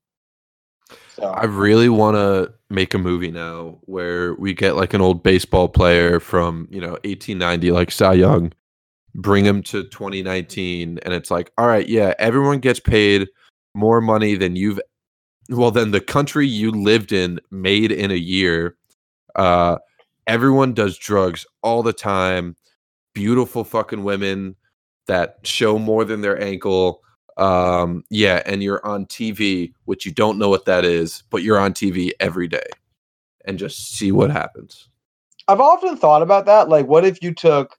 So 1.16 1.24
I 1.26 1.46
really 1.46 1.89
want 1.89 2.16
to 2.16 2.54
make 2.70 2.94
a 2.94 2.98
movie 2.98 3.32
now 3.32 3.78
where 3.82 4.34
we 4.36 4.54
get 4.54 4.76
like 4.76 4.94
an 4.94 5.02
old 5.02 5.22
baseball 5.22 5.70
player 5.70 6.20
from, 6.20 6.68
you 6.72 6.82
know, 6.82 6.94
1890, 7.04 7.72
like 7.72 7.91
Cy 7.91 8.14
Young, 8.14 8.52
bring 9.14 9.46
him 9.46 9.62
to 9.64 9.84
2019. 9.84 11.00
And 11.04 11.14
it's 11.14 11.30
like, 11.30 11.52
all 11.58 11.68
right, 11.68 11.88
yeah, 11.88 12.14
everyone 12.18 12.60
gets 12.60 12.80
paid 12.80 13.28
more 13.76 14.02
money 14.02 14.36
than 14.36 14.56
you've, 14.56 14.80
well, 15.50 15.72
than 15.72 15.91
the 15.91 16.02
country 16.02 16.48
you 16.48 16.72
lived 16.72 17.12
in 17.12 17.39
made 17.52 17.91
in 17.91 18.10
a 18.10 18.16
year. 18.16 18.76
Uh, 19.36 19.78
everyone 20.26 20.74
does 20.74 20.98
drugs 20.98 21.46
all 21.62 21.84
the 21.84 21.94
time. 21.94 22.56
Beautiful 23.14 23.64
fucking 23.64 24.04
women 24.04 24.56
that 25.06 25.39
show 25.44 25.78
more 25.78 26.06
than 26.06 26.22
their 26.22 26.41
ankle 26.41 27.03
um 27.38 28.03
yeah 28.09 28.41
and 28.45 28.61
you're 28.61 28.86
on 28.86 29.05
tv 29.07 29.73
which 29.86 30.05
you 30.05 30.11
don't 30.11 30.38
know 30.38 30.49
what 30.49 30.65
that 30.65 30.86
is 30.86 31.23
but 31.29 31.41
you're 31.41 31.57
on 31.57 31.73
tv 31.73 32.11
every 32.19 32.47
day 32.47 32.67
and 33.45 33.57
just 33.57 33.95
see 33.95 34.11
what 34.11 34.29
happens 34.29 34.89
I've 35.47 35.59
often 35.59 35.97
thought 35.97 36.21
about 36.21 36.45
that. 36.45 36.69
Like, 36.69 36.88
what 36.88 37.05
if 37.05 37.21
you 37.21 37.34
took? 37.34 37.77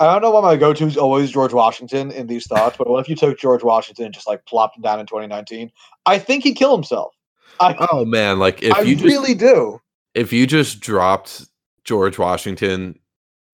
I 0.00 0.06
don't 0.06 0.22
know 0.22 0.30
why 0.30 0.40
my 0.40 0.56
go-to 0.56 0.86
is 0.86 0.96
always 0.96 1.30
George 1.30 1.52
Washington 1.52 2.10
in 2.10 2.26
these 2.26 2.46
thoughts, 2.46 2.76
but 2.76 2.88
what 2.88 3.00
if 3.00 3.08
you 3.08 3.14
took 3.14 3.38
George 3.38 3.62
Washington 3.62 4.06
and 4.06 4.14
just 4.14 4.26
like 4.26 4.44
plopped 4.46 4.76
him 4.76 4.82
down 4.82 4.98
in 4.98 5.06
2019? 5.06 5.70
I 6.06 6.18
think 6.18 6.44
he'd 6.44 6.54
kill 6.54 6.74
himself. 6.74 7.14
I, 7.60 7.86
oh 7.92 8.06
man 8.06 8.38
like 8.38 8.62
if 8.62 8.74
I 8.74 8.80
you 8.80 8.94
just 8.94 9.04
really 9.04 9.34
do. 9.34 9.78
if 10.14 10.32
you 10.32 10.46
just 10.46 10.80
dropped 10.80 11.46
george 11.84 12.18
washington 12.18 12.98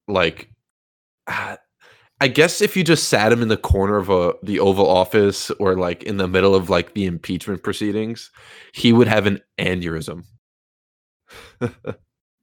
like 0.07 0.51
ah, 1.27 1.59
i 2.21 2.29
guess 2.29 2.61
if 2.61 2.77
you 2.77 2.85
just 2.85 3.09
sat 3.09 3.33
him 3.33 3.43
in 3.43 3.49
the 3.49 3.57
corner 3.57 3.97
of 3.97 4.11
a 4.11 4.35
the 4.43 4.61
oval 4.61 4.89
office 4.89 5.51
or 5.53 5.75
like 5.75 6.03
in 6.03 6.17
the 6.17 6.29
middle 6.29 6.55
of 6.55 6.71
like 6.71 6.95
the 6.95 7.05
impeachment 7.05 7.63
proceedings 7.63 8.31
he 8.73 8.93
would 8.93 9.09
have 9.09 9.27
an 9.27 9.41
aneurysm 9.59 10.25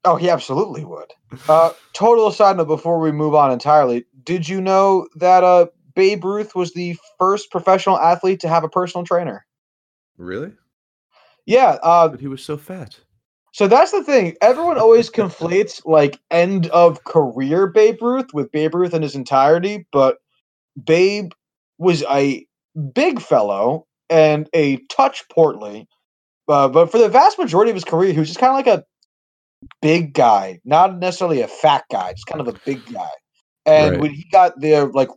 Oh, 0.05 0.15
he 0.17 0.29
absolutely 0.29 0.85
would. 0.85 1.11
Uh, 1.49 1.71
total 1.93 2.27
aside 2.27 2.57
note 2.57 2.67
before 2.67 2.99
we 2.99 3.11
move 3.11 3.33
on 3.33 3.51
entirely, 3.51 4.05
did 4.23 4.47
you 4.47 4.61
know 4.61 5.07
that 5.15 5.43
uh, 5.43 5.65
Babe 5.95 6.23
Ruth 6.23 6.53
was 6.55 6.73
the 6.73 6.95
first 7.17 7.49
professional 7.49 7.97
athlete 7.97 8.39
to 8.41 8.47
have 8.47 8.63
a 8.63 8.69
personal 8.69 9.03
trainer? 9.03 9.45
really 10.17 10.53
Yeah. 11.45 11.77
Uh, 11.81 12.07
but 12.07 12.19
he 12.19 12.27
was 12.27 12.43
so 12.43 12.55
fat 12.55 12.99
So 13.55 13.69
that's 13.69 13.91
the 13.93 14.03
thing. 14.03 14.35
Everyone 14.41 14.77
always 14.77 15.09
conflates 15.09 15.81
like 15.85 16.19
end 16.29 16.67
of 16.67 17.05
career 17.05 17.67
Babe 17.67 18.01
Ruth 18.01 18.33
with 18.33 18.51
Babe 18.51 18.75
Ruth 18.75 18.93
in 18.93 19.01
his 19.01 19.15
entirety, 19.15 19.87
but 19.93 20.17
Babe 20.83 21.31
was 21.77 22.03
a 22.09 22.45
big 22.93 23.21
fellow 23.21 23.87
and 24.09 24.49
a 24.53 24.79
touch 24.89 25.23
portly. 25.31 25.87
Uh, 26.49 26.67
but 26.67 26.91
for 26.91 26.97
the 26.97 27.07
vast 27.07 27.39
majority 27.39 27.71
of 27.71 27.75
his 27.75 27.85
career, 27.85 28.11
he 28.11 28.19
was 28.19 28.27
just 28.27 28.41
kind 28.41 28.49
of 28.49 28.57
like 28.57 28.67
a 28.67 28.83
big 29.81 30.13
guy, 30.13 30.59
not 30.65 30.99
necessarily 30.99 31.39
a 31.39 31.47
fat 31.47 31.85
guy, 31.89 32.11
just 32.11 32.27
kind 32.27 32.41
of 32.41 32.49
a 32.49 32.59
big 32.65 32.93
guy. 32.93 33.09
And 33.65 33.93
Right. 33.93 34.01
when 34.01 34.11
he 34.11 34.27
got 34.33 34.59
the 34.59 34.91
like 34.93 35.09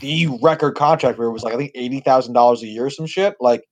the 0.00 0.26
record 0.42 0.72
contract 0.74 1.16
where 1.16 1.28
it 1.28 1.32
was 1.32 1.44
like 1.44 1.54
I 1.54 1.58
think 1.58 1.70
eighty 1.76 2.00
thousand 2.00 2.32
dollars 2.32 2.64
a 2.64 2.66
year 2.66 2.86
or 2.86 2.90
some 2.90 3.06
shit, 3.06 3.36
like 3.40 3.62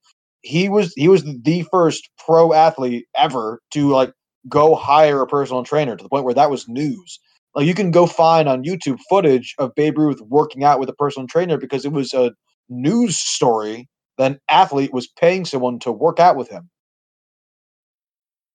he 0.46 0.68
was 0.68 0.92
he 0.94 1.08
was 1.08 1.24
the 1.24 1.66
first 1.72 2.08
pro 2.24 2.52
athlete 2.52 3.06
ever 3.16 3.60
to 3.72 3.88
like 3.90 4.12
go 4.48 4.76
hire 4.76 5.20
a 5.20 5.26
personal 5.26 5.64
trainer 5.64 5.96
to 5.96 6.02
the 6.02 6.08
point 6.08 6.24
where 6.24 6.34
that 6.34 6.50
was 6.50 6.68
news. 6.68 7.18
Like 7.54 7.66
you 7.66 7.74
can 7.74 7.90
go 7.90 8.06
find 8.06 8.48
on 8.48 8.62
YouTube 8.62 9.00
footage 9.08 9.54
of 9.58 9.74
Babe 9.74 9.98
Ruth 9.98 10.20
working 10.20 10.62
out 10.62 10.78
with 10.78 10.88
a 10.88 10.94
personal 10.94 11.26
trainer 11.26 11.58
because 11.58 11.84
it 11.84 11.92
was 11.92 12.14
a 12.14 12.32
news 12.68 13.18
story 13.18 13.88
that 14.18 14.32
an 14.32 14.40
athlete 14.48 14.92
was 14.92 15.08
paying 15.08 15.44
someone 15.44 15.78
to 15.80 15.90
work 15.90 16.20
out 16.20 16.36
with 16.36 16.48
him. 16.48 16.70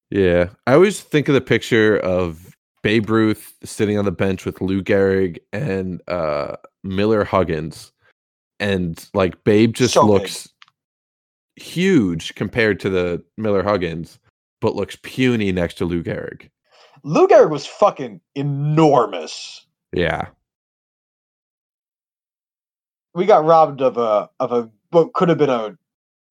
Yeah, 0.09 0.49
I 0.67 0.73
always 0.73 1.01
think 1.01 1.27
of 1.27 1.35
the 1.35 1.41
picture 1.41 1.97
of 1.97 2.55
Babe 2.83 3.09
Ruth 3.09 3.53
sitting 3.63 3.97
on 3.97 4.05
the 4.05 4.11
bench 4.11 4.45
with 4.45 4.61
Lou 4.61 4.81
Gehrig 4.81 5.39
and 5.51 6.01
uh, 6.07 6.55
Miller 6.83 7.23
Huggins, 7.23 7.91
and 8.59 9.03
like 9.13 9.43
Babe 9.43 9.73
just 9.73 9.93
So 9.93 10.07
big. 10.07 10.50
Huge 11.55 12.35
compared 12.35 12.79
to 12.81 12.89
the 12.89 13.23
Miller 13.37 13.63
Huggins, 13.63 14.19
but 14.59 14.75
looks 14.75 14.97
puny 15.01 15.51
next 15.51 15.75
to 15.75 15.85
Lou 15.85 16.03
Gehrig. 16.03 16.49
Lou 17.03 17.27
Gehrig 17.27 17.49
was 17.49 17.65
fucking 17.65 18.21
enormous. 18.35 19.65
Yeah, 19.93 20.27
We 23.13 23.25
got 23.25 23.43
robbed 23.43 23.81
of 23.81 23.97
a 23.97 24.29
of 24.39 24.51
a 24.51 24.69
what 24.91 25.13
could 25.13 25.29
have 25.29 25.37
been 25.37 25.49
a 25.49 25.77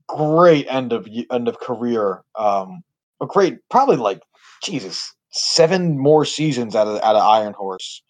great 0.06 0.66
end 0.68 0.92
of 0.92 1.08
end 1.30 1.48
of 1.48 1.58
career. 1.60 2.22
Um, 2.36 2.82
a 3.20 3.26
great, 3.26 3.58
probably 3.68 3.96
like 3.96 4.22
Jesus, 4.62 5.14
seven 5.30 5.98
more 5.98 6.24
seasons 6.24 6.74
out 6.74 6.86
of 6.86 7.02
out 7.02 7.16
of 7.16 7.22
Iron 7.22 7.52
Horse. 7.52 8.02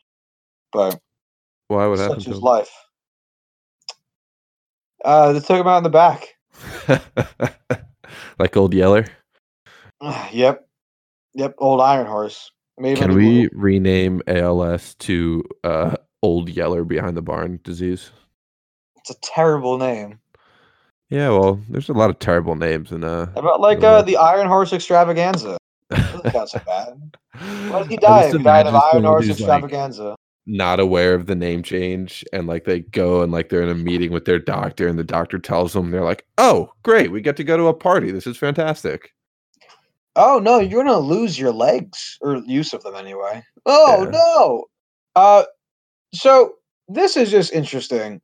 But 0.72 1.00
why 1.68 1.86
would 1.86 1.98
happen 1.98 2.20
such 2.20 2.32
is 2.32 2.40
life. 2.40 2.70
Uh, 5.04 5.32
they 5.32 5.40
took 5.40 5.60
him 5.60 5.66
out 5.66 5.78
in 5.78 5.82
the 5.82 5.90
back. 5.90 6.34
like 8.38 8.56
old 8.56 8.74
Yeller. 8.74 9.06
yep, 10.32 10.66
yep. 11.34 11.54
Old 11.58 11.80
Iron 11.80 12.06
Horse. 12.06 12.50
Him 12.78 12.96
Can 12.96 13.14
we 13.14 13.48
rename 13.52 14.22
ALS 14.26 14.94
to 15.00 15.44
uh, 15.64 15.96
Old 16.22 16.48
Yeller 16.48 16.84
behind 16.84 17.16
the 17.16 17.22
barn 17.22 17.60
disease? 17.62 18.10
It's 18.96 19.10
a 19.10 19.20
terrible 19.20 19.76
name. 19.76 20.18
Yeah, 21.10 21.30
well, 21.30 21.60
there's 21.68 21.88
a 21.88 21.92
lot 21.92 22.10
of 22.10 22.18
terrible 22.20 22.54
names 22.54 22.92
in 22.92 23.04
uh. 23.04 23.26
How 23.34 23.40
about 23.40 23.60
like 23.60 23.82
Yeah. 23.82 23.88
uh, 23.88 24.02
the 24.02 24.16
Iron 24.16 24.46
Horse 24.46 24.72
Extravaganza? 24.72 25.58
Doesn't 25.90 26.48
so 26.48 26.60
bad. 26.64 27.16
Why 27.70 27.82
did 27.82 27.90
he 27.90 27.96
die? 27.96 28.30
He 28.30 28.38
died 28.38 28.66
of 28.66 28.74
Iron 28.74 29.04
Horse 29.04 29.26
who's, 29.26 29.40
like, 29.40 29.64
Extravaganza. 29.64 30.16
Not 30.46 30.80
aware 30.80 31.14
of 31.14 31.26
the 31.26 31.34
name 31.34 31.62
change 31.62 32.24
and 32.32 32.46
like 32.46 32.64
they 32.64 32.80
go 32.80 33.22
and 33.22 33.30
like 33.30 33.48
they're 33.48 33.62
in 33.62 33.68
a 33.68 33.74
meeting 33.74 34.10
with 34.10 34.24
their 34.24 34.38
doctor 34.38 34.88
and 34.88 34.98
the 34.98 35.04
doctor 35.04 35.38
tells 35.38 35.72
them 35.74 35.90
they're 35.90 36.02
like 36.02 36.26
oh 36.38 36.72
great 36.82 37.12
we 37.12 37.20
get 37.20 37.36
to 37.36 37.44
go 37.44 37.56
to 37.56 37.66
a 37.68 37.74
party 37.74 38.10
this 38.10 38.26
is 38.26 38.36
fantastic 38.36 39.12
Oh 40.16 40.38
no, 40.38 40.58
you're 40.58 40.82
gonna 40.82 40.98
lose 40.98 41.38
your 41.38 41.52
legs 41.52 42.18
or 42.20 42.38
use 42.46 42.72
of 42.72 42.82
them 42.82 42.94
anyway. 42.94 43.42
Oh 43.66 44.02
Yeah. 44.04 44.10
no. 44.10 44.64
Uh, 45.14 45.44
so 46.12 46.54
this 46.88 47.16
is 47.16 47.30
just 47.30 47.52
interesting. 47.52 48.20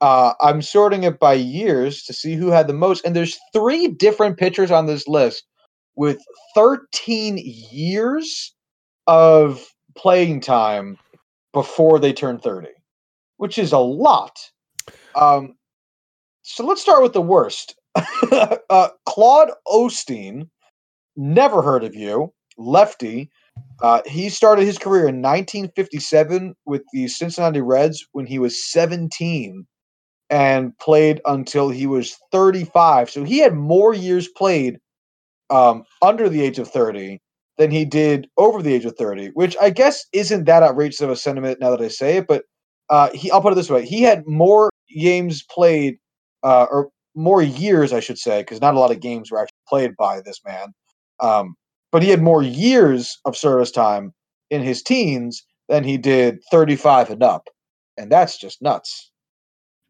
Uh, 0.00 0.34
I'm 0.40 0.62
sorting 0.62 1.04
it 1.04 1.18
by 1.18 1.34
years 1.34 2.02
to 2.04 2.12
see 2.12 2.34
who 2.34 2.48
had 2.48 2.66
the 2.66 2.72
most, 2.74 3.04
and 3.04 3.16
there's 3.16 3.38
three 3.52 3.88
different 3.88 4.38
pitchers 4.38 4.70
on 4.70 4.86
this 4.86 5.08
list 5.08 5.44
with 5.96 6.18
13 6.54 7.38
years 7.70 8.54
of 9.06 9.66
playing 9.96 10.40
time 10.40 10.98
before 11.54 11.98
they 11.98 12.12
turn 12.12 12.38
30, 12.38 12.68
which 13.38 13.56
is 13.56 13.72
a 13.72 13.78
lot. 13.78 14.38
Um, 15.14 15.56
so 16.42 16.66
let's 16.66 16.82
start 16.82 17.02
with 17.02 17.14
the 17.14 17.22
worst. 17.22 17.76
uh, 18.68 18.88
Claude 19.06 19.52
Osteen, 19.66 20.50
never 21.16 21.62
heard 21.62 21.84
of 21.84 21.94
you, 21.94 22.34
lefty. 22.58 23.30
Uh, 23.80 24.02
he 24.04 24.28
started 24.28 24.66
his 24.66 24.78
career 24.78 25.02
in 25.08 25.22
1957 25.22 26.54
with 26.66 26.82
the 26.92 27.08
Cincinnati 27.08 27.60
Reds 27.60 28.06
when 28.12 28.26
he 28.26 28.38
was 28.38 28.70
17 28.70 29.66
and 30.28 30.76
played 30.78 31.20
until 31.24 31.70
he 31.70 31.86
was 31.86 32.16
35. 32.32 33.10
So 33.10 33.24
he 33.24 33.38
had 33.38 33.54
more 33.54 33.94
years 33.94 34.28
played 34.28 34.78
um, 35.50 35.84
under 36.02 36.28
the 36.28 36.42
age 36.42 36.58
of 36.58 36.68
30 36.68 37.20
than 37.56 37.70
he 37.70 37.84
did 37.84 38.28
over 38.36 38.62
the 38.62 38.74
age 38.74 38.84
of 38.84 38.96
30, 38.96 39.28
which 39.28 39.56
I 39.60 39.70
guess 39.70 40.04
isn't 40.12 40.44
that 40.44 40.62
outrageous 40.62 41.00
of 41.00 41.10
a 41.10 41.16
sentiment 41.16 41.60
now 41.60 41.70
that 41.70 41.80
I 41.80 41.88
say 41.88 42.18
it. 42.18 42.26
But 42.26 42.44
uh, 42.90 43.10
he, 43.14 43.30
I'll 43.30 43.40
put 43.40 43.52
it 43.52 43.56
this 43.56 43.70
way: 43.70 43.84
he 43.84 44.02
had 44.02 44.26
more 44.26 44.70
games 44.90 45.44
played, 45.50 45.98
uh, 46.42 46.66
or 46.70 46.90
more 47.14 47.42
years, 47.42 47.92
I 47.92 48.00
should 48.00 48.18
say, 48.18 48.40
because 48.42 48.60
not 48.60 48.74
a 48.74 48.78
lot 48.78 48.90
of 48.90 49.00
games 49.00 49.30
were 49.30 49.40
actually 49.40 49.54
played 49.68 49.96
by 49.96 50.20
this 50.20 50.40
man. 50.44 50.74
Um, 51.20 51.54
but 51.92 52.02
he 52.02 52.10
had 52.10 52.22
more 52.22 52.42
years 52.42 53.18
of 53.24 53.36
service 53.36 53.70
time 53.70 54.12
in 54.50 54.62
his 54.62 54.82
teens 54.82 55.44
than 55.68 55.84
he 55.84 55.96
did 55.96 56.40
35 56.50 57.10
and 57.10 57.22
up, 57.22 57.48
and 57.96 58.10
that's 58.10 58.36
just 58.38 58.60
nuts. 58.60 59.10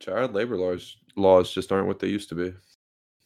child 0.00 0.34
labor 0.34 0.56
laws 0.56 0.96
laws 1.16 1.52
just 1.52 1.72
aren't 1.72 1.86
what 1.86 1.98
they 1.98 2.08
used 2.08 2.28
to 2.28 2.34
be 2.34 2.52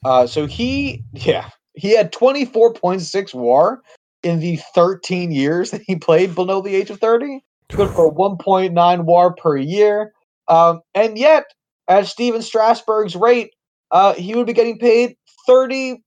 Uh, 0.05 0.27
so 0.27 0.47
he, 0.47 1.03
yeah, 1.13 1.51
he 1.75 1.97
had 1.97 2.13
24.6 2.13 3.35
WAR 3.35 3.83
in 4.23 4.41
the 4.41 4.57
13 4.75 5.31
years 5.31 5.71
that 5.71 5.83
he 5.87 5.97
played 5.97 6.35
below 6.35 6.61
the 6.61 6.75
age 6.75 6.91
of 6.91 6.99
30. 7.01 7.43
Good 7.75 7.91
for 7.91 8.13
1.9 8.15 9.05
WAR 9.05 9.35
per 9.35 9.57
year. 9.57 10.13
Um, 10.49 10.81
and 10.95 11.19
yet, 11.19 11.45
at 11.89 12.07
Stephen 12.07 12.43
Strasburg's 12.43 13.17
rate, 13.17 13.51
uh, 13.91 14.15
he 14.15 14.35
would 14.35 14.47
be 14.47 14.53
getting 14.53 14.79
paid 14.79 15.17
30, 15.47 16.03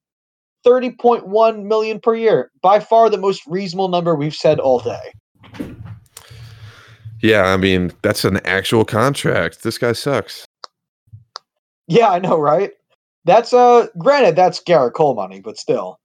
30.1 0.66 1.64
million 1.64 2.00
per 2.00 2.16
year. 2.16 2.52
By 2.62 2.80
far 2.80 3.10
the 3.10 3.18
most 3.18 3.42
reasonable 3.48 3.88
number 3.90 4.16
we've 4.16 4.36
said 4.36 4.60
all 4.60 4.80
day. 4.80 5.12
yeah 7.22 7.54
i 7.54 7.58
mean 7.58 7.92
that's 8.02 8.26
an 8.26 8.38
actual 8.48 8.84
contract 8.84 9.62
this 9.62 9.78
guy 9.78 9.92
sucks 9.92 10.46
Yeah, 11.88 12.10
I 12.10 12.20
know, 12.20 12.40
right? 12.40 12.72
That's 13.26 13.54
uh 13.54 13.88
granted 13.98 14.36
that's 14.36 14.64
Gerrit 14.64 14.94
Cole 14.94 15.14
money, 15.14 15.42
but 15.42 15.58
still. 15.58 16.00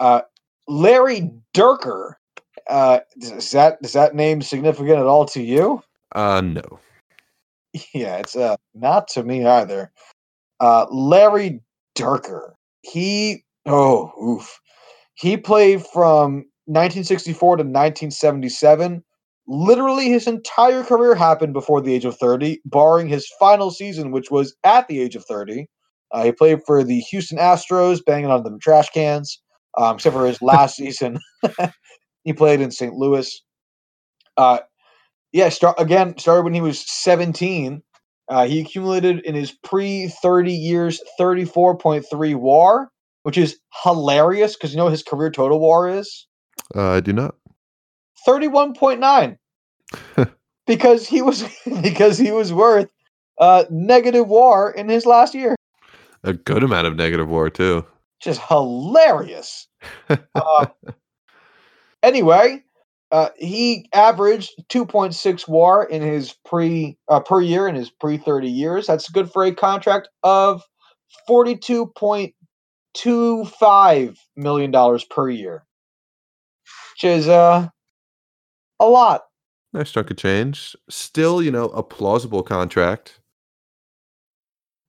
Uh 0.00 0.22
Larry 0.68 1.30
Dierker. 1.54 2.14
Uh 2.68 3.00
is 3.16 3.50
that 3.52 3.78
is 3.82 3.92
that 3.92 4.14
name 4.14 4.42
significant 4.42 4.98
at 4.98 5.06
all 5.06 5.24
to 5.26 5.42
you? 5.42 5.82
uh 6.14 6.40
no 6.40 6.62
Yeah, 7.94 8.16
it's 8.18 8.36
uh 8.36 8.56
not 8.74 9.08
to 9.08 9.22
me 9.22 9.46
either. 9.46 9.92
Uh 10.60 10.86
Larry 10.90 11.60
Dierker. 11.96 12.52
He 12.82 13.44
oh 13.66 14.12
oof. 14.22 14.60
He 15.14 15.36
played 15.36 15.84
from 15.86 16.44
1964 16.66 17.58
to 17.58 17.62
1977. 17.62 19.02
Literally 19.48 20.10
his 20.10 20.26
entire 20.26 20.82
career 20.82 21.14
happened 21.14 21.52
before 21.52 21.80
the 21.80 21.94
age 21.94 22.04
of 22.04 22.16
30, 22.18 22.60
barring 22.64 23.08
his 23.08 23.30
final 23.38 23.70
season, 23.70 24.10
which 24.10 24.30
was 24.30 24.54
at 24.64 24.88
the 24.88 25.00
age 25.00 25.14
of 25.16 25.24
30. 25.24 25.68
Uh, 26.12 26.24
he 26.24 26.32
played 26.32 26.60
for 26.66 26.82
the 26.82 27.00
Houston 27.00 27.38
Astros, 27.38 28.04
banging 28.04 28.30
on 28.30 28.42
them 28.42 28.58
trash 28.60 28.90
cans, 28.90 29.40
um, 29.76 29.96
except 29.96 30.14
for 30.14 30.26
his 30.26 30.42
last 30.42 30.76
season. 30.76 31.18
he 32.24 32.32
played 32.32 32.60
in 32.60 32.70
St. 32.70 32.94
Louis. 32.94 33.42
Uh, 34.36 34.58
yeah, 35.32 35.48
start 35.48 35.78
again. 35.78 36.16
Started 36.18 36.42
when 36.42 36.54
he 36.54 36.60
was 36.60 36.84
17. 36.86 37.82
Uh, 38.28 38.46
he 38.46 38.60
accumulated 38.60 39.20
in 39.20 39.34
his 39.34 39.52
pre 39.52 40.08
30 40.08 40.52
years 40.52 41.00
34.3 41.20 42.34
WAR, 42.36 42.90
which 43.26 43.36
is 43.36 43.58
hilarious 43.82 44.54
because 44.54 44.70
you 44.70 44.76
know 44.76 44.84
what 44.84 44.92
his 44.92 45.02
career 45.02 45.32
total 45.32 45.58
WAR 45.58 45.88
is 45.88 46.28
uh, 46.76 46.90
i 46.90 47.00
do 47.00 47.12
not 47.12 47.34
31.9 48.24 49.36
because 50.68 51.08
he 51.08 51.22
was 51.22 51.44
because 51.82 52.18
he 52.18 52.30
was 52.30 52.52
worth 52.52 52.88
uh, 53.40 53.64
negative 53.68 54.28
WAR 54.28 54.70
in 54.70 54.88
his 54.88 55.06
last 55.06 55.34
year. 55.34 55.56
a 56.22 56.34
good 56.34 56.62
amount 56.62 56.86
of 56.86 56.94
negative 56.94 57.28
war 57.28 57.50
too 57.50 57.84
just 58.20 58.40
hilarious. 58.42 59.68
uh, 60.34 60.66
anyway, 62.02 62.62
uh, 63.12 63.28
he 63.38 63.88
averaged 63.94 64.52
2.6 64.70 65.48
WAR 65.48 65.84
in 65.84 66.02
his 66.02 66.34
pre 66.44 66.96
uh, 67.08 67.20
per 67.20 67.40
year 67.40 67.66
in 67.68 67.74
his 67.74 67.90
pre 67.90 68.16
30 68.18 68.48
years. 68.48 68.86
That's 68.86 69.08
good 69.10 69.30
for 69.32 69.44
a 69.44 69.54
contract 69.54 70.08
of 70.22 70.62
42.25 71.28 74.16
million 74.36 74.70
dollars 74.70 75.04
per 75.04 75.28
year. 75.30 75.64
which 76.94 77.04
is 77.04 77.28
uh 77.28 77.68
a 78.80 78.86
lot. 78.86 79.22
Nice 79.72 79.90
chunk 79.92 80.10
of 80.10 80.16
change. 80.16 80.74
Still, 80.90 81.42
you 81.42 81.50
know, 81.50 81.66
a 81.66 81.82
plausible 81.82 82.42
contract. 82.42 83.20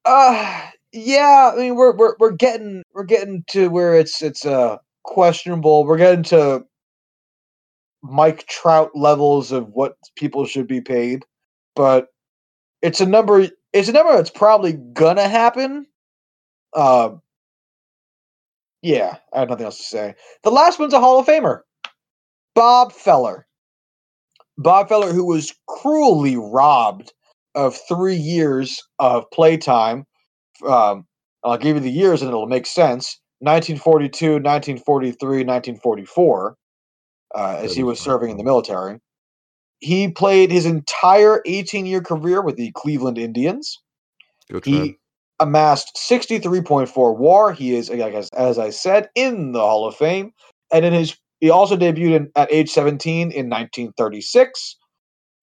Uh 0.06 0.68
yeah, 0.94 1.52
I 1.54 1.58
mean 1.58 1.76
we're 1.76 1.96
we're 1.96 2.16
we're 2.20 2.32
getting 2.32 2.84
we're 2.94 3.04
getting 3.04 3.44
to 3.50 3.70
where 3.70 3.96
it's 3.96 4.22
it's 4.22 4.46
uh 4.46 4.78
questionable. 5.04 5.86
We're 5.86 5.98
getting 5.98 6.24
to 6.26 6.66
Mike 8.04 8.46
Trout 8.48 8.92
levels 8.96 9.52
of 9.52 9.70
what 9.74 9.98
people 10.16 10.46
should 10.46 10.68
be 10.68 10.82
paid, 10.82 11.24
but 11.76 12.08
it's 12.82 13.02
a 13.02 13.06
number 13.06 13.48
it's 13.74 13.90
a 13.90 13.94
number 13.94 14.16
that's 14.16 14.30
probably 14.30 14.74
gonna 14.94 15.28
happen. 15.28 15.86
Uh 16.74 17.12
yeah, 18.82 19.18
I 19.34 19.40
have 19.40 19.50
nothing 19.50 19.66
else 19.66 19.78
to 19.78 19.84
say. 19.84 20.16
The 20.44 20.52
last 20.52 20.80
one's 20.80 20.94
a 20.94 21.00
Hall 21.00 21.20
of 21.20 21.26
Famer. 21.26 21.62
Bob 22.56 22.92
Feller. 22.92 23.48
Bob 24.58 24.90
Feller, 24.90 25.14
who 25.14 25.26
was 25.26 25.54
cruelly 25.68 26.38
robbed 26.38 27.14
of 27.56 27.78
three 27.88 28.16
years 28.16 28.82
of 29.00 29.30
playtime. 29.32 30.06
Um, 30.66 31.06
I'll 31.44 31.58
give 31.58 31.76
you 31.76 31.82
the 31.82 31.92
years 31.92 32.22
and 32.22 32.30
it'll 32.30 32.48
make 32.48 32.66
sense 32.66 33.20
1942, 33.40 34.26
1943, 34.34 35.28
1944, 35.28 36.56
uh, 37.36 37.56
as 37.60 37.76
he 37.76 37.84
was 37.84 38.00
serving 38.00 38.32
in 38.32 38.38
the 38.38 38.44
military. 38.44 39.00
He 39.80 40.10
played 40.10 40.52
his 40.52 40.66
entire 40.66 41.42
18 41.46 41.86
year 41.86 42.02
career 42.02 42.42
with 42.42 42.56
the 42.56 42.72
Cleveland 42.76 43.18
Indians. 43.18 43.80
Good 44.50 44.66
He 44.66 44.72
he, 44.72 44.98
amassed 45.40 45.96
63.4 45.96 47.18
WAR. 47.18 47.52
He 47.52 47.76
is, 47.76 47.92
I 47.92 48.10
guess, 48.10 48.30
as 48.30 48.58
I 48.58 48.72
said, 48.72 49.10
in 49.16 49.52
the 49.52 49.60
Hall 49.60 49.88
of 49.88 49.96
Fame. 49.96 50.32
And 50.74 50.84
in 50.84 50.94
his, 50.94 51.16
he 51.40 51.50
also 51.50 51.78
debuted 51.78 52.16
in, 52.16 52.32
at 52.36 52.52
age 52.52 52.70
17 52.72 53.32
in 53.32 53.50
1936, 53.50 54.78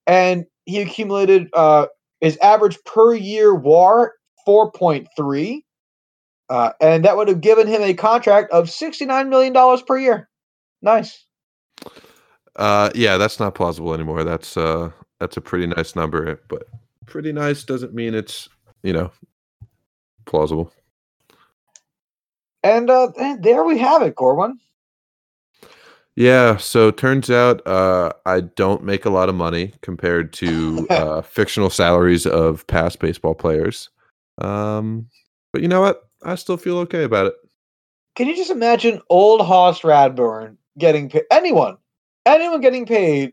and 0.06 0.44
he 0.66 0.80
accumulated 0.80 1.48
uh, 1.54 1.86
his 2.20 2.36
average 2.38 2.78
per 2.84 3.14
year 3.14 3.54
WAR 3.54 4.14
4.3, 4.46 5.62
uh, 6.48 6.70
and 6.80 7.04
that 7.04 7.16
would 7.16 7.28
have 7.28 7.40
given 7.40 7.66
him 7.66 7.82
a 7.82 7.94
contract 7.94 8.50
of 8.52 8.70
69 8.70 9.28
million 9.28 9.52
dollars 9.52 9.82
per 9.82 9.98
year. 9.98 10.28
Nice. 10.82 11.24
Uh, 12.56 12.90
yeah, 12.94 13.16
that's 13.16 13.40
not 13.40 13.54
plausible 13.54 13.94
anymore. 13.94 14.22
That's 14.24 14.56
uh, 14.56 14.90
that's 15.18 15.36
a 15.36 15.40
pretty 15.40 15.66
nice 15.66 15.96
number, 15.96 16.40
but 16.48 16.64
pretty 17.06 17.32
nice 17.32 17.64
doesn't 17.64 17.94
mean 17.94 18.14
it's 18.14 18.48
you 18.82 18.92
know 18.92 19.10
plausible. 20.26 20.72
And 22.62 22.90
uh, 22.90 23.08
and 23.18 23.42
there 23.42 23.64
we 23.64 23.78
have 23.78 24.02
it, 24.02 24.14
Corwin. 24.14 24.58
Yeah, 26.16 26.58
so 26.58 26.92
turns 26.92 27.28
out 27.28 27.66
uh, 27.66 28.12
I 28.24 28.42
don't 28.42 28.84
make 28.84 29.04
a 29.04 29.10
lot 29.10 29.28
of 29.28 29.34
money 29.34 29.72
compared 29.82 30.32
to 30.34 30.86
uh, 30.90 31.22
fictional 31.22 31.70
salaries 31.70 32.26
of 32.26 32.66
past 32.68 33.00
baseball 33.00 33.34
players. 33.34 33.90
Um, 34.38 35.08
but 35.52 35.62
you 35.62 35.68
know 35.68 35.80
what? 35.80 36.08
I 36.24 36.34
still 36.34 36.56
feel 36.56 36.78
okay 36.78 37.04
about 37.04 37.26
it. 37.26 37.34
Can 38.16 38.28
you 38.28 38.36
just 38.36 38.50
imagine 38.50 39.00
old 39.10 39.40
Hoss 39.40 39.80
Radbourn 39.80 40.56
getting 40.78 41.08
paid? 41.08 41.24
Anyone, 41.30 41.76
anyone 42.26 42.60
getting 42.60 42.86
paid 42.86 43.32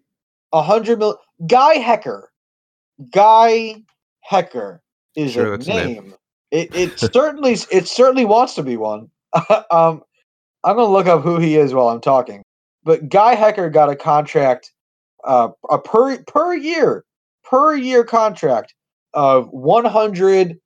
a 0.53 0.61
hundred 0.61 0.99
million? 0.99 1.17
Guy 1.47 1.75
Hecker, 1.75 2.31
Guy 3.11 3.83
Hecker 4.21 4.81
is 5.15 5.33
Sure, 5.33 5.53
a 5.53 5.57
name. 5.57 5.67
name. 5.67 6.13
It 6.51 6.75
it 6.75 6.99
certainly 6.99 7.57
it 7.71 7.87
certainly 7.87 8.25
wants 8.25 8.55
to 8.55 8.63
be 8.63 8.77
one. 8.77 9.09
um, 9.71 10.03
I'm 10.63 10.75
gonna 10.75 10.85
look 10.85 11.07
up 11.07 11.21
who 11.21 11.37
he 11.37 11.55
is 11.55 11.73
while 11.73 11.89
I'm 11.89 12.01
talking. 12.01 12.43
But 12.83 13.09
Guy 13.09 13.35
Hecker 13.35 13.69
got 13.69 13.89
a 13.89 13.95
contract, 13.95 14.73
uh, 15.23 15.49
a 15.69 15.79
per 15.79 16.21
per 16.23 16.53
year 16.55 17.05
per 17.43 17.75
year 17.75 18.03
contract 18.03 18.73
of 19.13 19.49
100. 19.49 20.59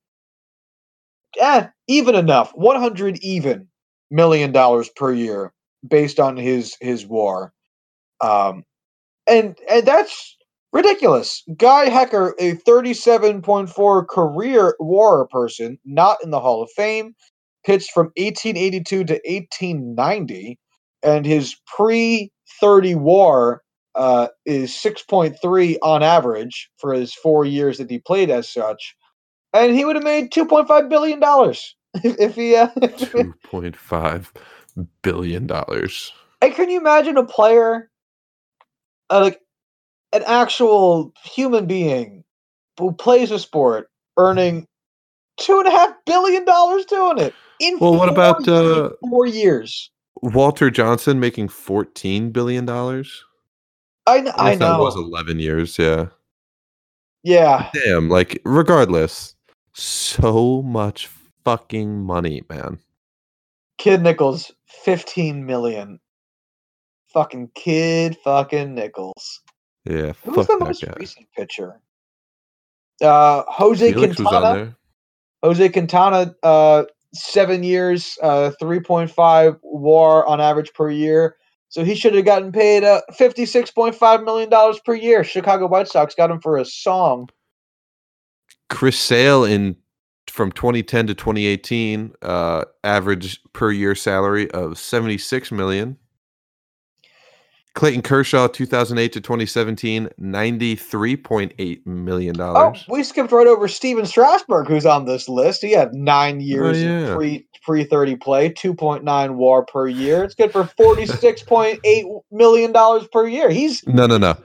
Eh, 1.40 1.68
even 1.88 2.16
enough. 2.16 2.52
100 2.56 3.18
even 3.22 3.68
million 4.12 4.52
dollars 4.52 4.90
per 4.96 5.12
year 5.14 5.54
based 5.88 6.20
on 6.20 6.38
his 6.38 6.76
his 6.82 7.06
war. 7.06 7.54
Um, 8.22 8.64
and 9.28 9.58
and 9.70 9.86
that's 9.86 10.38
ridiculous. 10.74 11.44
Guy 11.58 11.90
Hecker, 11.90 12.36
a 12.40 12.56
37.4 12.56 14.08
career 14.08 14.76
war 14.80 15.28
person, 15.28 15.80
not 15.86 16.18
in 16.24 16.32
the 16.32 16.40
Hall 16.40 16.62
of 16.62 16.70
Fame, 16.72 17.16
pitched 17.66 17.92
from 17.92 18.08
1882 18.18 19.04
to 19.06 19.14
1890, 19.26 20.60
and 21.04 21.26
his 21.26 21.56
pre 21.76 22.32
30 22.60 22.96
war 22.96 23.62
uh, 23.96 24.28
is 24.46 24.72
6.3 24.72 25.78
on 25.82 26.04
average 26.04 26.70
for 26.78 26.94
his 26.94 27.14
four 27.14 27.46
years 27.46 27.78
that 27.78 27.90
he 27.90 28.00
played 28.00 28.30
as 28.30 28.52
such. 28.52 28.96
And 29.56 29.74
he 29.76 29.86
would 29.86 29.96
have 29.96 30.04
made 30.04 30.32
2.5 30.32 30.90
billion 30.90 31.20
dollars 31.20 31.76
if, 32.04 32.16
if 32.20 32.36
he. 32.36 32.56
Uh, 32.56 32.68
Two 32.98 33.34
point 33.44 33.76
five 33.76 34.32
billion 35.02 35.48
dollars. 35.48 36.12
And 36.42 36.54
can 36.54 36.70
you 36.70 36.80
imagine 36.80 37.18
a 37.18 37.24
player, 37.26 37.90
uh, 39.10 39.22
like 39.22 39.40
an 40.14 40.24
actual 40.28 41.14
human 41.24 41.66
being 41.66 42.24
who 42.80 42.92
plays 42.92 43.32
a 43.32 43.40
sport, 43.40 43.90
earning 44.18 44.68
two 45.38 45.58
and 45.60 45.68
a 45.68 45.72
half 45.72 45.94
billion 46.06 46.44
dollars 46.46 46.86
doing 46.86 47.18
it 47.20 47.34
in 47.60 47.78
Well, 47.80 47.96
what 47.96 48.10
about, 48.10 48.48
uh, 48.48 48.90
four 49.10 49.26
years? 49.26 49.90
Walter 50.22 50.70
Johnson 50.70 51.20
making 51.20 51.48
fourteen 51.50 52.32
billion 52.32 52.66
dollars. 52.66 53.24
I 54.08 54.22
kn- 54.22 54.34
I 54.38 54.56
That 54.56 54.60
know. 54.60 54.80
was 54.80 54.96
eleven 54.96 55.40
years. 55.40 55.78
Yeah. 55.80 56.08
yeah, 57.24 57.70
Damn. 57.86 58.10
Like, 58.10 58.42
regardless, 58.46 59.35
so 59.76 60.62
much 60.62 61.10
fucking 61.44 62.04
money, 62.04 62.44
man. 62.50 62.80
Kid 63.78 64.02
Nichols, 64.02 64.52
fifteen 64.66 65.46
million. 65.46 66.00
Fucking 67.14 67.52
kid, 67.56 68.18
fucking 68.24 68.74
Nichols. 68.74 69.42
Yeah. 69.86 70.14
Who's 70.24 70.48
the 70.48 70.58
most 70.60 70.84
guy. 70.84 70.94
recent 70.98 71.28
pitcher? 71.36 71.80
Uh, 73.02 73.44
Jose 73.48 73.94
Felix 73.94 74.16
Quintana. 74.16 74.76
Jose 75.44 75.70
Quintana, 75.70 76.36
uh, 76.44 76.84
seven 77.14 77.64
years, 77.64 78.18
uh, 78.22 78.52
3.5 78.62 79.60
war 79.64 80.26
on 80.26 80.42
average 80.42 80.74
per 80.74 80.90
year. 80.90 81.36
So 81.70 81.84
he 81.84 81.96
should 81.96 82.16
have 82.16 82.26
gotten 82.26 82.52
paid 82.52 82.84
uh, 82.84 83.02
$56.5 83.12 84.24
million 84.24 84.76
per 84.86 84.94
year. 84.94 85.24
Chicago 85.24 85.68
White 85.68 85.88
Sox 85.88 86.16
got 86.16 86.32
him 86.32 86.40
for 86.40 86.58
a 86.58 86.66
song. 86.66 87.30
Chris 88.70 89.00
Sale 89.00 89.44
in 89.46 89.76
from 90.28 90.52
2010 90.52 91.08
to 91.08 91.14
2018, 91.14 92.14
uh, 92.22 92.66
average 92.84 93.40
per 93.54 93.72
year 93.72 93.96
salary 93.96 94.50
of 94.52 94.78
76 94.78 95.52
million. 95.52 95.98
Clayton 97.76 98.02
Kershaw, 98.04 98.48
2008 98.48 99.12
to 99.14 99.20
2017, 99.22 100.08
93.8 100.20 101.86
million 101.86 102.34
dollars. 102.36 102.86
we 102.88 103.04
skipped 103.04 103.34
right 103.34 103.48
over 103.48 103.68
Stephen 103.68 104.06
Strasburg, 104.06 104.68
who's 104.68 104.86
on 104.86 105.04
this 105.06 105.28
list. 105.28 105.62
He 105.62 105.74
had 105.74 105.94
nine 105.94 106.40
years 106.40 106.78
Oh, 106.78 106.80
yeah. 106.80 107.14
pre 107.16 107.46
pre 107.64 107.84
30 107.84 108.16
play, 108.16 108.50
2.9 108.50 109.36
war 109.36 109.66
per 109.66 109.88
year. 109.90 110.24
It's 110.24 110.36
good 110.36 110.54
for 110.54 110.64
$46.8 110.64 112.22
million 112.32 112.74
per 113.12 113.28
year. 113.28 113.50
He's 113.50 113.86
no, 113.88 114.06
no, 114.08 114.18
no. 114.18 114.38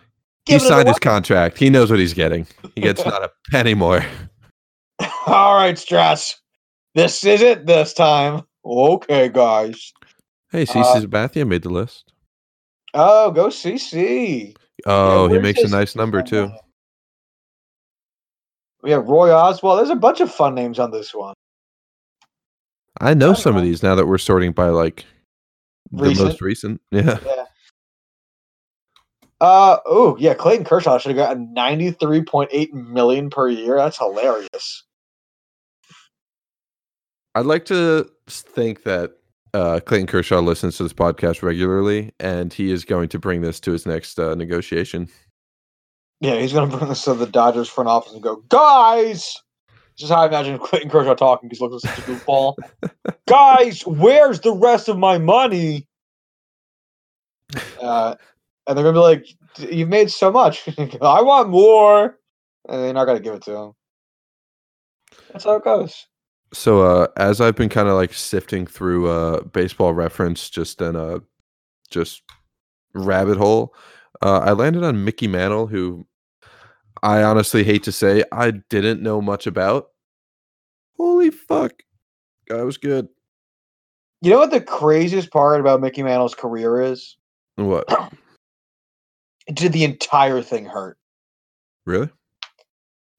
He 0.51 0.59
signed 0.59 0.89
his 0.89 0.99
contract. 0.99 1.59
He 1.59 1.71
knows 1.71 1.91
what 1.91 1.99
he's 2.01 2.15
getting. 2.15 2.47
He 2.75 2.81
gets 2.81 3.05
not 3.05 3.23
a 3.23 3.31
penny 3.51 3.75
more. 3.75 4.05
All 5.27 5.55
right, 5.55 5.79
Strass. 5.79 6.37
This 6.95 7.25
is 7.25 7.41
it 7.41 7.67
this 7.67 7.93
time. 7.95 8.43
Okay, 8.65 9.29
guys. 9.29 9.93
Hey, 10.51 10.63
Uh, 10.63 10.67
CC 10.67 11.05
Sabathia 11.07 11.47
made 11.47 11.63
the 11.63 11.71
list. 11.71 12.13
Oh, 12.95 13.31
go 13.31 13.47
CC. 13.47 14.57
Oh, 14.87 15.29
he 15.29 15.39
makes 15.39 15.61
a 15.63 15.69
nice 15.69 15.95
number 15.95 16.23
too. 16.23 16.51
We 18.83 18.91
have 18.91 19.07
Roy 19.09 19.29
Oswalt. 19.29 19.77
There's 19.79 19.91
a 19.91 19.95
bunch 19.95 20.21
of 20.21 20.33
fun 20.33 20.55
names 20.55 20.79
on 20.79 20.91
this 20.91 21.15
one. 21.15 21.35
I 23.01 23.15
know 23.15 23.35
some 23.35 23.57
of 23.57 23.63
these 23.63 23.83
now 23.83 23.95
that 23.95 24.07
we're 24.07 24.19
sorting 24.19 24.53
by 24.53 24.69
like 24.71 25.05
the 25.93 26.15
most 26.15 26.41
recent. 26.41 26.81
Yeah. 26.91 27.19
Yeah. 27.25 27.40
Uh 29.41 29.79
oh 29.87 30.17
yeah, 30.19 30.35
Clayton 30.35 30.67
Kershaw 30.67 30.99
should 30.99 31.17
have 31.17 31.17
gotten 31.17 31.53
ninety 31.55 31.91
three 31.93 32.23
point 32.23 32.51
eight 32.53 32.75
million 32.75 33.31
per 33.31 33.49
year. 33.49 33.77
That's 33.77 33.97
hilarious. 33.97 34.85
I'd 37.35 37.47
like 37.47 37.65
to 37.67 38.11
think 38.29 38.83
that 38.83 39.13
uh, 39.55 39.81
Clayton 39.81 40.09
Kershaw 40.09 40.41
listens 40.41 40.77
to 40.77 40.83
this 40.83 40.93
podcast 40.93 41.43
regularly, 41.43 42.13
and 42.21 42.53
he 42.53 42.71
is 42.71 42.85
going 42.85 43.09
to 43.11 43.19
bring 43.19 43.41
this 43.41 43.61
to 43.61 43.73
his 43.73 43.87
next 43.87 44.19
uh, 44.19 44.35
negotiation. 44.35 45.09
Yeah, 46.21 46.39
he's 46.39 46.53
gonna 46.53 46.77
bring 46.77 46.89
this 46.89 47.05
to 47.05 47.15
the 47.15 47.27
Dodgers 47.27 47.69
front 47.69 47.89
office 47.89 48.13
and 48.13 48.23
go, 48.23 48.37
guys. 48.49 49.35
This 49.97 50.05
is 50.05 50.11
how 50.11 50.23
I 50.23 50.27
imagine 50.27 50.59
Clayton 50.59 50.91
Kershaw 50.91 51.15
talking 51.15 51.49
because 51.49 51.59
he 51.59 51.67
looks 51.67 51.85
like 51.85 51.97
such 51.97 52.09
a 52.09 52.11
goofball. 52.11 52.57
guys, 53.27 53.87
where's 53.87 54.41
the 54.41 54.53
rest 54.53 54.89
of 54.89 54.99
my 54.99 55.19
money? 55.19 55.87
Uh, 57.83 58.15
and 58.71 58.79
they're 58.79 58.85
gonna 58.85 58.95
be 58.95 59.01
like, 59.01 59.27
"You've 59.73 59.89
made 59.89 60.13
so 60.13 60.31
much. 60.31 60.69
I 61.03 61.23
want 61.23 61.49
more." 61.49 62.19
And 62.69 62.83
they're 62.83 62.93
not 62.93 63.07
gonna 63.07 63.19
give 63.19 63.35
it 63.35 63.43
to 63.43 63.57
him. 63.57 63.73
That's 65.33 65.45
how 65.45 65.57
it 65.57 65.65
goes. 65.65 66.07
So 66.53 66.83
uh 66.83 67.09
as 67.17 67.41
I've 67.41 67.57
been 67.57 67.69
kind 67.69 67.89
of 67.89 67.95
like 67.95 68.15
sifting 68.15 68.67
through 68.67 69.09
uh 69.09 69.43
baseball 69.43 69.93
reference 69.93 70.49
just 70.49 70.81
in 70.81 70.95
a 70.95 71.21
just 71.91 72.23
rabbit 72.95 73.39
hole, 73.39 73.75
uh 74.23 74.39
I 74.39 74.53
landed 74.53 74.85
on 74.85 75.05
Mickey 75.05 75.27
Mantle 75.27 75.67
who 75.67 76.07
I 77.03 77.23
honestly 77.25 77.65
hate 77.65 77.83
to 77.85 77.93
say 77.93 78.23
I 78.31 78.53
didn't 78.53 79.03
know 79.03 79.21
much 79.21 79.47
about. 79.49 79.89
Holy 80.97 81.31
fuck. 81.31 81.73
Guy 82.49 82.63
was 82.63 82.79
good. 82.79 83.09
You 84.23 84.31
know 84.31 84.39
what 84.39 84.51
the 84.51 84.61
craziest 84.61 85.31
part 85.31 85.61
about 85.61 85.81
Mickey 85.81 86.03
Mantle's 86.03 86.35
career 86.35 86.81
is? 86.83 87.17
What? 87.57 87.89
Did 89.53 89.73
the 89.73 89.85
entire 89.85 90.43
thing 90.43 90.67
hurt? 90.67 90.97
Really? 91.87 92.09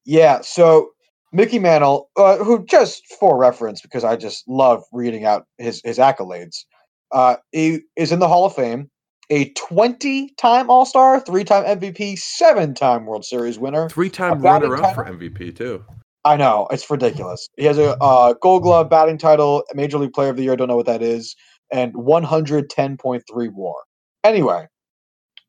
Yeah. 0.04 0.40
So 0.42 0.90
Mickey 1.32 1.58
Mantle, 1.58 2.10
uh, 2.16 2.38
who 2.38 2.64
just 2.66 3.06
for 3.18 3.38
reference, 3.38 3.80
because 3.80 4.04
I 4.04 4.16
just 4.16 4.46
love 4.48 4.84
reading 4.92 5.24
out 5.24 5.46
his 5.58 5.80
his 5.84 5.98
accolades, 5.98 6.64
uh, 7.12 7.36
he 7.52 7.80
is 7.96 8.12
in 8.12 8.18
the 8.18 8.28
Hall 8.28 8.46
of 8.46 8.54
Fame. 8.54 8.88
A 9.30 9.50
20-time 9.54 10.68
All-Star, 10.68 11.20
three-time 11.20 11.64
MVP, 11.78 12.18
seven-time 12.18 13.06
World 13.06 13.24
Series 13.24 13.58
winner. 13.58 13.88
Three-time 13.88 14.42
runner 14.42 14.76
up 14.76 14.94
for? 14.94 15.04
MVP 15.04 15.56
too. 15.56 15.82
I 16.24 16.36
know 16.36 16.68
it's 16.70 16.88
ridiculous. 16.90 17.48
He 17.56 17.64
has 17.64 17.78
a 17.78 17.96
uh, 18.02 18.34
Gold 18.34 18.62
Glove 18.62 18.90
batting 18.90 19.16
title, 19.18 19.64
Major 19.74 19.98
League 19.98 20.12
Player 20.12 20.30
of 20.30 20.36
the 20.36 20.42
Year. 20.42 20.54
Don't 20.54 20.68
know 20.68 20.76
what 20.76 20.86
that 20.86 21.02
is, 21.02 21.34
and 21.72 21.94
110.3 21.94 23.52
WAR. 23.54 23.74
Anyway, 24.22 24.66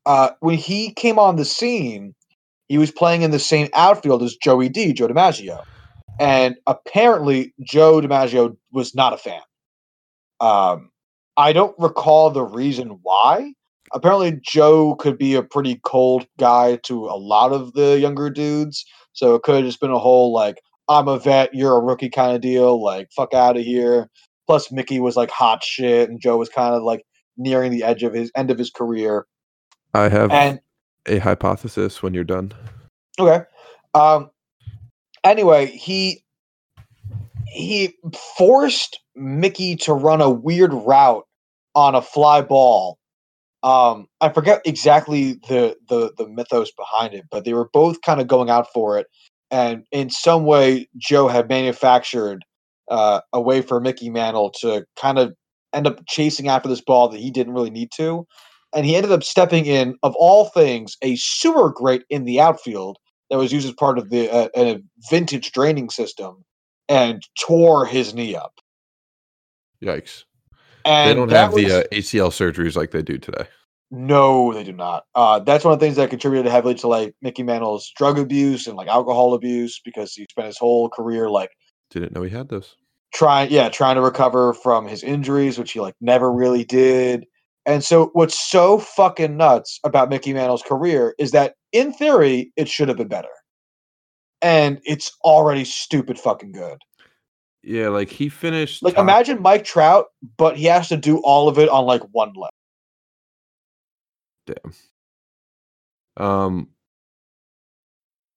uh, 0.06 0.30
when 0.40 0.56
he 0.56 0.92
came 0.92 1.18
on 1.18 1.36
the 1.36 1.44
scene, 1.44 2.14
he 2.68 2.78
was 2.78 2.90
playing 2.90 3.22
in 3.22 3.30
the 3.30 3.38
same 3.38 3.68
outfield 3.74 4.22
as 4.22 4.36
Joey 4.36 4.68
D, 4.68 4.92
Joe 4.92 5.08
DiMaggio, 5.08 5.62
and 6.18 6.56
apparently 6.66 7.54
Joe 7.62 8.00
DiMaggio 8.00 8.56
was 8.72 8.94
not 8.94 9.12
a 9.12 9.18
fan. 9.18 9.40
Um, 10.40 10.90
I 11.36 11.52
don't 11.52 11.74
recall 11.78 12.30
the 12.30 12.44
reason 12.44 12.98
why. 13.02 13.52
Apparently, 13.92 14.40
Joe 14.42 14.96
could 14.96 15.18
be 15.18 15.34
a 15.34 15.42
pretty 15.42 15.80
cold 15.84 16.26
guy 16.38 16.76
to 16.84 17.06
a 17.06 17.16
lot 17.16 17.52
of 17.52 17.74
the 17.74 17.98
younger 17.98 18.30
dudes. 18.30 18.84
So 19.12 19.34
it 19.34 19.42
could 19.42 19.56
have 19.56 19.64
just 19.64 19.80
been 19.80 19.90
a 19.90 19.98
whole 19.98 20.32
like, 20.32 20.56
I'm 20.88 21.06
a 21.08 21.18
vet, 21.18 21.54
you're 21.54 21.76
a 21.76 21.82
rookie 21.82 22.10
kind 22.10 22.34
of 22.34 22.40
deal. 22.40 22.82
Like, 22.82 23.08
fuck 23.14 23.34
out 23.34 23.56
of 23.56 23.62
here. 23.62 24.08
Plus, 24.46 24.72
Mickey 24.72 25.00
was 25.00 25.16
like 25.16 25.30
hot 25.30 25.62
shit, 25.62 26.10
and 26.10 26.20
Joe 26.20 26.36
was 26.36 26.48
kind 26.48 26.74
of 26.74 26.82
like 26.82 27.04
nearing 27.36 27.70
the 27.72 27.84
edge 27.84 28.02
of 28.02 28.12
his 28.12 28.30
end 28.36 28.50
of 28.50 28.58
his 28.58 28.70
career. 28.70 29.26
I 29.94 30.10
have 30.10 30.32
And 30.32 30.60
a 31.06 31.18
hypothesis 31.20 32.02
when 32.02 32.14
you're 32.14 32.24
done. 32.24 32.52
okay, 33.20 33.44
um, 33.94 34.30
anyway, 35.24 35.66
he 35.66 36.24
he 37.46 37.94
forced 38.38 39.00
Mickey 39.16 39.76
to 39.76 39.94
run 39.94 40.20
a 40.20 40.30
weird 40.30 40.72
route 40.74 41.24
on 41.74 41.94
a 41.94 42.02
fly 42.02 42.42
ball. 42.42 42.98
Um, 43.62 44.08
I 44.20 44.30
forget 44.30 44.62
exactly 44.66 45.34
the, 45.48 45.76
the 45.88 46.12
the 46.18 46.28
mythos 46.28 46.72
behind 46.72 47.14
it, 47.14 47.26
but 47.30 47.44
they 47.44 47.54
were 47.54 47.70
both 47.72 48.02
kind 48.02 48.20
of 48.20 48.28
going 48.28 48.50
out 48.50 48.68
for 48.74 48.98
it, 48.98 49.08
and 49.50 49.84
in 49.92 50.10
some 50.10 50.46
way, 50.46 50.88
Joe 50.98 51.28
had 51.28 51.48
manufactured 51.48 52.44
uh, 52.90 53.20
a 53.34 53.40
way 53.42 53.62
for 53.62 53.80
Mickey 53.80 54.10
Mantle 54.10 54.52
to 54.62 54.86
kind 55.00 55.18
of 55.18 55.34
end 55.74 55.86
up 55.88 56.00
chasing 56.08 56.48
after 56.48 56.68
this 56.70 56.82
ball 56.82 57.08
that 57.10 57.20
he 57.20 57.30
didn't 57.30 57.54
really 57.54 57.70
need 57.70 57.90
to, 57.96 58.26
and 58.74 58.84
he 58.84 58.96
ended 58.96 59.12
up 59.12 59.22
stepping 59.22 59.66
in, 59.66 59.96
of 60.02 60.14
all 60.16 60.46
things, 60.46 60.96
a 61.02 61.16
sewer 61.16 61.72
grate 61.72 62.04
in 62.10 62.24
the 62.24 62.40
outfield 62.40 62.98
that 63.30 63.38
was 63.38 63.52
used 63.52 63.66
as 63.66 63.74
part 63.74 63.98
of 63.98 64.10
the 64.10 64.30
uh, 64.30 64.48
a 64.56 64.82
vintage 65.10 65.52
draining 65.52 65.90
system, 65.90 66.44
and 66.88 67.22
tore 67.38 67.86
his 67.86 68.14
knee 68.14 68.34
up. 68.34 68.52
Yikes. 69.82 70.24
And 70.84 71.10
they 71.10 71.14
don't 71.14 71.30
have 71.30 71.54
the 71.54 71.70
uh, 71.70 71.82
ACL 71.92 72.28
surgeries 72.28 72.76
like 72.76 72.90
they 72.90 73.02
do 73.02 73.18
today. 73.18 73.46
No, 73.90 74.52
they 74.52 74.64
do 74.64 74.72
not. 74.72 75.04
Uh, 75.14 75.38
that's 75.38 75.64
one 75.64 75.72
of 75.72 75.78
the 75.78 75.86
things 75.86 75.96
that 75.96 76.10
contributed 76.10 76.50
heavily 76.50 76.74
to 76.76 76.88
like 76.88 77.14
Mickey 77.22 77.42
Mantle's 77.42 77.92
drug 77.96 78.18
abuse 78.18 78.66
and 78.66 78.76
like 78.76 78.88
alcohol 78.88 79.34
abuse 79.34 79.80
because 79.84 80.12
he 80.14 80.26
spent 80.30 80.46
his 80.46 80.58
whole 80.58 80.88
career 80.90 81.30
like 81.30 81.50
Didn't 81.90 82.12
know 82.12 82.22
he 82.22 82.30
had 82.30 82.48
those. 82.48 82.76
trying, 83.14 83.50
yeah, 83.50 83.68
trying 83.68 83.94
to 83.96 84.02
recover 84.02 84.52
from 84.52 84.86
his 84.86 85.02
injuries, 85.02 85.58
which 85.58 85.72
he 85.72 85.80
like 85.80 85.94
never 86.00 86.30
really 86.32 86.64
did. 86.64 87.26
And 87.66 87.82
so, 87.82 88.10
what's 88.12 88.50
so 88.50 88.78
fucking 88.78 89.36
nuts 89.36 89.80
about 89.84 90.10
Mickey 90.10 90.34
Mantle's 90.34 90.62
career 90.62 91.14
is 91.18 91.30
that 91.30 91.54
in 91.72 91.92
theory, 91.92 92.52
it 92.56 92.68
should 92.68 92.88
have 92.88 92.98
been 92.98 93.08
better, 93.08 93.28
and 94.42 94.80
it's 94.84 95.10
already 95.22 95.64
stupid 95.64 96.18
fucking 96.18 96.52
good. 96.52 96.78
Yeah, 97.62 97.88
like 97.88 98.10
he 98.10 98.28
finished. 98.28 98.82
Like, 98.82 98.94
top- 98.94 99.02
imagine 99.02 99.40
Mike 99.40 99.64
Trout, 99.64 100.06
but 100.36 100.56
he 100.56 100.66
has 100.66 100.88
to 100.88 100.96
do 100.98 101.18
all 101.18 101.48
of 101.48 101.58
it 101.58 101.68
on 101.70 101.86
like 101.86 102.02
one 102.12 102.32
leg. 102.34 102.50
Damn. 104.46 104.74
Um, 106.16 106.68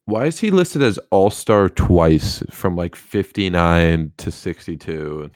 why 0.06 0.26
is 0.26 0.40
he 0.40 0.52
listed 0.52 0.82
as 0.82 0.98
All 1.12 1.30
Star 1.30 1.68
twice 1.68 2.42
from 2.50 2.78
like 2.78 2.96
59 2.96 4.14
to 4.16 4.32
62? 4.32 5.30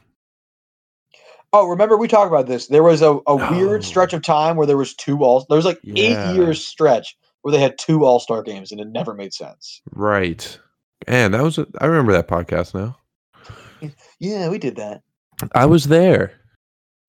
Oh, 1.54 1.68
remember 1.68 1.98
we 1.98 2.08
talked 2.08 2.32
about 2.32 2.48
this? 2.48 2.68
There 2.68 2.84
was 2.84 3.02
a, 3.02 3.20
a 3.28 3.36
weird 3.52 3.84
stretch 3.84 4.14
of 4.14 4.22
time 4.22 4.56
where 4.56 4.66
there 4.68 4.78
was 4.78 4.94
two 4.94 5.24
all. 5.24 5.46
There 5.50 5.58
was 5.58 5.66
like 5.66 5.80
Yeah. 5.84 6.04
eight 6.32 6.36
years 6.36 6.66
stretch 6.66 7.18
where 7.42 7.52
they 7.52 7.60
had 7.60 7.78
two 7.78 8.06
All 8.06 8.20
Star 8.20 8.42
games, 8.42 8.72
and 8.72 8.80
it 8.80 8.88
never 8.88 9.14
made 9.14 9.34
sense. 9.34 9.82
Right. 9.92 10.58
Man, 11.10 11.32
that 11.32 11.42
was. 11.44 11.58
A, 11.58 11.68
I 11.80 11.88
remember 11.88 12.14
that 12.14 12.28
podcast 12.28 12.74
now. 12.74 12.98
Yeah, 14.20 14.50
we 14.50 14.60
did 14.60 14.76
that. 14.76 15.02
I 15.56 15.66
was 15.66 15.86
there. 15.86 16.34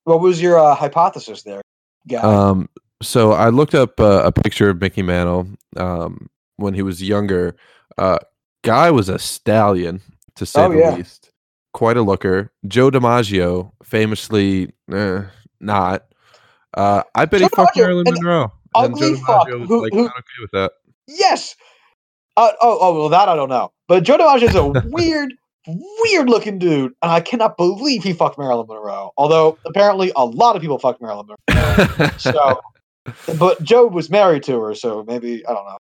What 0.05 0.21
was 0.21 0.41
your 0.41 0.59
uh, 0.59 0.75
hypothesis 0.75 1.43
there, 1.43 1.61
guy? 2.09 2.19
Um, 2.21 2.71
so 3.03 3.33
I 3.33 3.51
looked 3.51 3.75
up 3.75 4.01
uh, 4.01 4.23
a 4.25 4.33
picture 4.33 4.71
of 4.71 4.81
Mickey 4.81 5.03
Mantle 5.03 5.47
um, 5.77 6.31
when 6.57 6.73
he 6.73 6.81
was 6.81 7.03
younger. 7.03 7.55
Uh, 7.99 8.19
guy 8.65 8.91
was 8.91 9.11
a 9.11 9.19
stallion, 9.19 10.01
to 10.37 10.47
say 10.47 10.65
Oh, 10.65 10.73
the 10.73 10.79
yeah. 10.79 10.95
least. 10.97 11.31
Quite 11.75 11.97
a 11.97 12.03
looker. 12.03 12.53
Joe 12.69 12.91
DiMaggio, 12.91 13.73
famously 13.83 14.73
eh, 14.93 15.23
not. 15.61 16.05
Uh, 16.75 17.03
I 17.15 17.25
bet 17.25 17.41
he 17.41 17.47
Joe 17.47 17.51
fucked 17.57 17.77
DiMaggio, 17.77 17.81
Marilyn 17.83 18.09
an 18.09 18.15
Monroe. 18.15 18.53
ugly 18.75 19.15
fuck 19.17 19.49
was 19.49 19.69
who- 19.69 19.83
like 19.83 19.93
who- 19.93 20.05
not 20.05 20.13
okay 20.19 20.41
with 20.41 20.51
that. 20.53 20.73
yes. 21.09 21.57
Uh, 22.37 22.49
oh, 22.63 22.79
oh, 22.81 22.95
well, 22.99 23.09
that 23.11 23.29
I 23.29 23.35
don't 23.37 23.49
know. 23.51 23.73
But 23.89 24.05
Joe 24.05 24.17
DiMaggio 24.19 24.49
is 24.49 24.55
a 24.55 24.89
weird, 24.91 25.35
weird 25.67 26.29
looking 26.31 26.59
dude, 26.59 26.93
and 27.03 27.13
I 27.13 27.21
cannot 27.21 27.57
believe 27.59 28.03
he 28.03 28.13
fucked 28.15 28.39
Marilyn 28.39 28.67
Monroe. 28.69 29.13
Although 29.19 29.59
apparently 29.67 30.13
a 30.17 30.25
lot 30.25 30.57
of 30.57 30.63
people 30.63 30.79
fucked 30.79 31.01
Marilyn 31.03 31.27
Monroe. 31.49 32.09
So, 32.19 32.61
but 33.39 33.63
Joe 33.63 33.87
was 33.87 34.09
married 34.11 34.43
to 34.45 34.59
her, 34.61 34.75
so 34.75 35.05
maybe 35.07 35.45
I 35.47 35.53
don't 35.53 35.65
know. 35.67 35.79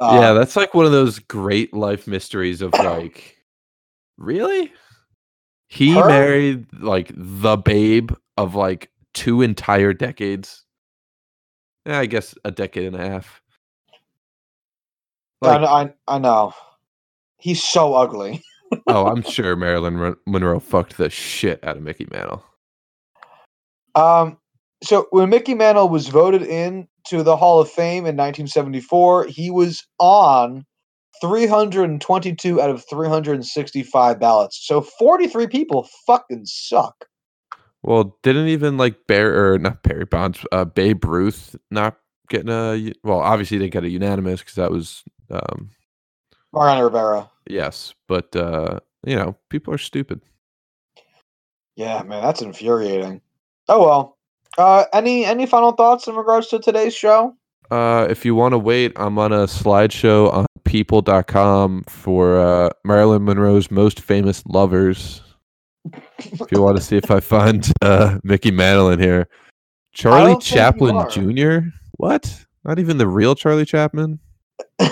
Uh, 0.00 0.18
yeah, 0.20 0.32
that's 0.32 0.56
like 0.56 0.74
one 0.74 0.84
of 0.86 0.92
those 0.92 1.18
great 1.20 1.72
life 1.74 2.06
mysteries 2.08 2.60
of 2.62 2.72
like, 2.74 3.36
really? 4.18 4.72
He 5.72 5.94
Her? 5.94 6.06
married 6.06 6.66
like 6.80 7.10
the 7.16 7.56
babe 7.56 8.12
of 8.36 8.54
like 8.54 8.90
two 9.14 9.40
entire 9.40 9.94
decades. 9.94 10.66
Yeah, 11.86 11.98
I 11.98 12.04
guess 12.04 12.34
a 12.44 12.50
decade 12.50 12.88
and 12.92 12.96
a 12.96 13.08
half. 13.08 13.40
I, 15.40 15.46
Like, 15.46 15.60
know- 15.62 15.66
I, 15.66 15.94
I 16.06 16.18
know. 16.18 16.52
He's 17.38 17.64
so 17.64 17.94
ugly. 17.94 18.44
oh, 18.86 19.06
I'm 19.06 19.22
sure 19.22 19.56
Marilyn 19.56 20.14
Monroe 20.26 20.60
fucked 20.60 20.98
the 20.98 21.08
shit 21.08 21.64
out 21.64 21.78
of 21.78 21.82
Mickey 21.82 22.06
Mantle. 22.10 22.44
Um, 23.94 24.36
so 24.84 25.06
when 25.10 25.30
Mickey 25.30 25.54
Mantle 25.54 25.88
was 25.88 26.08
voted 26.08 26.42
in 26.42 26.86
to 27.06 27.22
the 27.22 27.34
Hall 27.36 27.60
of 27.62 27.70
Fame 27.70 28.04
in 28.04 28.14
1974, 28.14 29.24
he 29.24 29.50
was 29.50 29.86
on 29.98 30.66
322 31.20 32.60
out 32.60 32.70
of 32.70 32.84
365 32.88 34.18
ballots. 34.20 34.66
So 34.66 34.80
43 34.80 35.46
people 35.46 35.88
fucking 36.06 36.46
suck. 36.46 37.06
Well, 37.82 38.16
didn't 38.22 38.48
even 38.48 38.76
like 38.76 39.06
Bear 39.06 39.52
or 39.52 39.58
not 39.58 39.82
Barry 39.82 40.04
Bonds, 40.04 40.44
uh, 40.52 40.64
Babe 40.64 41.04
Ruth 41.04 41.56
not 41.70 41.96
getting 42.28 42.48
a 42.48 42.92
well, 43.02 43.18
obviously 43.18 43.58
didn't 43.58 43.72
get 43.72 43.84
a 43.84 43.90
unanimous 43.90 44.40
because 44.40 44.54
that 44.54 44.70
was 44.70 45.02
um 45.30 45.70
Mariano 46.52 46.84
Rivera. 46.84 47.30
yes, 47.48 47.94
but 48.06 48.34
uh 48.36 48.78
you 49.04 49.16
know 49.16 49.36
people 49.48 49.74
are 49.74 49.78
stupid. 49.78 50.20
Yeah, 51.76 52.02
man, 52.02 52.22
that's 52.22 52.42
infuriating. 52.42 53.20
Oh 53.68 53.84
well. 53.84 54.18
Uh, 54.58 54.84
any 54.92 55.24
any 55.24 55.46
final 55.46 55.72
thoughts 55.72 56.06
in 56.06 56.14
regards 56.14 56.48
to 56.48 56.58
today's 56.58 56.94
show? 56.94 57.34
Uh, 57.70 58.06
if 58.10 58.24
you 58.24 58.34
want 58.34 58.52
to 58.52 58.58
wait, 58.58 58.92
I'm 58.96 59.18
on 59.18 59.32
a 59.32 59.46
slideshow 59.46 60.32
on 60.32 60.44
people.com 60.72 61.84
for 61.86 62.40
uh, 62.40 62.70
Marilyn 62.82 63.26
Monroe's 63.26 63.70
most 63.70 64.00
famous 64.00 64.42
lovers. 64.46 65.20
If 66.18 66.50
you 66.50 66.62
want 66.62 66.78
to 66.78 66.82
see 66.82 66.96
if 66.96 67.10
I 67.10 67.20
find 67.20 67.70
uh, 67.82 68.18
Mickey 68.24 68.50
Mantle 68.50 68.88
in 68.88 68.98
here, 68.98 69.28
Charlie 69.92 70.32
don't 70.32 70.42
think 70.42 70.50
you 70.50 70.56
Chaplin. 70.56 71.10
Jr. 71.36 71.68
What? 71.98 72.46
Not 72.64 72.78
even 72.78 72.96
the 72.96 73.06
real 73.06 73.34
Charlie 73.34 73.66
Chaplin. 73.66 74.18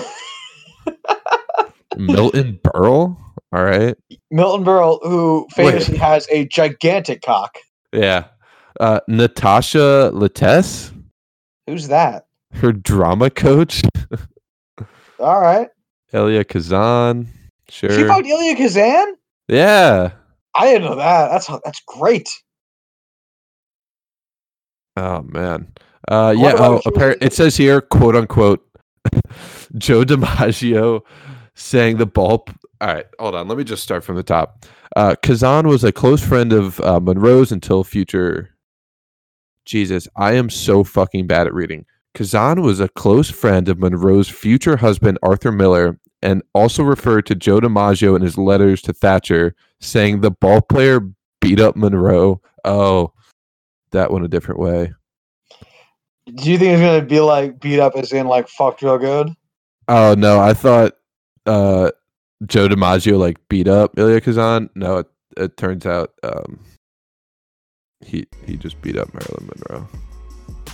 Milton 1.97 2.59
Berle. 2.63 3.17
All 3.51 3.63
right. 3.63 3.97
Milton 4.29 4.63
Berle, 4.63 4.99
who 5.01 5.47
famously 5.49 5.97
has 5.97 6.27
a 6.29 6.45
gigantic 6.45 7.23
cock. 7.23 7.57
Yeah. 7.91 8.25
Uh, 8.79 8.99
Natasha 9.07 10.11
Lytess, 10.13 10.93
Who's 11.65 11.87
that? 11.87 12.27
her 12.53 12.71
drama 12.71 13.31
coach. 13.31 13.81
All 15.21 15.39
right. 15.39 15.69
Elia 16.13 16.43
Kazan. 16.43 17.27
Sure. 17.69 17.89
She 17.89 18.03
fucked 18.03 18.27
Elia 18.27 18.55
Kazan? 18.55 19.15
yeah. 19.47 20.11
I 20.53 20.65
didn't 20.65 20.89
know 20.89 20.95
that. 20.95 21.29
That's 21.29 21.47
that's 21.63 21.81
great. 21.87 22.29
Oh 24.97 25.21
man. 25.21 25.71
Uh, 26.09 26.33
yeah. 26.37 26.55
Oh, 26.57 26.81
appar- 26.85 27.17
it 27.21 27.31
says 27.31 27.55
here, 27.55 27.79
quote 27.79 28.15
unquote, 28.15 28.59
Joe 29.77 30.03
DiMaggio 30.03 31.01
saying 31.55 31.97
the 31.97 32.05
ball. 32.05 32.45
All 32.81 32.87
right, 32.87 33.05
hold 33.19 33.35
on. 33.35 33.47
Let 33.47 33.57
me 33.57 33.63
just 33.63 33.83
start 33.83 34.03
from 34.03 34.15
the 34.17 34.23
top. 34.23 34.65
Uh, 34.95 35.15
Kazan 35.21 35.67
was 35.67 35.83
a 35.85 35.91
close 35.91 36.21
friend 36.21 36.51
of 36.51 36.79
uh, 36.81 36.99
Monroe's 36.99 37.51
until 37.51 37.83
future. 37.83 38.49
Jesus, 39.65 40.07
I 40.17 40.33
am 40.33 40.49
so 40.49 40.83
fucking 40.83 41.27
bad 41.27 41.47
at 41.47 41.53
reading. 41.53 41.85
Kazan 42.13 42.61
was 42.61 42.79
a 42.79 42.89
close 42.89 43.29
friend 43.29 43.69
of 43.69 43.79
Monroe's 43.79 44.29
future 44.29 44.77
husband, 44.77 45.17
Arthur 45.23 45.51
Miller, 45.51 45.99
and 46.21 46.43
also 46.53 46.83
referred 46.83 47.25
to 47.27 47.35
Joe 47.35 47.59
DiMaggio 47.59 48.15
in 48.15 48.21
his 48.21 48.37
letters 48.37 48.81
to 48.83 48.93
Thatcher, 48.93 49.55
saying 49.79 50.21
the 50.21 50.31
ball 50.31 50.61
player 50.61 51.01
beat 51.39 51.59
up 51.59 51.75
Monroe. 51.75 52.41
Oh, 52.65 53.13
that 53.91 54.11
went 54.11 54.25
a 54.25 54.29
different 54.29 54.59
way. 54.59 54.93
Do 56.35 56.51
you 56.51 56.57
think 56.57 56.73
it's 56.73 56.81
gonna 56.81 57.01
be 57.01 57.19
like 57.19 57.59
beat 57.59 57.79
up 57.79 57.95
as 57.95 58.13
in 58.13 58.27
like 58.27 58.47
fucked 58.47 58.81
real 58.81 58.97
good? 58.97 59.29
Oh 59.87 60.15
no, 60.17 60.39
I 60.39 60.53
thought 60.53 60.97
uh 61.45 61.91
Joe 62.45 62.67
DiMaggio 62.67 63.17
like 63.17 63.37
beat 63.49 63.67
up 63.67 63.97
Elia 63.97 64.21
Kazan. 64.21 64.69
No, 64.75 64.97
it, 64.97 65.07
it 65.37 65.57
turns 65.57 65.85
out 65.85 66.13
um 66.23 66.59
he 68.05 68.27
he 68.45 68.57
just 68.57 68.81
beat 68.81 68.97
up 68.97 69.13
Marilyn 69.13 69.49
Monroe. 69.49 69.87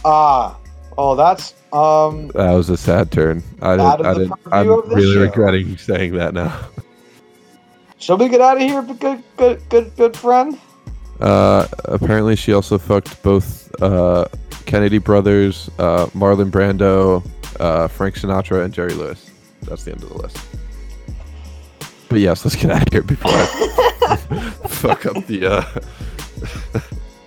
Ah. 0.04 0.60
Oh, 0.98 1.16
that's 1.16 1.54
um 1.74 2.30
That 2.30 2.54
was 2.54 2.70
a 2.70 2.78
sad 2.78 3.12
turn. 3.12 3.44
I 3.62 3.78
didn't. 3.78 4.06
I 4.06 4.14
didn't 4.14 4.34
I'm 4.52 4.68
really 4.90 5.14
show. 5.14 5.22
regretting 5.22 5.78
saying 5.78 6.14
that 6.14 6.34
now. 6.34 6.58
shall 8.00 8.18
we 8.18 8.30
get 8.30 8.42
out 8.42 8.58
of 8.58 8.64
here, 8.64 8.82
good 8.82 9.24
good 9.38 9.62
good 9.70 9.96
good 9.96 10.18
friend? 10.18 10.60
Uh, 11.20 11.68
apparently, 11.86 12.36
she 12.36 12.54
also 12.54 12.78
fucked 12.78 13.22
both 13.24 13.70
uh 13.82 14.26
Kennedy 14.66 14.98
brothers, 14.98 15.70
uh 15.80 16.08
Marlon 16.08 16.50
Brando, 16.52 17.24
uh 17.60 17.88
Frank 17.88 18.16
Sinatra, 18.16 18.64
and 18.66 18.74
Jerry 18.74 18.94
Lewis. 18.94 19.30
That's 19.64 19.84
the 19.84 19.92
end 19.92 20.04
of 20.04 20.10
the 20.10 20.18
list. 20.18 20.38
But 22.10 22.20
yes, 22.20 22.46
let's 22.46 22.56
get 22.56 22.72
out 22.72 22.84
of 22.84 22.94
here 22.94 23.02
before 23.04 23.32
I 23.32 23.46
fuck 24.68 25.06
up 25.06 25.26
the 25.28 25.46
uh 25.46 26.82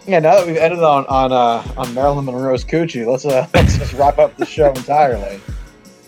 Yeah, 0.07 0.19
now 0.19 0.37
that 0.37 0.47
we've 0.47 0.57
ended 0.57 0.81
on 0.83 1.07
on 1.07 1.31
uh, 1.33 1.63
on 1.77 1.95
Marilyn 1.95 2.25
Monroe's 2.25 2.65
coochie, 2.65 3.07
let's 3.07 3.25
uh, 3.27 3.47
let's 3.55 3.77
just 3.79 3.93
wrap 3.93 4.19
up 4.19 4.37
the 4.37 4.47
show 4.47 4.71
entirely. 4.71 5.41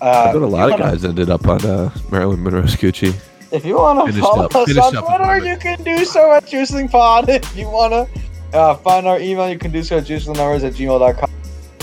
I 0.00 0.06
Uh, 0.06 0.32
bet 0.32 0.42
a 0.42 0.46
lot 0.46 0.64
of 0.72 0.80
wanna- 0.80 0.92
guys 0.92 1.04
ended 1.04 1.30
up 1.30 1.46
on 1.46 1.64
uh, 1.64 1.90
Marilyn 2.10 2.42
Monroe's 2.42 2.74
Gucci. 2.74 3.14
If 3.52 3.64
you 3.66 3.76
want 3.76 4.12
to 4.12 4.20
follow 4.20 4.46
up- 4.46 4.56
us 4.56 4.76
on 4.78 4.92
Twitter, 4.94 5.46
you 5.46 5.56
can 5.58 5.82
do 5.84 6.04
so 6.04 6.32
at 6.32 6.46
Juicing 6.46 6.90
Pod. 6.90 7.28
If 7.28 7.54
you 7.56 7.68
want 7.68 7.92
to 7.92 8.56
uh, 8.58 8.74
find 8.76 9.06
our 9.06 9.20
email, 9.20 9.48
you 9.48 9.58
can 9.58 9.70
do 9.70 9.82
so 9.82 9.98
at 9.98 10.04
juicingnumbers 10.04 10.64
at 10.64 10.72
gmail.com. 10.72 11.30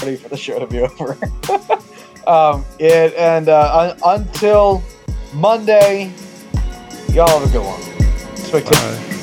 Ready 0.02 0.16
for 0.18 0.30
the 0.30 0.38
show 0.38 0.58
to 0.60 0.66
be 0.68 0.80
over. 0.80 1.16
um, 2.28 2.66
it, 2.80 3.14
and 3.16 3.50
uh, 3.50 3.96
un- 4.04 4.20
until 4.22 4.82
Monday, 5.34 6.12
y'all 7.14 7.28
have 7.40 7.48
a 7.48 7.52
good 7.52 7.64
one. 7.64 7.82
Spectacular. 8.36 8.96
Bye. 8.98 9.16